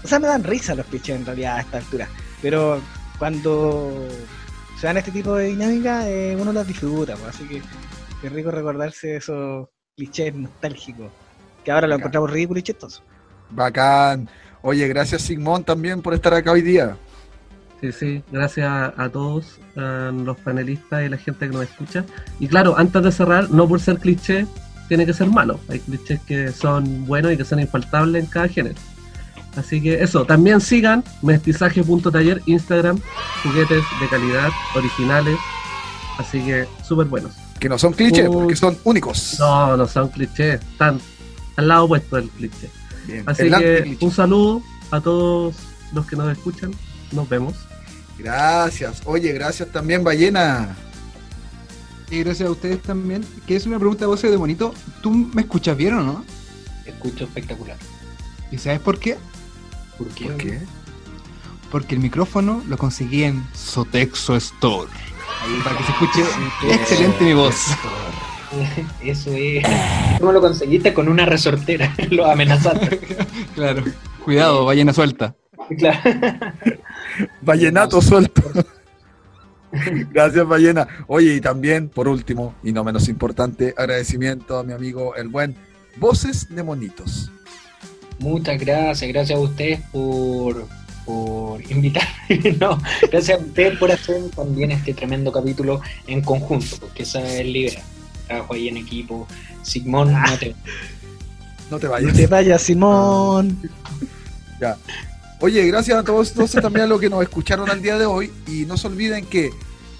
[0.04, 2.08] O sea, me dan risa los clichés en realidad a esta altura.
[2.40, 2.80] Pero
[3.18, 4.08] cuando
[4.80, 7.16] se dan este tipo de dinámica, eh, uno las disfruta.
[7.16, 7.64] pues, así que
[8.22, 11.12] es rico recordarse esos clichés nostálgicos.
[11.66, 13.02] Que ahora lo encontramos ridículo y chistoso.
[13.50, 14.30] Bacán.
[14.62, 16.98] Oye, gracias Sigmón también por estar acá hoy día.
[17.80, 22.04] Sí, sí, gracias a, a todos, a los panelistas y la gente que nos escucha.
[22.40, 24.48] Y claro, antes de cerrar, no por ser cliché,
[24.88, 25.60] tiene que ser malo.
[25.70, 28.76] Hay clichés que son buenos y que son infaltables en cada género.
[29.56, 33.00] Así que eso, también sigan mestizaje.taller, Instagram,
[33.44, 35.38] juguetes de calidad, originales.
[36.20, 37.34] Así que súper buenos.
[37.60, 39.38] Que no son clichés, porque son únicos.
[39.40, 41.00] No, no son clichés, están
[41.56, 42.70] al lado opuesto del cliché.
[43.08, 45.56] Bien, Así que un saludo a todos
[45.94, 46.72] los que nos escuchan.
[47.12, 47.56] Nos vemos.
[48.18, 49.02] Gracias.
[49.06, 50.76] Oye, gracias también, Ballena.
[52.10, 53.26] Y gracias a ustedes también.
[53.46, 54.74] Que es una pregunta de voz de bonito.
[55.02, 56.26] ¿Tú me escuchas bien o no?
[56.86, 57.78] Escucho espectacular.
[58.52, 59.18] ¿Y sabes por qué?
[59.98, 60.26] ¿Por qué?
[60.26, 60.60] ¿Por qué?
[61.72, 64.90] Porque el micrófono lo conseguí en Sotexo Store.
[65.42, 66.24] Ahí Para que se escuche
[66.62, 67.56] Sí, excelente mi voz.
[69.04, 69.66] Eso es.
[70.20, 71.94] ¿Cómo lo conseguiste con una resortera?
[72.10, 73.00] lo amenazaste.
[73.56, 73.84] Claro.
[74.24, 75.36] Cuidado, ballena suelta.
[75.78, 76.00] Claro.
[77.42, 78.42] Vallenato suelto.
[80.12, 80.88] Gracias, Ballena.
[81.08, 85.56] Oye, y también, por último, y no menos importante, agradecimiento a mi amigo el buen
[85.98, 87.32] Voces de Monitos.
[88.20, 90.66] Muchas gracias, gracias a ustedes por,
[91.06, 92.56] por invitarme.
[92.60, 92.80] no,
[93.12, 97.58] gracias a ustedes por hacer también este tremendo capítulo en conjunto, porque esa es la
[97.58, 97.82] idea.
[98.28, 99.28] Trabajo ahí en equipo.
[99.62, 100.56] Sigmón, no te
[101.70, 102.14] No te No vayas.
[102.16, 103.58] te vayas, Simón.
[104.62, 104.78] Ya.
[105.40, 108.32] Oye, gracias a todos entonces también a los que nos escucharon al día de hoy.
[108.48, 109.52] Y no se olviden que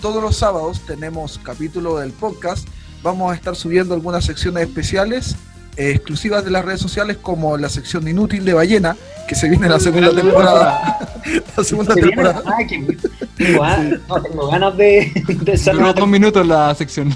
[0.02, 2.68] todos los sábados tenemos capítulo del podcast.
[3.04, 5.36] Vamos a estar subiendo algunas secciones especiales
[5.76, 8.98] eh, exclusivas de las redes sociales, como la sección inútil de Ballena,
[9.28, 11.22] que se viene en la segunda temporada.
[11.58, 12.16] la segunda ¿Se viene?
[12.16, 12.44] temporada.
[12.48, 12.58] Ah,
[13.38, 17.16] ganas- no, tengo ganas de, de Duró nueva dos minutos la sección.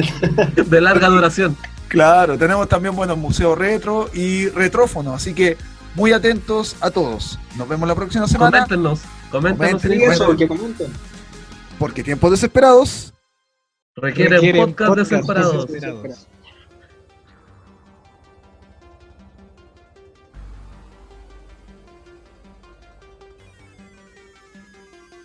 [0.66, 1.56] De larga duración.
[1.88, 5.56] Claro, tenemos también buenos museos retro y retrófono, así que
[5.96, 7.38] muy atentos a todos.
[7.56, 9.00] Nos vemos la próxima semana, Coméntenos.
[9.30, 10.36] Coméntenos Comenten, en Eso, Instagram.
[10.36, 10.92] que comenten.
[11.78, 13.12] porque tiempos desesperados.
[13.96, 15.66] Requiere un Requieren podcast podcast desesperado.
[15.66, 16.26] desesperados.